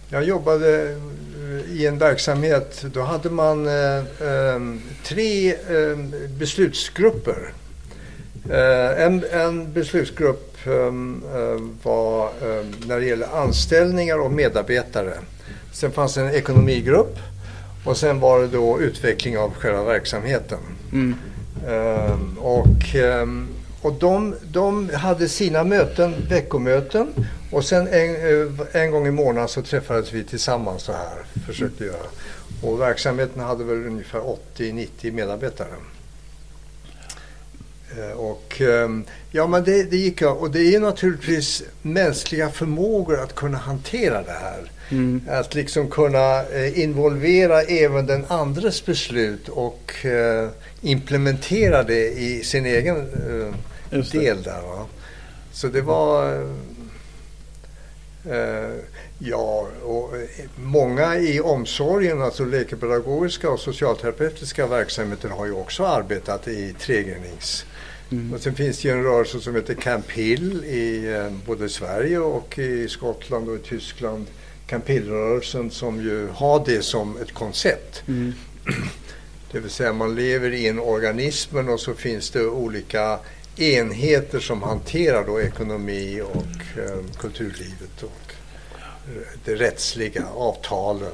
Jag 0.09 0.25
jobbade 0.25 0.83
eh, 0.83 1.73
i 1.73 1.87
en 1.87 1.99
verksamhet, 1.99 2.85
då 2.93 3.03
hade 3.03 3.31
man 3.31 3.67
eh, 3.67 3.97
eh, 3.99 4.61
tre 5.03 5.53
eh, 5.53 5.99
beslutsgrupper. 6.39 7.53
Eh, 8.51 9.03
en, 9.05 9.25
en 9.33 9.73
beslutsgrupp 9.73 10.57
eh, 10.67 10.73
eh, 10.73 11.61
var 11.83 12.31
när 12.87 13.01
det 13.01 13.07
gäller 13.07 13.29
anställningar 13.37 14.19
och 14.19 14.33
medarbetare. 14.33 15.15
Sen 15.73 15.93
fanns 15.93 16.15
det 16.15 16.21
en 16.21 16.35
ekonomigrupp 16.35 17.19
och 17.85 17.97
sen 17.97 18.21
var 18.21 18.41
det 18.41 18.47
då 18.49 18.81
utveckling 18.81 19.39
av 19.39 19.55
själva 19.55 19.85
verksamheten. 19.85 20.59
Mm. 20.93 21.15
Ehm, 21.69 22.39
och 22.39 22.95
ehm, 22.95 23.49
och 23.85 23.93
de, 23.93 24.35
de 24.53 24.91
hade 24.95 25.29
sina 25.29 25.65
möten, 25.65 26.15
veckomöten. 26.29 27.09
Och 27.51 27.65
sen 27.65 27.89
en, 27.89 28.15
eh, 28.17 28.83
en 28.83 28.91
gång 28.91 29.07
i 29.07 29.11
månaden 29.11 29.49
så 29.49 29.63
träffades 29.63 30.13
vi 30.13 30.25
tillsammans 30.25 30.83
så 30.83 30.93
här. 30.93 31.45
Försökte 31.47 31.85
göra. 31.85 32.07
Och 32.63 32.81
verksamheten 32.81 33.43
hade 33.43 33.65
väl 33.65 33.87
ungefär 33.87 34.21
80-90 34.57 35.13
medarbetare. 35.13 35.69
Eh, 37.99 38.11
Och, 38.17 38.61
ehm, 38.61 39.05
ja 39.31 39.47
men 39.47 39.65
det, 39.65 39.83
det 39.83 39.97
gick 39.97 40.21
jag. 40.21 40.39
Och 40.39 40.51
det 40.51 40.75
är 40.75 40.81
naturligtvis 40.81 41.63
mänskliga 41.83 42.51
förmågor 42.51 43.21
att 43.21 43.35
kunna 43.35 43.59
hantera 43.59 44.23
det 44.23 44.39
här. 44.43 44.71
Mm. 44.91 45.21
Att 45.29 45.55
liksom 45.55 45.91
kunna 45.91 46.45
eh, 46.45 46.79
involvera 46.81 47.63
även 47.63 48.07
den 48.07 48.25
andres 48.29 48.87
beslut 48.87 49.49
och 49.49 49.93
implementera 50.81 51.83
det 51.83 52.09
i 52.09 52.45
sin 52.45 52.67
egen. 52.67 53.07
Del 53.91 54.43
där. 54.43 54.63
Va? 54.63 54.87
Så 55.53 55.69
det 55.69 55.83
var... 55.83 56.33
eh, 56.33 56.49
Eh, 58.31 58.75
ja, 59.19 59.69
och 59.83 60.17
eh, 60.17 60.29
många 60.57 61.17
i 61.17 61.41
omsorgen, 61.41 62.23
alltså 62.23 62.45
läkepedagogiska 62.45 63.51
och 63.51 63.61
socialterapeutiska 63.61 64.67
verksamheter 64.67 65.29
har 65.29 65.47
ju 65.47 65.53
också 65.53 65.87
arbetat 65.87 66.49
i 66.49 66.75
tregrenings... 66.81 67.65
Mm. 68.11 68.35
Och 68.35 68.41
sen 68.41 68.55
finns 68.55 68.83
det 68.83 68.89
ju 68.89 68.95
en 68.95 69.03
rörelse 69.03 69.41
som 69.41 69.55
heter 69.55 69.75
Camp 69.75 70.11
Hill 70.11 70.65
i 70.65 71.13
eh, 71.15 71.33
både 71.47 71.69
Sverige 71.69 72.19
och 72.19 72.59
i 72.59 72.89
Skottland 72.89 73.49
och 73.49 73.57
i 73.57 73.59
Tyskland. 73.59 74.27
Camp 74.67 74.89
Hill-rörelsen 74.89 75.71
som 75.71 76.01
ju 76.01 76.29
har 76.29 76.65
det 76.67 76.83
som 76.83 77.17
ett 77.17 77.33
koncept. 77.33 78.03
Mm. 78.09 78.33
Det 79.53 79.61
vill 79.61 79.71
säga 79.71 79.93
man 79.93 80.15
lever 80.15 80.51
i 80.51 80.69
en 80.69 80.79
organismen 80.79 81.69
och 81.69 81.81
så 81.81 81.95
finns 81.95 82.31
det 82.31 82.47
olika 82.47 83.19
enheter 83.57 84.41
som 84.41 84.63
hanterar 84.63 85.25
då 85.25 85.41
ekonomi 85.41 86.21
och 86.21 86.79
eh, 86.79 87.17
kulturlivet 87.19 88.03
och 88.03 88.35
eh, 89.09 89.39
det 89.45 89.55
rättsliga, 89.55 90.27
avtalen. 90.35 91.13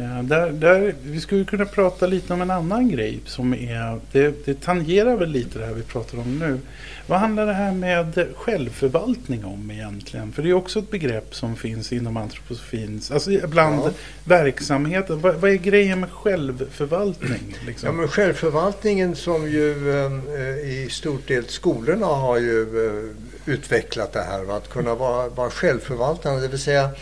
Ja, 0.00 0.22
där, 0.22 0.50
där, 0.52 0.94
vi 1.02 1.20
skulle 1.20 1.44
kunna 1.44 1.64
prata 1.64 2.06
lite 2.06 2.32
om 2.32 2.42
en 2.42 2.50
annan 2.50 2.88
grej 2.88 3.20
som 3.26 3.54
är, 3.54 4.00
det, 4.12 4.46
det 4.46 4.60
tangerar 4.60 5.16
väl 5.16 5.30
lite 5.30 5.58
det 5.58 5.66
här 5.66 5.72
vi 5.74 5.82
pratar 5.82 6.18
om 6.18 6.38
nu. 6.38 6.58
Vad 7.06 7.18
handlar 7.18 7.46
det 7.46 7.52
här 7.52 7.72
med 7.72 8.26
självförvaltning 8.36 9.44
om 9.44 9.70
egentligen? 9.70 10.32
För 10.32 10.42
det 10.42 10.48
är 10.50 10.52
också 10.54 10.78
ett 10.78 10.90
begrepp 10.90 11.34
som 11.34 11.56
finns 11.56 11.92
inom 11.92 12.16
antroposofins, 12.16 13.10
alltså 13.10 13.30
bland 13.48 13.80
Ja. 13.80 13.90
verksamheter. 14.24 15.14
Vad, 15.14 15.34
vad 15.34 15.50
är 15.50 15.54
grejen 15.54 16.00
med 16.00 16.10
självförvaltning? 16.10 17.56
Liksom? 17.66 17.86
Ja, 17.86 17.92
men 17.92 18.08
självförvaltningen 18.08 19.16
som 19.16 19.50
ju 19.50 19.90
eh, 19.90 20.70
i 20.70 20.88
stort 20.90 21.28
del 21.28 21.44
skolorna 21.44 22.06
har 22.06 22.38
ju 22.38 22.86
eh, 22.86 23.52
utvecklat 23.54 24.12
det 24.12 24.22
här. 24.22 24.44
va, 24.44 24.56
Att 24.56 24.68
kunna 24.70 24.94
vara, 24.94 25.28
vara 25.28 25.50
självförvaltande, 25.50 26.40
det 26.40 26.48
vill 26.48 26.58
säga 26.58 26.82
eh, 26.84 26.88
eh, 26.90 26.96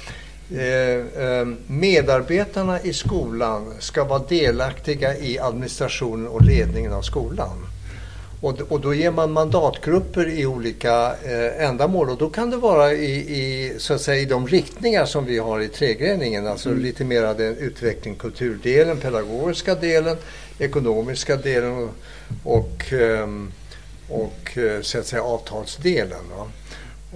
medarbetarna 1.67 2.81
i 2.83 2.93
skolan 2.93 3.75
ska 3.79 4.05
vara 4.05 4.23
delaktiga 4.29 5.17
i 5.17 5.39
administrationen 5.39 6.27
och 6.27 6.43
ledningen 6.43 6.93
av 6.93 7.03
skolan. 7.03 7.67
Och, 8.41 8.61
och 8.69 8.81
då 8.81 8.95
ger 8.95 9.11
man 9.11 9.33
mandatgrupper 9.33 10.29
i 10.29 10.47
olika 10.47 11.15
eh, 11.25 11.65
ändamål 11.69 12.11
och 12.11 12.19
då 12.19 12.31
kan 12.31 12.51
det 12.51 12.57
vara 12.57 12.93
i, 12.93 13.15
i, 13.15 13.75
så 13.79 13.95
att 13.95 14.01
säga, 14.01 14.21
i 14.23 14.25
de 14.25 14.47
riktningar 14.47 15.07
som 15.07 15.25
vi 15.25 15.39
har 15.39 15.61
i 15.61 15.69
tregreningen. 15.69 16.47
Alltså 16.47 16.75
lite 16.75 17.05
mer 17.05 17.23
av 17.23 17.37
den 17.37 17.57
utveckling, 17.57 18.15
kulturdelen, 18.15 18.97
pedagogiska 18.97 19.75
delen, 19.75 20.17
ekonomiska 20.59 21.37
delen 21.37 21.73
och, 21.73 21.91
och, 22.45 22.93
ehm, 22.93 23.53
och 24.09 24.59
eh, 24.59 24.81
så 24.81 24.99
att 24.99 25.07
säga 25.07 25.23
avtalsdelen. 25.23 26.29
Va? 26.37 26.47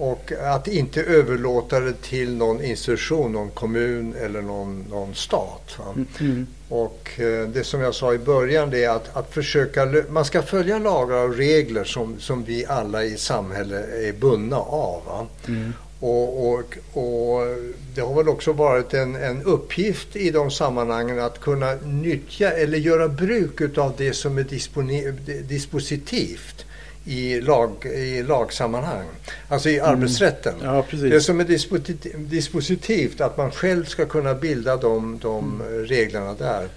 Och 0.00 0.32
att 0.32 0.68
inte 0.68 1.02
överlåta 1.02 1.80
det 1.80 2.02
till 2.02 2.36
någon 2.36 2.64
institution, 2.64 3.32
någon 3.32 3.50
kommun 3.50 4.14
eller 4.20 4.42
någon, 4.42 4.84
någon 4.90 5.14
stat. 5.14 5.76
Va? 5.78 6.04
Mm. 6.20 6.46
Och 6.68 7.10
eh, 7.20 7.48
det 7.48 7.64
som 7.64 7.80
jag 7.80 7.94
sa 7.94 8.14
i 8.14 8.18
början 8.18 8.70
det 8.70 8.84
är 8.84 8.90
att, 8.90 9.16
att 9.16 9.34
försöka, 9.34 9.88
man 10.10 10.24
ska 10.24 10.42
följa 10.42 10.78
lagar 10.78 11.16
och 11.16 11.36
regler 11.36 11.84
som, 11.84 12.20
som 12.20 12.44
vi 12.44 12.66
alla 12.66 13.04
i 13.04 13.16
samhället 13.16 13.88
är 13.88 14.12
bundna 14.12 14.56
av. 14.56 15.28
Mm. 15.48 15.72
Och, 16.00 16.50
och, 16.50 16.78
och 16.92 17.46
det 17.94 18.00
har 18.00 18.14
väl 18.14 18.28
också 18.28 18.52
varit 18.52 18.94
en, 18.94 19.14
en 19.16 19.42
uppgift 19.42 20.16
i 20.16 20.30
de 20.30 20.50
sammanhangen 20.50 21.20
att 21.20 21.40
kunna 21.40 21.74
nyttja 21.74 22.50
eller 22.50 22.78
göra 22.78 23.08
bruk 23.08 23.60
utav 23.60 23.94
det 23.96 24.12
som 24.12 24.38
är 24.38 25.42
dispositivt 25.42 26.66
i, 27.04 27.40
lag, 27.40 27.86
i 27.86 28.22
lagsammanhang. 28.22 29.06
Alltså 29.48 29.68
i 29.68 29.80
arbetsrätten. 29.80 30.54
Ja, 30.62 30.72
Det 30.72 30.82
precis. 30.82 31.24
som 31.26 31.40
är 31.40 31.44
disposit- 31.44 32.16
dispositivt, 32.16 33.20
att 33.20 33.36
man 33.36 33.50
själv 33.50 33.84
ska 33.84 34.06
kunna 34.06 34.34
bilda 34.34 34.76
de, 34.76 35.18
de 35.22 35.60
Mm. 35.62 35.84
reglerna 35.86 36.34
där. 36.34 36.68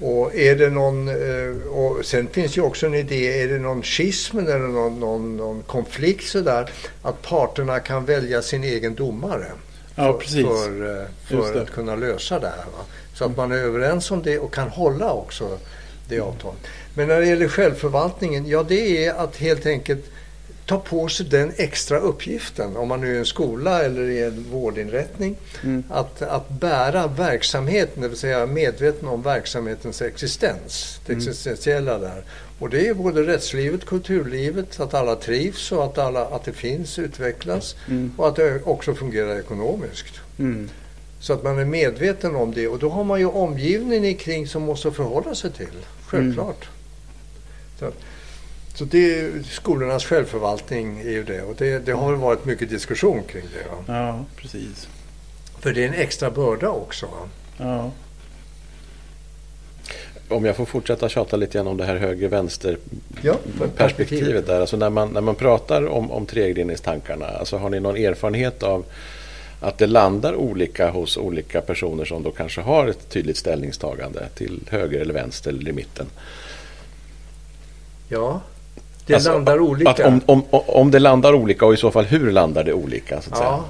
Och 0.00 0.34
är 0.34 0.56
det 0.56 0.70
någon, 0.70 1.08
eh, 1.08 1.68
och 1.68 2.04
sen 2.04 2.28
finns 2.28 2.58
ju 2.58 2.62
också 2.62 2.86
en 2.86 2.94
idé, 2.94 3.42
är 3.42 3.48
det 3.48 3.58
någon 3.58 3.82
schism 3.82 4.38
eller 4.38 4.58
någon, 4.58 5.00
någon, 5.00 5.36
någon 5.36 5.62
konflikt 5.62 6.28
sådär, 6.28 6.70
att 7.02 7.22
parterna 7.22 7.80
kan 7.80 8.04
välja 8.04 8.42
sin 8.42 8.64
egen 8.64 8.94
domare. 8.94 9.46
Ja, 9.94 10.20
för. 10.20 10.42
För, 10.42 11.00
eh, 11.02 11.06
för 11.42 11.62
att 11.62 11.70
kunna 11.70 11.96
lösa 11.96 12.38
det 12.38 12.46
här. 12.48 12.56
Va? 12.56 12.84
Så 13.14 13.24
att 13.24 13.36
man 13.36 13.52
är 13.52 13.56
överens 13.56 14.10
om 14.10 14.22
det 14.22 14.38
och 14.38 14.54
kan 14.54 14.68
hålla 14.68 15.12
också 15.12 15.58
det 16.08 16.20
avtalet. 16.20 16.60
Men 16.98 17.08
när 17.08 17.20
det 17.20 17.26
gäller 17.26 17.48
självförvaltningen, 17.48 18.46
ja 18.46 18.62
det 18.62 19.06
är 19.06 19.14
att 19.14 19.36
helt 19.36 19.66
enkelt 19.66 20.04
ta 20.66 20.78
på 20.78 21.08
sig 21.08 21.26
den 21.26 21.52
extra 21.56 21.98
uppgiften, 21.98 22.76
om 22.76 22.88
man 22.88 23.00
nu 23.00 23.14
är 23.14 23.18
en 23.18 23.26
skola 23.26 23.82
eller 23.84 24.02
i 24.10 24.22
en 24.24 24.46
vårdinrättning, 24.50 25.36
Mm. 25.64 25.84
att, 25.90 26.22
att 26.22 26.48
bära 26.50 27.06
verksamheten, 27.06 28.02
det 28.02 28.08
vill 28.08 28.18
säga 28.18 28.46
medveten 28.46 29.08
om 29.08 29.22
verksamhetens 29.22 30.02
existens, 30.02 31.00
det 31.06 31.12
Mm. 31.12 31.18
existentiella 31.28 31.98
där. 31.98 32.22
Och 32.58 32.70
det 32.70 32.88
är 32.88 32.94
både 32.94 33.22
rättslivet, 33.22 33.84
kulturlivet, 33.86 34.80
att 34.80 34.94
alla 34.94 35.16
trivs 35.16 35.72
och 35.72 35.84
att, 35.84 35.98
alla, 35.98 36.24
att 36.26 36.44
det 36.44 36.52
finns, 36.52 36.98
utvecklas 36.98 37.76
Mm. 37.88 38.12
och 38.16 38.28
att 38.28 38.36
det 38.36 38.60
också 38.64 38.94
fungerar 38.94 39.38
ekonomiskt. 39.38 40.14
Mm. 40.38 40.68
Så 41.20 41.32
att 41.32 41.42
man 41.42 41.58
är 41.58 41.64
medveten 41.64 42.36
om 42.36 42.52
det 42.54 42.68
och 42.68 42.78
då 42.78 42.88
har 42.88 43.04
man 43.04 43.18
ju 43.20 43.26
omgivningen 43.26 44.14
kring 44.14 44.46
som 44.48 44.62
måste 44.62 44.90
förhålla 44.92 45.34
sig 45.34 45.52
till. 45.52 45.76
Självklart. 46.06 46.68
Så, 47.78 47.92
så 48.74 48.84
det 48.84 49.18
är 49.18 49.42
skolornas 49.42 50.04
självförvaltning 50.04 51.00
är 51.00 51.10
ju 51.10 51.24
det 51.24 51.42
och 51.42 51.54
det, 51.58 51.78
det 51.78 51.92
har 51.92 52.12
varit 52.12 52.44
mycket 52.44 52.70
diskussion 52.70 53.22
kring 53.22 53.44
det. 53.54 53.92
Va? 53.92 53.98
Ja, 53.98 54.24
precis. 54.36 54.88
För 55.60 55.72
det 55.72 55.84
är 55.84 55.88
en 55.88 55.94
extra 55.94 56.30
börda 56.30 56.68
också. 56.68 57.06
Va? 57.06 57.28
Ja. 57.56 57.90
Om 60.28 60.44
jag 60.44 60.56
får 60.56 60.64
fortsätta 60.64 61.08
tjata 61.08 61.36
lite 61.36 61.58
grann 61.58 61.66
om 61.66 61.76
det 61.76 61.84
här 61.84 61.96
höger-vänster 61.96 62.78
Ja, 63.22 63.34
perspektivet 63.76 64.46
där. 64.46 64.60
Alltså 64.60 64.76
när 64.76 64.90
man, 64.90 65.08
när 65.08 65.20
man 65.20 65.34
pratar 65.34 65.86
om, 65.86 66.10
om 66.10 66.26
tregrenningstankarna, 66.26 67.26
alltså 67.26 67.56
har 67.56 67.70
ni 67.70 67.80
någon 67.80 67.96
erfarenhet 67.96 68.62
av 68.62 68.84
att 69.60 69.78
det 69.78 69.86
landar 69.86 70.34
olika 70.34 70.90
hos 70.90 71.16
olika 71.16 71.60
personer 71.60 72.04
som 72.04 72.22
då 72.22 72.30
kanske 72.30 72.60
har 72.60 72.86
ett 72.86 73.08
tydligt 73.08 73.36
ställningstagande 73.36 74.28
till 74.34 74.60
höger 74.70 75.00
eller 75.00 75.14
vänster 75.14 75.50
eller 75.50 75.70
i 75.70 75.72
mitten? 75.72 76.06
Ja, 78.08 78.40
det 79.06 79.14
Alltså, 79.14 79.32
landar 79.32 79.60
olika. 79.60 79.90
Att 79.90 80.00
om, 80.00 80.20
om, 80.26 80.42
om 80.50 80.90
det 80.90 80.98
landar 80.98 81.34
olika 81.34 81.66
och 81.66 81.74
i 81.74 81.76
så 81.76 81.90
fall 81.90 82.04
hur 82.04 82.30
landar 82.32 82.64
det 82.64 82.72
olika? 82.72 83.20
Så 83.22 83.34
att 83.34 83.40
ja. 83.40 83.64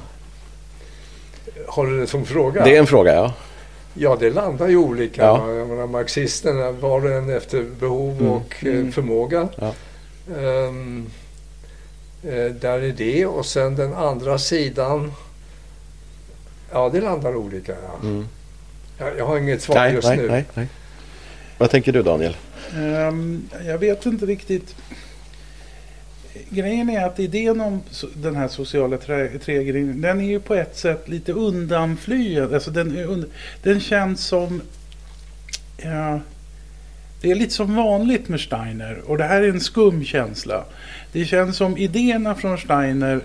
Har 1.66 1.86
du 1.86 2.01
det 2.01 2.07
som 2.07 2.24
fråga? 2.26 2.53
säga. 2.53 2.64
Det 2.64 2.76
är 2.76 2.80
en 2.80 2.86
fråga, 2.86 3.14
ja. 3.14 3.32
Ja, 3.95 4.16
det 4.20 4.30
landar 4.30 4.68
ju 4.68 4.76
olika. 4.76 5.24
Ja. 5.24 5.47
Menar, 5.47 5.86
marxisterna 5.86 6.70
var 6.72 7.05
och 7.05 7.11
en 7.11 7.30
efter 7.36 7.62
behov 7.80 8.12
Mm. 8.20 8.30
och 8.32 8.55
eh, 8.61 8.72
Mm. 8.72 8.93
förmåga. 8.93 9.49
Ja. 9.57 9.72
Eh, 12.22 12.45
där 12.61 12.82
är 12.82 12.93
det. 12.97 13.26
Och 13.26 13.47
sen 13.47 13.76
den 13.76 13.95
andra 13.95 14.39
sidan. 14.39 15.12
Ja, 16.72 16.89
det 16.93 17.01
landar 17.01 17.36
olika. 17.36 17.72
Ja. 17.72 18.09
Mm. 18.09 18.28
Jag, 18.99 19.18
jag 19.18 19.26
har 19.26 19.39
inget 19.39 19.62
svar 19.62 19.74
Nej, 19.76 19.95
just 19.95 20.09
nej, 20.09 20.16
nu. 20.16 20.28
nej, 20.28 20.45
nej. 20.55 20.66
Vad 21.59 21.70
tänker 21.70 21.93
du 21.93 22.03
Daniel? 22.03 22.36
Ehm, 22.76 23.48
jag 23.66 23.78
vet 23.78 24.06
inte 24.06 24.26
riktigt. 24.26 24.74
Grejen 26.50 26.90
är 26.90 27.06
att 27.06 27.18
idén 27.18 27.60
om 27.60 27.82
den 28.14 28.36
här 28.36 28.48
sociala 28.48 28.96
trä- 28.96 29.38
trägrejen, 29.38 30.00
den 30.00 30.20
är 30.20 30.28
ju 30.28 30.40
på 30.40 30.54
ett 30.54 30.76
sätt 30.76 31.08
lite 31.08 31.32
undanflyende. 31.32 32.54
Alltså 32.54 32.70
den, 32.70 33.24
den 33.62 33.80
känns 33.80 34.26
som... 34.26 34.62
Ja, 35.76 36.20
det 37.20 37.30
är 37.30 37.34
lite 37.34 37.54
som 37.54 37.76
vanligt 37.76 38.28
med 38.28 38.40
Steiner 38.40 39.00
och 39.06 39.18
det 39.18 39.24
här 39.24 39.42
är 39.42 39.48
en 39.48 39.60
skum 39.60 40.04
känsla. 40.04 40.64
Det 41.12 41.24
känns 41.24 41.56
som 41.56 41.76
idéerna 41.76 42.34
från 42.34 42.58
Steiner, 42.58 43.20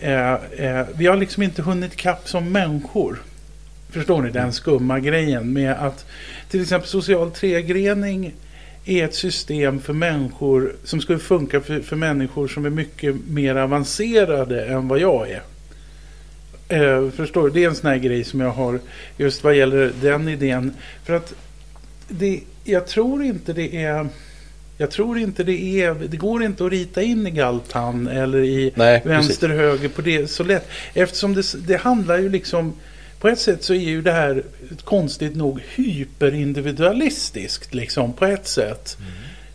eh, 0.00 0.34
eh, 0.34 0.86
vi 0.94 1.06
har 1.06 1.16
liksom 1.16 1.42
inte 1.42 1.62
hunnit 1.62 1.96
kapp 1.96 2.28
som 2.28 2.52
människor. 2.52 3.22
Förstår 3.90 4.22
ni 4.22 4.30
den 4.30 4.52
skumma 4.52 5.00
grejen 5.00 5.52
med 5.52 5.72
att 5.72 6.06
till 6.50 6.62
exempel 6.62 6.88
social 6.88 7.30
tregrening 7.30 8.34
är 8.84 9.04
ett 9.04 9.14
system 9.14 9.80
för 9.80 9.92
människor 9.92 10.76
som 10.84 11.00
skulle 11.00 11.18
funka 11.18 11.60
för, 11.60 11.80
för 11.80 11.96
människor 11.96 12.48
som 12.48 12.66
är 12.66 12.70
mycket 12.70 13.16
mer 13.28 13.56
avancerade 13.56 14.64
än 14.64 14.88
vad 14.88 14.98
jag 14.98 15.28
är. 15.30 15.42
Eh, 16.68 17.10
förstår 17.10 17.44
du? 17.44 17.50
Det 17.50 17.64
är 17.64 17.68
en 17.68 17.74
sån 17.74 17.90
här 17.90 17.98
grej 17.98 18.24
som 18.24 18.40
jag 18.40 18.50
har 18.50 18.80
just 19.16 19.44
vad 19.44 19.56
gäller 19.56 19.92
den 20.00 20.28
idén. 20.28 20.74
För 21.04 21.14
att 21.14 21.34
det, 22.08 22.40
jag 22.64 22.86
tror 22.86 23.22
inte 23.22 23.52
det 23.52 23.76
är 23.76 24.08
jag 24.78 24.90
tror 24.90 25.18
inte 25.18 25.44
det 25.44 25.82
är, 25.82 25.94
det 25.94 26.16
går 26.16 26.42
inte 26.42 26.66
att 26.66 26.72
rita 26.72 27.02
in 27.02 27.26
i 27.26 27.30
Galtan 27.30 28.06
eller 28.06 28.38
i 28.38 28.72
Nej, 28.74 29.02
vänster 29.04 29.48
höger 29.48 29.88
på 29.88 30.02
det 30.02 30.30
så 30.30 30.44
lätt. 30.44 30.68
Eftersom 30.94 31.34
det, 31.34 31.66
det 31.66 31.76
handlar 31.76 32.18
ju 32.18 32.28
liksom 32.28 32.72
på 33.24 33.28
ett 33.28 33.40
sätt 33.40 33.64
så 33.64 33.74
är 33.74 33.78
ju 33.78 34.02
det 34.02 34.12
här 34.12 34.42
konstigt 34.84 35.36
nog 35.36 35.60
hyperindividualistiskt 35.74 37.74
liksom 37.74 38.12
på 38.12 38.24
ett 38.26 38.46
sätt. 38.46 38.96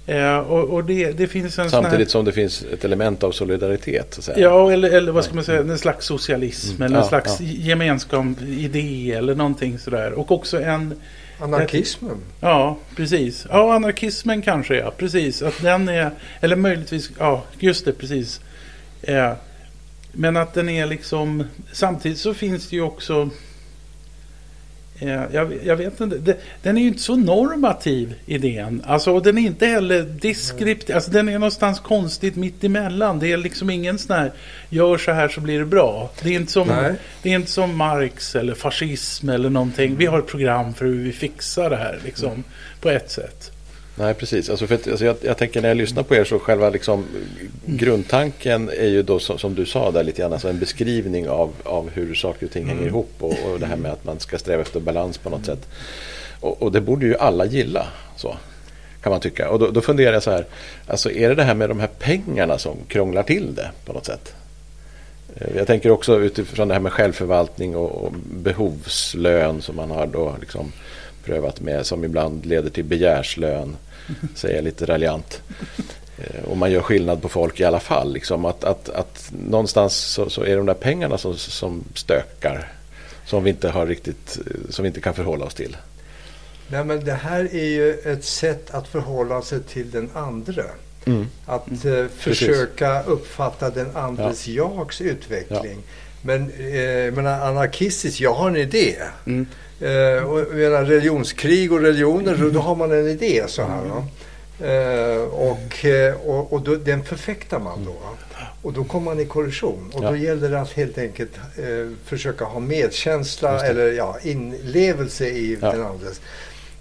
Eh, 0.06 0.38
och 0.38 0.64
och 0.70 0.84
det, 0.84 1.12
det 1.12 1.28
finns 1.28 1.46
en 1.46 1.52
sån 1.52 1.64
här... 1.64 1.70
Samtidigt 1.70 2.10
som 2.10 2.26
det 2.26 2.32
finns 2.32 2.66
ett 2.74 2.86
element 2.86 3.24
av 3.24 3.32
solidaritet. 3.32 4.14
Så 4.14 4.20
att 4.20 4.26
säga. 4.26 4.40
Ja, 4.40 4.72
eller, 4.72 4.90
eller 4.90 5.12
vad 5.12 5.26
ska 5.26 5.36
man 5.36 5.44
säga, 5.44 5.60
en 5.60 5.78
slags 5.78 6.06
socialism 6.06 6.76
Mm. 6.76 6.82
eller 6.86 6.98
en 6.98 7.04
Ja, 7.04 7.10
slags 7.10 7.42
ja. 7.42 7.46
gemenskap, 7.48 8.26
idé 8.48 9.12
eller 9.12 9.36
någonting 9.36 9.80
sådär. 9.80 10.12
Och 10.14 10.32
också 10.32 10.62
en, 10.62 10.94
Anarkismen. 11.40 12.18
ja 12.40 12.78
precis, 12.96 13.46
ja 13.50 13.74
anarkismen 13.74 14.42
kanske 14.42 14.76
ja, 14.76 14.94
precis. 14.98 15.42
Att 15.42 15.62
den 15.62 15.90
är, 15.90 16.12
eller 16.42 16.56
möjligtvis, 16.56 17.12
ja 17.20 17.44
just 17.60 17.86
det, 17.86 17.92
precis. 17.92 18.40
Eh, 19.02 19.34
men 20.12 20.38
att 20.38 20.54
den 20.54 20.70
är 20.70 20.86
liksom, 20.86 21.44
samtidigt 21.72 22.18
så 22.18 22.34
finns 22.34 22.70
det 22.70 22.76
ju 22.76 22.82
också 22.82 23.30
jag, 25.00 25.54
jag 25.64 25.76
vet 25.76 26.02
inte. 26.02 26.36
Den 26.62 26.78
är 26.78 26.82
ju 26.82 26.88
inte 26.88 27.02
så 27.02 27.16
normativ 27.16 28.16
idén. 28.26 28.84
Alltså, 28.86 29.20
den 29.20 29.38
är 29.38 29.42
inte 29.42 29.66
heller 29.66 30.04
deskriptiv. 30.04 30.96
Alltså, 30.96 31.12
den 31.12 31.30
är 31.30 31.34
någonstans 31.34 31.80
konstigt 31.80 32.36
mitt 32.36 32.64
emellan. 32.64 33.20
Det 33.20 33.32
är 33.32 33.38
liksom 33.38 33.70
ingen 33.70 33.98
sån 33.98 34.16
här 34.16 34.32
gör 34.70 34.98
så 34.98 35.12
här 35.12 35.28
så 35.30 35.42
blir 35.42 35.60
det 35.60 35.66
bra. 35.66 36.12
Det 36.24 36.30
är 36.30 36.34
inte 36.34 36.52
som, 36.52 36.68
Nej. 36.68 36.94
det 37.22 37.30
är 37.30 37.36
inte 37.36 37.52
som 37.52 37.78
Marx 37.78 38.36
eller 38.36 38.54
fascism 38.54 39.30
eller 39.30 39.50
någonting. 39.50 39.96
Vi 39.96 40.06
har 40.06 40.20
ett 40.20 40.28
program 40.28 40.74
för 40.74 40.86
hur 40.86 41.04
vi 41.04 41.12
fixar 41.12 41.70
det 41.70 41.78
här 41.78 42.00
liksom, 42.06 42.44
på 42.82 42.90
ett 42.90 43.12
sätt. 43.12 43.52
Nej, 44.00 44.14
precis. 44.14 44.50
Alltså 44.50 44.68
för 44.68 44.76
att, 44.76 44.88
alltså 44.88 45.06
jag, 45.06 45.16
jag 45.22 45.38
tänker 45.38 45.62
när 45.62 45.68
jag 45.68 45.78
lyssnar 45.78 46.04
på 46.04 46.16
er 46.16 46.24
så 46.24 46.40
själva 46.40 46.70
liksom, 46.70 47.06
grundtanken 47.66 48.70
är 48.70 48.88
ju 48.88 49.04
då 49.04 49.20
som, 49.20 49.38
som 49.38 49.56
du 49.56 49.66
sa 49.66 49.92
där 49.92 50.04
lite 50.04 50.22
grann, 50.22 50.34
alltså 50.34 50.50
en 50.50 50.60
beskrivning 50.60 51.30
av, 51.30 51.54
av 51.64 51.90
hur 51.90 52.16
saker 52.16 52.46
och 52.46 52.52
ting 52.52 52.66
hänger 52.68 52.88
ihop 52.88 53.12
och, 53.20 53.34
och 53.46 53.60
det 53.60 53.66
här 53.66 53.76
med 53.76 53.92
att 53.92 54.06
man 54.06 54.20
ska 54.20 54.38
sträva 54.38 54.62
efter 54.62 54.80
balans 54.80 55.18
på 55.18 55.30
något 55.30 55.46
sätt. 55.46 55.68
Och, 56.40 56.62
och 56.62 56.72
det 56.72 56.82
borde 56.82 57.06
ju 57.06 57.18
alla 57.18 57.46
gilla, 57.46 57.88
så 58.16 58.38
kan 59.02 59.12
man 59.12 59.22
tycka. 59.22 59.50
Och 59.50 59.60
då, 59.60 59.68
då 59.72 59.82
funderar 59.82 60.14
jag 60.14 60.24
så 60.24 60.32
här, 60.32 60.46
alltså 60.88 61.12
är 61.12 61.30
det 61.30 61.36
det 61.36 61.44
här 61.44 61.56
med 61.56 61.70
de 61.70 61.80
här 61.80 61.90
pengarna 62.00 62.58
som 62.58 62.78
krånglar 62.88 63.24
till 63.24 63.56
det 63.56 63.72
på 63.86 63.94
något 63.94 64.06
sätt? 64.06 64.34
Eh, 65.36 65.58
Jag 65.58 65.68
tänker 65.68 65.92
också 65.92 66.20
utifrån 66.20 66.68
det 66.68 66.74
här 66.74 66.82
med 66.82 66.92
självförvaltning 66.92 67.76
och, 67.76 67.92
och 68.06 68.12
behovslön 68.34 69.62
som 69.62 69.76
man 69.76 69.92
har 69.92 70.08
då 70.08 70.36
liksom 70.40 70.72
prövat 71.26 71.62
med 71.62 71.86
som 71.86 72.04
ibland 72.04 72.46
leder 72.46 72.70
till 72.70 72.84
begärslön, 72.86 73.76
säger 74.36 74.56
jag 74.56 74.64
lite 74.64 74.86
raljant. 74.86 75.42
Eh, 76.18 76.44
Och 76.44 76.58
man 76.58 76.72
gör 76.72 76.82
skillnad 76.82 77.22
på 77.22 77.30
folk 77.30 77.60
i 77.60 77.64
alla 77.64 77.80
fall. 77.80 78.14
Liksom 78.14 78.46
att, 78.46 78.64
att, 78.64 78.90
att 78.90 79.32
någonstans 79.50 79.96
så, 79.96 80.30
så 80.30 80.42
är 80.42 80.50
det 80.50 80.56
de 80.56 80.66
där 80.66 80.74
pengarna 80.74 81.18
som, 81.18 81.38
som 81.38 81.84
stökar. 81.96 82.72
Som 83.26 83.44
vi 83.44 83.50
inte 83.50 83.70
har 83.70 83.86
riktigt, 83.88 84.38
eh, 84.46 84.70
som 84.70 84.84
vi 84.84 84.88
inte 84.88 85.02
kan 85.02 85.14
förhålla 85.14 85.46
oss 85.46 85.54
till. 85.54 85.78
Nej, 86.68 86.84
men 86.86 87.06
det 87.06 87.14
här 87.14 87.56
är 87.56 87.66
ju 87.66 87.94
ett 87.94 88.24
sätt 88.26 88.72
att 88.72 88.88
förhålla 88.88 89.42
sig 89.42 89.64
till 89.64 89.92
den 89.92 90.10
andra. 90.14 90.64
Att 91.46 91.86
eh, 91.86 92.06
försöka 92.18 93.04
uppfatta 93.04 93.70
den 93.70 93.96
andres 93.96 94.48
jags 94.48 95.02
utveckling. 95.02 95.78
Men 96.22 96.42
eh, 96.52 97.14
menar, 97.14 97.40
anarkistiskt, 97.48 98.20
jag 98.20 98.34
har 98.34 98.48
en 98.50 98.56
idé. 98.56 98.96
Mm. 99.26 99.46
Eh, 99.82 100.24
och 100.24 100.56
menar, 100.56 100.84
religionskrig 100.86 101.72
och 101.74 101.80
religioner, 101.82 102.36
då, 102.42 102.50
då 102.50 102.60
har 102.60 102.76
man 102.76 102.92
en 102.92 103.08
idé 103.08 103.44
så 103.48 103.62
här. 103.64 103.82
Va? 103.84 104.06
Eh, 104.68 105.22
och 105.22 105.86
eh, 105.86 106.14
och, 106.16 106.54
och 106.54 106.62
då, 106.62 106.76
den 106.76 107.04
förfäktar 107.04 107.60
man 107.60 107.86
då. 107.86 107.96
Och 108.62 108.74
då 108.74 108.84
kommer 108.84 109.06
man 109.06 109.20
i 109.20 109.26
kollision. 109.26 109.92
Och 109.94 110.04
Ja. 110.04 110.10
då 110.10 110.16
gäller 110.16 110.50
det 110.50 110.62
att 110.62 110.72
helt 110.72 110.98
enkelt 110.98 111.32
eh, 111.58 111.90
försöka 112.06 112.46
ha 112.46 112.60
medkänsla 112.60 113.66
eller 113.66 113.92
ja, 113.92 114.18
inlevelse 114.24 115.28
i 115.28 115.58
Ja. 115.62 115.72
den 115.72 115.86
andres. 115.86 116.22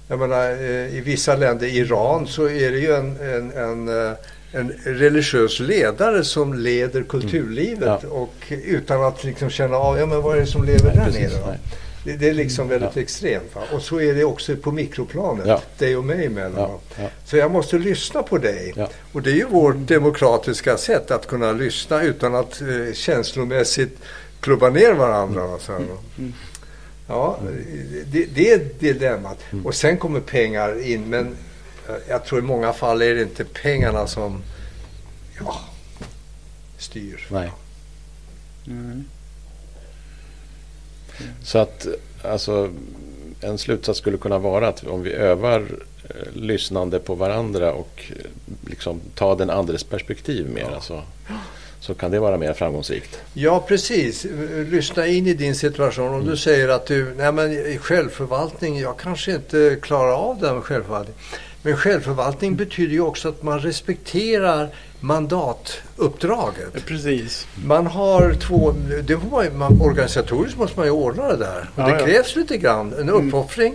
Jag 0.09 0.19
menar, 0.19 0.51
eh, 0.51 0.97
i 0.97 1.01
vissa 1.05 1.37
länder, 1.37 1.67
Iran, 1.67 2.27
så 2.27 2.49
är 2.49 2.71
det 2.71 2.79
ju 2.79 2.95
en, 2.95 3.17
en, 3.21 3.53
en, 3.53 3.89
eh, 4.07 4.13
en 4.53 4.73
religiös 4.85 5.61
ledare 5.61 6.25
som 6.25 6.55
leder 6.55 7.03
kulturlivet 7.03 7.83
Mm. 7.83 7.99
Ja. 8.03 8.09
och 8.09 8.35
utan 8.51 9.05
att 9.05 9.25
liksom 9.25 9.51
känna 9.51 9.77
av, 9.77 9.99
ja 9.99 10.07
men 10.07 10.23
vad 10.23 10.37
är 10.37 10.41
det 10.41 10.47
som 10.47 10.65
lever 10.65 10.95
där 10.95 11.05
precis, 11.05 11.21
nere? 11.33 11.47
Nej. 11.47 11.59
Det, 12.05 12.17
det 12.17 12.29
är 12.29 12.35
liksom 12.35 12.69
väldigt 12.69 12.97
Ja. 12.97 13.03
extremt. 13.03 13.55
Va? 13.55 13.63
Och 13.73 13.83
så 13.83 14.01
är 14.01 14.15
det 14.15 14.25
också 14.25 14.57
på 14.57 14.73
mikroplanet, 14.73 15.47
Ja. 15.47 15.63
dig 15.79 15.97
och 15.97 16.05
mig 16.05 16.27
emellan. 16.27 16.71
Så 17.25 17.37
jag 17.37 17.51
måste 17.51 17.79
lyssna 17.79 18.23
på 18.23 18.39
dig. 18.39 18.75
Och 19.13 19.23
det 19.23 19.31
är 19.31 19.35
ju 19.35 19.45
vårt 19.47 19.77
demokratiska 19.77 20.77
sätt 20.77 21.11
att 21.11 21.27
kunna 21.27 21.53
lyssna 21.53 22.03
utan 22.03 22.35
att 22.35 22.61
eh, 22.61 22.93
känslomässigt 22.95 23.99
klubba 24.41 24.69
ner 24.71 24.93
varandra. 24.93 25.47
va, 25.47 25.59
Så 25.59 25.73
va? 25.73 25.79
Ja, 27.09 27.39
det, 28.13 28.25
det 28.35 28.51
är 28.53 28.61
dilemmat. 28.79 29.39
Och 29.65 29.75
sen 29.75 29.97
kommer 29.97 30.21
pengar 30.21 30.87
in, 30.87 31.11
men 31.11 31.37
jag 32.09 32.25
tror 32.25 32.39
i 32.39 32.43
många 32.43 32.73
fall 32.73 33.03
är 33.03 33.15
det 33.15 33.23
inte 33.23 33.45
pengarna 33.45 34.07
som 34.07 34.43
ja, 35.41 35.61
styr. 36.79 37.27
Nej. 37.31 37.53
Mm. 38.67 39.05
Så 41.43 41.59
att 41.59 41.87
alltså, 42.23 42.71
en 43.41 43.59
slutsats 43.59 43.99
skulle 43.99 44.19
kunna 44.19 44.39
vara 44.39 44.69
att 44.69 44.87
om 44.87 45.03
vi 45.03 45.13
övar 45.13 45.61
eh, 46.05 46.33
lyssnande 46.33 46.99
på 46.99 47.15
varandra 47.15 47.73
och 47.73 48.05
eh, 48.11 48.17
liksom 48.71 49.01
ta 49.15 49.35
den 49.35 49.51
andres 49.51 49.85
perspektiv 49.85 50.51
mer 50.51 50.79
så, 50.81 51.03
så 51.81 51.95
kan 51.95 52.11
det 52.11 52.19
vara 52.19 52.37
mer 52.37 52.53
framgångsrikt. 52.53 53.21
Ja, 53.33 53.65
precis. 53.69 54.27
Lyssna 54.71 55.07
in 55.07 55.27
i 55.27 55.35
din 55.35 55.55
situation. 55.55 56.15
Om 56.15 56.25
du 56.25 56.37
säger 56.37 56.69
att 56.69 56.87
du, 56.87 57.15
nej 57.17 57.33
men 57.33 57.79
självförvaltning, 57.79 58.79
jag 58.79 58.99
kanske 58.99 59.35
inte 59.35 59.79
klarar 59.83 60.13
av 60.13 60.39
det 60.41 60.55
med 60.55 60.63
självförvaltning. 60.63 61.17
Men 61.63 61.77
självförvaltning 61.77 62.57
betyder 62.57 62.93
ju 62.93 63.01
också 63.01 63.29
att 63.29 63.43
man 63.43 63.61
respekterar 63.61 64.69
mandatuppdraget. 65.01 66.87
Precis. 66.87 67.47
Man 67.65 67.87
har 67.87 68.35
två, 68.35 68.75
det 69.05 69.19
får 69.19 69.51
man, 69.57 69.81
organisatoriskt 69.81 70.59
måste 70.59 70.79
man 70.79 70.87
ju 70.87 70.93
ordna 70.93 71.29
det 71.29 71.37
där. 71.37 71.71
Och 71.75 71.83
Ja, 71.83 71.87
det 71.87 71.93
ja. 72.01 72.07
krävs 72.07 72.37
lite 72.37 72.57
grann, 72.57 72.95
en 73.01 73.11
uppoffring. 73.11 73.75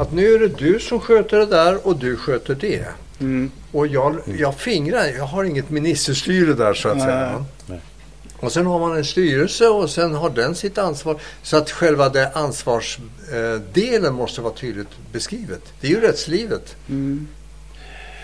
Att 0.00 0.12
nu 0.12 0.34
är 0.34 0.38
det 0.38 0.48
du 0.48 0.78
som 0.80 1.00
sköter 1.00 1.38
det 1.38 1.46
där 1.46 1.86
och 1.86 1.96
du 1.96 2.16
sköter 2.16 2.54
det. 2.54 2.84
Mm. 3.20 3.50
Och 3.72 3.86
jag, 3.86 4.16
jag 4.38 4.54
fingrar, 4.54 5.06
jag 5.16 5.24
har 5.24 5.44
inget 5.44 5.70
ministerstyre 5.70 6.54
där 6.54 6.74
så 6.74 6.88
att 6.88 6.96
Nej. 6.96 7.06
säga. 7.06 7.44
Nej. 7.66 7.80
Och 8.40 8.52
sen 8.52 8.66
har 8.66 8.78
man 8.78 8.96
en 8.96 9.04
styrelse 9.04 9.68
och 9.68 9.90
sen 9.90 10.14
har 10.14 10.30
den 10.30 10.54
sitt 10.54 10.78
ansvar. 10.78 11.20
Så 11.42 11.56
att 11.56 11.70
själva 11.70 12.08
det 12.08 12.32
ansvarsdelen 12.32 14.14
måste 14.14 14.40
vara 14.40 14.54
tydligt 14.54 15.12
beskrivet. 15.12 15.72
Det 15.80 15.86
är 15.86 15.90
ju 15.90 16.00
rättslivet. 16.00 16.76
Mm. 16.88 17.28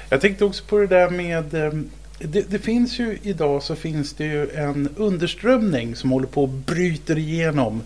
Jag 0.08 0.20
tänkte 0.20 0.44
också 0.44 0.64
på 0.64 0.78
det 0.78 0.86
där 0.86 1.10
med 1.10 1.54
eh, 1.54 1.72
det, 2.18 2.50
det 2.50 2.58
finns 2.58 2.98
ju 2.98 3.18
idag 3.22 3.62
så 3.62 3.76
finns 3.76 4.12
det 4.12 4.24
ju 4.24 4.50
en 4.50 4.88
underströmning 4.96 5.96
som 5.96 6.10
håller 6.10 6.26
på 6.26 6.42
och 6.42 6.48
bryter 6.48 7.18
igenom 7.18 7.82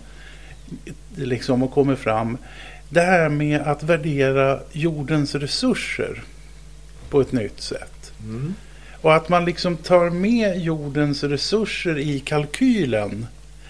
liksom 1.15 1.63
och 1.63 1.71
kommer 1.71 1.95
fram. 1.95 2.37
det 2.89 3.01
här 3.01 3.29
med 3.29 3.61
att 3.61 3.83
värdera 3.83 4.59
jordens 4.71 5.35
resurser 5.35 6.23
på 7.09 7.21
ett 7.21 7.31
nytt 7.31 7.61
sätt. 7.61 8.11
Mm. 8.23 8.53
Och 9.01 9.15
att 9.15 9.29
man 9.29 9.45
liksom 9.45 9.77
tar 9.77 10.09
med 10.09 10.61
jordens 10.61 11.23
resurser 11.23 11.97
i 11.99 12.19
kalkylen. 12.19 13.25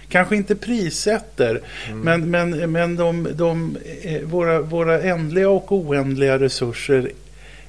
Kanske 0.09 0.36
inte 0.36 0.55
prissätter, 0.55 1.61
men, 1.93 2.32
men, 2.32 2.71
men 2.71 2.95
de, 2.95 3.27
de, 3.34 3.77
eh, 4.01 4.21
våra, 4.21 4.61
våra 4.61 5.01
ändliga 5.01 5.49
och 5.49 5.71
oändliga 5.71 6.39
resurser 6.39 7.11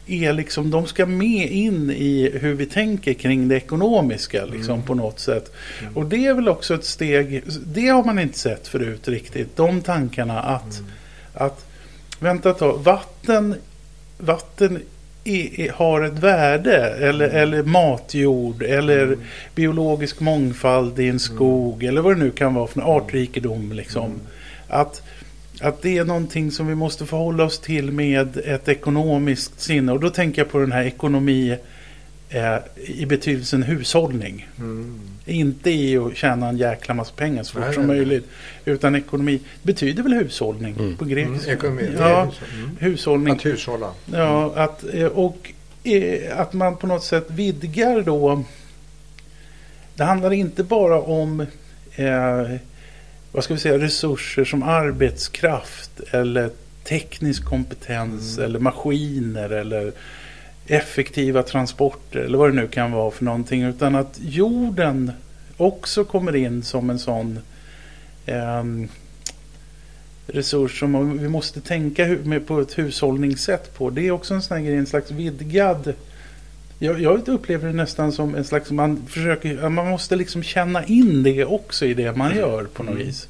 är 0.07 0.33
liksom, 0.33 0.71
de 0.71 0.87
ska 0.87 1.07
med 1.07 1.51
in 1.51 1.91
i 1.91 2.31
hur 2.35 2.55
vi 2.55 2.67
tänker 2.67 3.13
kring 3.13 3.49
det 3.49 3.57
ekonomiska 3.57 4.45
liksom, 4.45 4.83
på 4.83 4.95
något 4.95 5.21
sätt. 5.21 5.53
Och 5.95 6.07
det 6.07 6.27
är 6.27 6.35
väl 6.35 6.49
också 6.49 6.75
ett 6.75 6.85
steg, 6.85 7.43
det 7.67 7.89
har 7.89 8.05
man 8.05 8.19
inte 8.19 8.39
sett 8.39 8.69
förut 8.69 9.09
riktigt, 9.09 9.57
de 9.57 9.81
tankarna 9.81 10.41
att, 10.41 10.83
att 11.35 11.67
vänta 12.21 12.51
ett 12.51 12.59
tag, 12.59 12.79
vatten, 12.79 13.55
vatten 14.19 14.81
har 15.73 16.03
ett 16.03 16.19
värde 16.19 16.77
eller, 16.77 17.29
eller 17.29 17.63
matjord 17.63 18.63
eller 18.63 19.17
biologisk 19.55 20.21
mångfald 20.21 20.99
i 21.01 21.09
en 21.09 21.21
skog 21.21 21.85
eller 21.85 22.01
vad 22.01 22.17
det 22.17 22.25
nu 22.25 22.31
kan 22.31 22.55
vara 22.55 22.67
för 22.67 22.81
en 22.81 22.87
artrikedom 22.87 23.73
liksom. 23.73 24.21
Att, 24.69 25.03
att 25.61 25.83
det 25.83 25.99
är 25.99 26.05
någonting 26.05 26.51
som 26.51 26.67
vi 26.67 26.75
måste 26.75 27.07
förhålla 27.07 27.45
oss 27.45 27.59
till 27.59 27.93
med 27.93 28.37
ett 28.37 28.69
ekonomiskt 28.69 29.61
sinne. 29.61 29.93
Och 29.93 30.01
då 30.01 30.11
tänker 30.11 30.43
jag 30.43 30.51
på 30.51 30.59
den 30.59 30.73
här 30.73 30.85
ekonomi 30.85 31.57
eh, 32.33 32.57
i 32.77 33.07
betydelsen 33.07 33.63
hushållning. 33.63 34.49
Mm. 34.59 35.01
Inte 35.27 35.71
i 35.71 35.97
att 35.99 36.17
tjäna 36.17 36.49
en 36.49 36.57
jäkla 36.57 36.95
massa 36.95 37.15
pengar 37.15 37.43
så 37.43 37.53
fort 37.53 37.63
Nej, 37.65 37.75
som 37.75 37.87
nej, 37.87 37.97
nej. 37.97 38.07
möjligt. 38.07 38.29
Utan 38.65 38.95
ekonomi 38.95 39.41
betyder 39.63 40.03
väl 40.03 40.13
hushållning 40.13 40.75
Mm. 40.79 40.97
på 40.97 41.05
Mm. 41.05 41.15
grekiska? 41.17 41.53
Ekonomi, 41.53 41.83
det 41.97 42.03
är 42.03 42.11
ja. 42.11 42.23
Mm. 42.23 42.77
hushållning. 42.79 43.35
Att 43.35 43.45
hushålla. 43.47 43.91
Ja, 44.13 44.53
att, 44.57 44.85
eh, 44.95 45.07
och 45.07 45.53
eh, 45.85 46.39
att 46.41 46.53
man 46.53 46.77
på 46.77 46.87
något 46.87 47.05
sätt 47.05 47.27
vidgar 47.31 48.01
då. 48.03 48.45
Det 49.95 50.05
handlar 50.05 50.33
inte 50.33 50.63
bara 50.65 51.01
om 51.01 51.41
eh, 51.97 52.51
vad 53.33 53.45
ska 53.45 53.55
vi 53.55 53.61
säga, 53.61 53.79
resurser 53.79 54.45
som 54.45 54.63
arbetskraft 54.63 56.01
eller 56.11 56.51
teknisk 56.85 57.45
kompetens 57.45 58.39
eller 58.39 58.59
maskiner 58.59 59.51
eller 59.51 59.93
effektiva 60.67 61.43
transporter 61.43 62.19
eller 62.19 62.39
vad 62.39 62.51
det 62.51 62.55
nu 62.55 62.69
kan 62.69 62.93
vara 62.93 63.11
för 63.11 63.25
någonting. 63.25 63.63
Utan 63.63 63.95
att 63.95 64.19
jorden 64.21 65.13
också 65.57 66.05
kommer 66.05 66.37
in 66.37 66.63
som 66.63 66.91
en 66.91 66.99
sån 66.99 67.39
ehm, 68.27 68.89
resurs 70.27 70.79
som 70.79 71.19
vi 71.19 71.29
måste 71.29 71.61
tänka 71.61 72.17
på 72.47 72.61
ett 72.61 72.79
hushållningssätt 72.79 73.75
på. 73.79 73.91
Det 73.91 74.07
är 74.07 74.11
också 74.11 74.35
en 74.35 74.43
sån 74.43 74.57
här 74.57 74.65
grej, 74.65 74.77
en 74.77 74.87
slags 74.87 75.11
vidgad 75.11 75.95
jag, 76.83 77.01
jag 77.01 77.29
upplever 77.29 77.67
det 77.67 77.75
nästan 77.75 78.13
som 78.13 78.35
en 78.35 78.45
slags, 78.45 78.71
man 78.71 79.07
försöker, 79.07 79.69
man 79.69 79.91
måste 79.91 80.17
liksom 80.17 80.43
känna 80.43 80.85
in 80.85 81.23
det 81.23 81.45
också 81.45 81.87
i 81.87 81.95
det 81.95 82.17
man 82.17 82.37
gör 82.37 82.65
på 82.65 82.83
något 82.83 82.99
vis. 82.99 83.29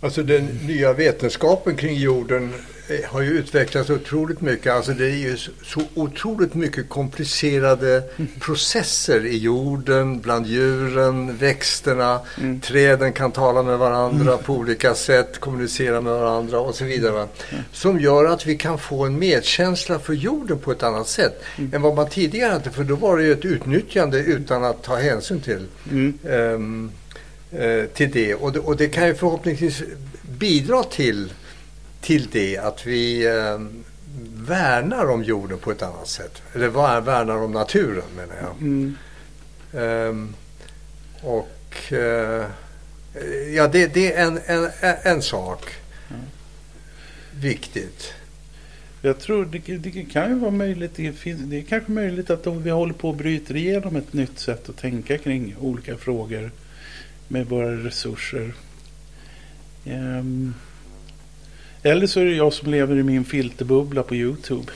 Alltså 0.00 0.22
den 0.22 0.46
nya 0.66 0.92
vetenskapen 0.92 1.76
kring 1.76 1.94
jorden 1.96 2.52
eh, 2.88 3.10
har 3.10 3.20
ju 3.22 3.30
utvecklats 3.30 3.90
otroligt 3.90 4.40
mycket. 4.40 4.72
Alltså 4.72 4.92
det 4.92 5.04
är 5.06 5.16
ju 5.16 5.36
så- 5.36 5.82
otroligt 5.94 6.54
mycket 6.54 6.88
komplicerade 6.88 8.02
processer 8.40 9.26
i 9.26 9.38
jorden, 9.38 10.20
bland 10.20 10.46
djuren, 10.46 11.36
växterna. 11.36 12.20
Mm. 12.40 12.60
Träden 12.60 13.12
kan 13.12 13.32
tala 13.32 13.62
med 13.62 13.78
varandra 13.78 14.36
på 14.36 14.54
olika 14.54 14.94
sätt, 14.94 15.38
kommunicera 15.40 16.00
med 16.00 16.12
varandra 16.12 16.60
och 16.60 16.74
så 16.74 16.84
vidare. 16.84 17.12
va. 17.12 17.28
Som 17.72 18.00
gör 18.00 18.24
att 18.24 18.46
vi 18.46 18.56
kan 18.56 18.78
få 18.78 19.04
en 19.04 19.18
medkänsla 19.18 19.98
för 19.98 20.12
jorden 20.12 20.58
på 20.58 20.72
ett 20.72 20.82
annat 20.82 21.08
sätt 21.08 21.42
än 21.72 21.82
vad 21.82 21.94
man 21.96 22.08
tidigare 22.08 22.52
hade. 22.52 22.70
För 22.70 22.84
då 22.84 22.94
var 22.96 23.16
det 23.16 23.22
ju 23.24 23.32
ett 23.32 23.44
utnyttjande 23.44 24.18
utan 24.18 24.64
att 24.64 24.82
ta 24.82 24.96
hänsyn 24.96 25.40
till 25.40 25.66
Mm. 25.90 26.90
Eh, 27.52 27.84
till 27.84 28.10
det. 28.10 28.34
Och, 28.34 28.52
det. 28.52 28.58
och 28.58 28.76
det 28.76 28.88
kan 28.88 29.06
ju 29.06 29.14
förhoppningsvis 29.14 29.82
bidra 30.38 30.82
till, 30.82 31.32
till 32.00 32.28
det 32.32 32.58
att 32.58 32.86
vi 32.86 33.26
ehm, 33.26 33.84
värnar 34.34 35.10
om 35.10 35.24
jorden 35.24 35.58
på 35.58 35.70
ett 35.70 35.82
annat 35.82 36.08
sätt. 36.08 36.42
Eller 36.54 36.68
vär- 36.68 37.00
värnar 37.00 37.36
om 37.36 37.52
naturen 37.52 38.04
menar 38.16 38.34
jag. 38.42 38.56
Mm. 38.60 38.96
Ehm, 39.74 40.34
och 41.22 41.92
eh, 41.92 42.46
ja, 43.54 43.68
det, 43.68 43.94
det 43.94 44.12
är 44.12 44.26
en, 44.26 44.40
en, 44.46 44.70
en 45.02 45.22
sak. 45.22 45.70
Viktigt. 47.40 48.12
Jag 49.02 49.18
tror 49.18 49.44
det, 49.44 49.76
det 49.76 50.04
kan 50.04 50.28
ju 50.28 50.38
vara 50.38 50.50
möjligt, 50.50 50.92
det, 50.94 51.12
finns, 51.12 51.40
det 51.44 51.58
är 51.58 51.62
kanske 51.62 51.92
möjligt 51.92 52.30
att 52.30 52.46
om 52.46 52.62
vi 52.62 52.70
håller 52.70 52.94
på 52.94 53.10
att 53.10 53.16
bryta 53.16 53.54
igenom 53.54 53.96
ett 53.96 54.12
nytt 54.12 54.38
sätt 54.38 54.68
att 54.68 54.76
tänka 54.76 55.18
kring 55.18 55.56
olika 55.60 55.96
frågor 55.96 56.50
med 57.28 57.46
våra 57.46 57.72
resurser. 57.72 58.52
Ehm, 59.86 60.54
eller 61.82 62.06
så 62.06 62.20
är 62.20 62.24
det 62.24 62.34
jag 62.34 62.52
som 62.52 62.70
lever 62.70 62.96
i 62.96 63.02
min 63.02 63.24
filterbubbla 63.24 64.02
på 64.02 64.14
Youtube. 64.14 64.72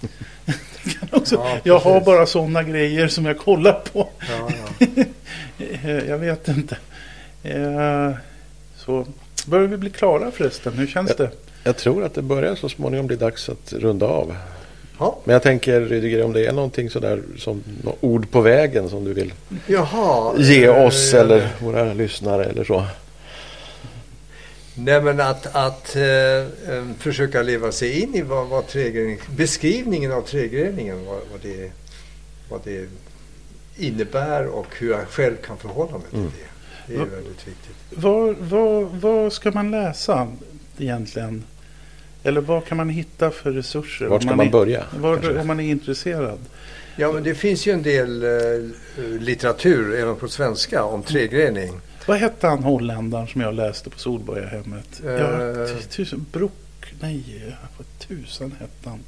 Också, 1.10 1.34
Ja, 1.34 1.58
jag 1.64 1.78
har 1.78 2.00
bara 2.00 2.26
sådana 2.26 2.62
grejer 2.62 3.08
som 3.08 3.24
jag 3.26 3.38
kollar 3.38 3.72
på. 3.92 4.08
Ja, 4.30 4.50
ja. 4.78 5.04
Jag 6.08 6.18
vet 6.18 6.48
inte. 6.48 6.76
Eh, 7.42 8.12
Så 8.76 9.06
börjar 9.46 9.66
vi 9.66 9.76
bli 9.76 9.90
klara 9.90 10.30
förresten? 10.30 10.72
Hur 10.72 10.86
känns 10.86 11.16
det? 11.16 11.30
Jag 11.64 11.76
tror 11.76 12.04
att 12.04 12.14
det 12.14 12.22
börjar 12.22 12.54
så 12.54 12.68
småningom 12.68 13.06
bli 13.06 13.16
dags 13.16 13.48
att 13.48 13.72
runda 13.72 14.06
av. 14.06 14.36
Ja. 14.98 15.18
Men 15.24 15.32
jag 15.32 15.42
tänker 15.42 15.80
Rydiger 15.80 16.24
om 16.24 16.32
det 16.32 16.46
är 16.46 16.52
någonting 16.52 16.90
sådär 16.90 17.22
som 17.38 17.62
något 17.82 17.96
ord 18.00 18.30
på 18.30 18.40
vägen 18.40 18.88
som 18.90 19.04
du 19.04 19.12
vill 19.12 19.32
Jaha. 19.66 20.34
ge 20.38 20.64
eh, 20.64 20.84
oss 20.86 21.14
eller 21.14 21.48
våra 21.60 21.92
lyssnare 21.92 22.44
eller 22.44 22.64
så. 22.64 22.84
Nej 24.74 25.00
men 25.02 25.20
att, 25.20 25.46
att 25.56 25.96
eh, 25.96 26.02
eh, 26.02 26.84
försöka 26.98 27.42
leva 27.42 27.72
sig 27.72 28.00
in 28.00 28.14
i 28.14 28.22
vad, 28.22 28.46
vad 28.48 28.64
beskrivningen 29.36 30.12
av 30.12 30.22
trägreningen, 30.22 31.04
vad, 31.06 31.18
vad, 31.32 31.40
det, 31.42 31.70
vad 32.48 32.60
det 32.64 32.86
innebär 33.78 34.46
och 34.46 34.66
hur 34.78 34.90
jag 34.90 35.08
själv 35.08 35.36
kan 35.36 35.56
förhålla 35.56 35.92
mig 35.92 36.06
till 36.10 36.18
Mm. 36.18 36.30
det. 36.38 36.46
Det 36.86 36.94
är 36.94 36.98
Ja. 36.98 37.04
väldigt 37.04 37.48
viktigt. 37.48 37.76
Vad, 37.90 38.36
vad, 38.36 38.84
vad 39.00 39.32
ska 39.32 39.50
man 39.50 39.70
läsa 39.70 40.28
egentligen? 40.78 41.44
Eller 42.24 42.40
vad 42.40 42.64
kan 42.64 42.76
man 42.76 42.88
hitta 42.88 43.30
för 43.30 43.52
resurser? 43.52 44.06
Vart 44.06 44.22
om 44.22 44.28
ska 44.28 44.36
man 44.36 44.46
är, 44.46 44.50
börja? 44.50 44.84
Var, 44.96 45.38
om 45.40 45.46
man 45.46 45.60
är 45.60 45.70
intresserad. 45.70 46.38
Ja 46.96 47.12
men 47.12 47.22
det 47.22 47.34
finns 47.34 47.66
ju 47.66 47.72
en 47.72 47.82
del 47.82 48.22
eh, 48.24 49.04
litteratur 49.20 49.94
även 49.94 50.16
på 50.16 50.28
svenska 50.28 50.84
om 50.84 51.02
trägrening. 51.02 51.80
Vad 52.06 52.16
hette 52.18 52.46
han 52.46 52.62
holländaren 52.64 53.26
som 53.26 53.40
jag 53.40 53.54
läste 53.54 53.90
på 53.90 53.98
Solborgahemmet? 53.98 55.02
Eh. 55.06 55.12
Ja, 55.12 55.66
t- 55.66 55.82
tusen, 55.90 56.26
Brock, 56.32 56.94
nej, 57.00 57.24
vad 57.78 57.86
tusan 58.08 58.54
hette 58.60 58.88
han? 58.88 59.00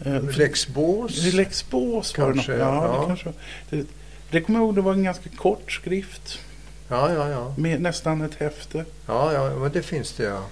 Eh, 0.00 0.24
för- 0.30 0.38
Lex 0.38 0.68
Bås. 0.68 1.32
Lex 1.34 1.70
Bås 1.70 2.18
var 2.18 2.26
det 2.28 2.32
Kanske, 2.34 2.52
nog. 2.52 2.60
Ja, 2.60 2.84
ja. 2.84 3.00
Det, 3.00 3.06
kanske, 3.06 3.32
det, 3.70 3.86
det 4.30 4.40
kommer 4.40 4.58
jag 4.58 4.66
ihåg, 4.66 4.74
det 4.74 4.80
var 4.80 4.92
en 4.92 5.02
ganska 5.04 5.30
kort 5.36 5.72
skrift. 5.72 6.38
Ja, 6.88 7.14
ja, 7.14 7.28
ja. 7.30 7.54
Med 7.58 7.80
nästan 7.80 8.22
ett 8.22 8.34
häfte. 8.34 8.84
Ja, 9.06 9.32
ja, 9.32 9.54
men 9.58 9.72
det 9.72 9.82
finns 9.82 10.12
det 10.12 10.24
ja. 10.24 10.44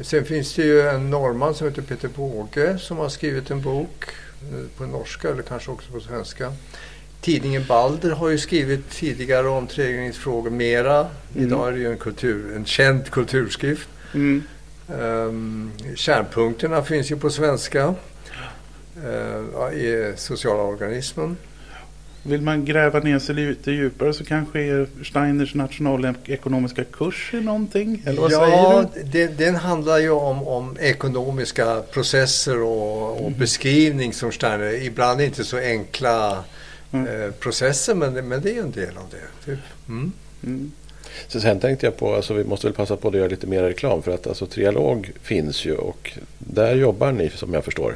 Sen 0.00 0.24
finns 0.24 0.54
det 0.54 0.62
ju 0.62 0.80
en 0.88 1.10
norrman 1.10 1.54
som 1.54 1.68
heter 1.68 1.82
Peter 1.82 2.08
Båge 2.08 2.78
som 2.78 2.98
har 2.98 3.08
skrivit 3.08 3.50
en 3.50 3.62
bok 3.62 4.04
eh, 4.52 4.76
på 4.76 4.86
norska 4.86 5.28
eller 5.28 5.42
kanske 5.42 5.70
också 5.70 5.92
på 5.92 6.00
svenska. 6.00 6.52
Tidningen 7.20 7.64
Balder 7.68 8.10
har 8.10 8.28
ju 8.28 8.38
skrivit 8.38 8.90
tidigare 8.90 9.48
om 9.48 9.66
trägreningsfrågor 9.66 10.50
mera. 10.50 10.98
Mm. 10.98 11.46
Idag 11.46 11.68
är 11.68 11.72
det 11.72 11.78
ju 11.78 11.92
en, 11.92 11.98
kultur, 11.98 12.56
en 12.56 12.64
känd 12.64 13.10
kulturskrift. 13.10 13.88
Mm. 14.14 14.42
Um, 14.88 15.72
kärnpunkterna 15.94 16.82
finns 16.82 17.10
ju 17.10 17.16
på 17.16 17.30
svenska. 17.30 17.94
Uh, 19.04 19.72
i 19.72 20.12
sociala 20.16 20.62
organismen. 20.62 21.36
Vill 22.22 22.40
man 22.42 22.64
gräva 22.64 22.98
ner 22.98 23.18
sig 23.18 23.34
lite 23.34 23.70
djupare 23.70 24.12
så 24.12 24.24
kanske 24.24 24.60
är 24.60 24.86
Steiners 25.04 25.54
nationalekonomiska 25.54 26.84
kurs 26.84 27.30
är 27.34 27.40
någonting? 27.40 28.02
Eller 28.06 28.20
vad 28.20 28.30
säger 28.30 28.46
ja, 28.48 28.84
du? 28.94 29.02
det, 29.02 29.26
den 29.38 29.54
handlar 29.56 29.98
ju 29.98 30.10
om, 30.10 30.48
om 30.48 30.76
ekonomiska 30.80 31.80
processer 31.92 32.62
och, 32.62 33.24
och 33.24 33.32
beskrivning 33.32 34.12
som 34.12 34.32
Steiner. 34.32 34.82
Ibland 34.82 35.20
inte 35.20 35.44
så 35.44 35.58
enkla 35.58 36.44
Mm. 36.92 37.22
eh, 37.22 37.30
processer 37.30 37.94
men, 37.94 38.14
det- 38.14 38.22
men 38.22 38.40
det 38.42 38.56
är 38.56 38.60
en 38.62 38.70
del 38.70 38.96
av 38.96 39.04
det. 39.10 39.44
Typ. 39.50 39.58
Mm. 39.88 40.12
Mm. 40.44 40.72
Så 41.28 41.40
sen 41.40 41.60
tänkte 41.60 41.86
jag 41.86 41.96
på, 41.96 42.14
alltså 42.14 42.34
vi 42.34 42.44
måste 42.44 42.66
väl 42.66 42.74
passa 42.74 42.96
på 42.96 43.08
att 43.08 43.14
göra 43.14 43.28
lite 43.28 43.46
mer 43.46 43.62
reklam 43.62 44.02
för 44.02 44.14
att 44.14 44.26
alltså 44.26 44.46
trialog 44.46 45.10
finns 45.22 45.64
ju 45.66 45.74
och 45.74 46.12
där 46.38 46.74
jobbar 46.74 47.12
ni 47.12 47.30
som 47.30 47.54
jag 47.54 47.64
förstår. 47.64 47.94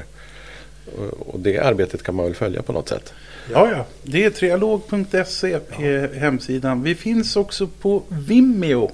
Och- 1.18 1.40
det 1.40 1.58
arbetet 1.58 2.02
kan 2.02 2.14
man 2.14 2.24
väl 2.24 2.34
följa 2.34 2.62
på 2.62 2.72
något 2.72 2.88
sätt. 2.88 3.12
Ja, 3.52 3.70
ja. 3.70 3.86
Det 4.02 4.24
är 4.24 4.30
trialog.se 4.30 5.52
är 5.52 6.14
hemsidan. 6.14 6.82
Vi 6.82 6.94
finns 6.94 7.36
också 7.36 7.66
på 7.66 8.02
Vimeo. 8.08 8.90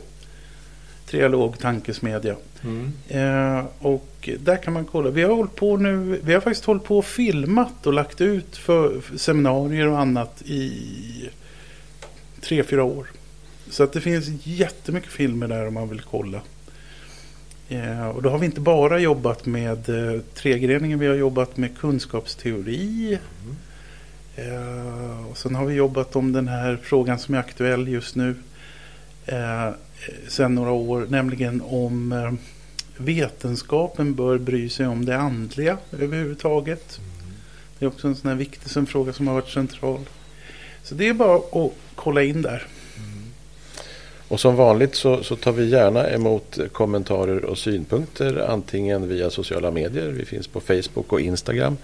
Trialog 1.07 1.59
tankesmedja. 1.59 2.37
Mm. 2.65 2.93
Eh, 3.09 3.65
och 3.79 4.29
där 4.39 4.57
kan 4.57 4.73
man 4.73 4.85
kolla. 4.85 5.11
Vi 5.11 5.23
har 5.23 5.35
hållit 5.35 5.55
på 5.55 5.77
nu. 5.77 6.21
Vi 6.25 6.35
har 6.35 6.41
faktiskt 6.41 6.65
hållit 6.65 6.85
på 6.85 6.99
och 6.99 7.05
filmat 7.05 7.87
och 7.87 7.93
lagt 7.93 8.21
ut 8.21 8.57
för, 8.57 9.01
för 9.01 9.19
seminarier 9.19 9.89
och 9.89 9.99
annat 9.99 10.43
i 10.43 10.73
tre, 12.41 12.63
fyra 12.63 12.85
år. 12.85 13.07
Så 13.71 13.83
att 13.83 13.93
det 13.93 14.01
finns 14.01 14.47
jättemycket 14.47 15.11
filmer 15.11 15.49
där 15.49 15.67
om 15.67 15.75
man 15.75 15.89
vill 15.89 16.01
kolla. 16.01 16.41
Eh, 17.69 18.09
och 18.09 18.23
då 18.23 18.31
har 18.31 18.39
vi 18.39 18.47
inte 18.47 18.61
bara 18.61 18.99
jobbat 18.99 19.47
med 19.47 19.89
eh, 19.89 20.21
tregreningen. 20.35 20.99
Vi 20.99 21.07
har 21.07 21.15
jobbat 21.15 21.57
med 21.57 21.79
kunskapsteori. 21.79 23.19
Eh, 24.37 25.27
och 25.31 25.39
sen 25.39 25.55
har 25.55 25.67
vi 25.67 25.75
jobbat 25.75 26.17
om 26.17 26.33
den 26.33 26.49
här 26.49 26.79
frågan 26.83 27.19
som 27.19 27.35
är 27.35 27.39
aktuell 27.39 27.89
just 27.89 28.17
nu. 28.17 28.35
Eh, 29.27 29.71
sen 30.29 30.55
några 30.55 30.71
år, 30.71 31.07
nämligen 31.09 31.63
om 31.67 32.13
eh, 32.13 32.33
vetenskapen 32.97 34.15
bör 34.15 34.39
bry 34.39 34.69
sig 34.69 34.87
om 34.87 35.05
det 35.05 35.19
andliga 35.19 35.79
överhuvudtaget. 35.93 37.01
Det 37.79 37.85
är 37.85 37.89
också 37.89 38.09
en 38.09 38.17
sån 38.17 38.29
här 38.29 38.37
viktig 38.37 38.89
fråga 38.89 39.13
som 39.13 39.27
har 39.27 39.35
varit 39.35 39.49
central. 39.49 40.01
Så 40.83 40.95
det 40.95 41.09
är 41.09 41.15
bara 41.15 41.37
att 41.37 41.73
kolla 41.95 42.23
in 42.23 42.43
där. 42.43 42.67
Och 44.29 44.41
som 44.41 44.57
vanligt 44.57 44.95
så, 44.95 45.23
så 45.23 45.37
tar 45.37 45.53
vi 45.53 45.65
gärna 45.69 46.11
emot 46.11 46.59
kommentarer 46.73 47.45
och 47.45 47.59
synpunkter 47.59 48.47
antingen 48.51 49.09
via 49.09 49.31
sociala 49.31 49.71
medier. 49.71 50.09
Vi 50.09 50.25
finns 50.25 50.47
på 50.49 50.61
Facebook 50.61 51.13
och 51.13 51.21
Instagram. 51.21 51.77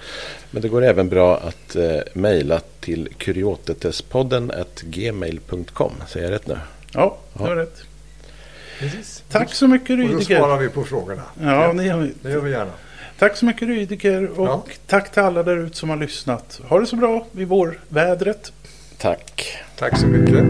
Men 0.51 0.63
det 0.63 0.69
går 0.69 0.85
även 0.85 1.09
bra 1.09 1.37
att 1.39 1.77
eh, 1.77 1.99
mejla 2.13 2.61
till 2.81 3.09
kuriotetespodden 3.19 4.53
gmail.com. 4.81 5.93
Säger 6.09 6.27
jag 6.27 6.35
rätt 6.35 6.47
nu? 6.47 6.59
Ja, 6.93 7.17
det 7.33 7.41
Ja. 7.43 7.49
var 7.49 7.57
rätt. 7.57 7.83
Precis. 8.79 9.23
Tack 9.31 9.55
så 9.55 9.69
mycket 9.69 9.91
Och 9.91 9.97
då 9.97 10.03
Rydiger. 10.03 10.39
svarar 10.39 10.59
vi 10.59 10.69
på 10.69 10.85
frågorna. 10.85 11.23
Ja, 11.43 11.73
det 11.73 11.85
gör 11.85 11.99
vi. 11.99 12.13
Det 12.23 12.31
gör 12.31 12.41
vi 12.41 12.51
gärna. 12.51 12.73
Tack 13.19 13.37
så 13.37 13.45
mycket 13.45 13.69
Rydiger 13.69 14.41
och 14.41 14.47
Ja. 14.47 14.65
tack 14.87 15.13
till 15.13 15.23
alla 15.23 15.43
där 15.43 15.57
ute 15.57 15.77
som 15.77 15.91
har 15.91 15.97
lyssnat. 15.97 16.61
Ha 16.69 16.81
det 16.81 16.87
så 16.87 16.97
bra 16.97 17.27
vid 17.33 17.49
vårvädret. 17.49 18.53
Tack. 18.99 19.57
Tack 19.79 19.99
så 19.99 20.07
mycket. 20.07 20.45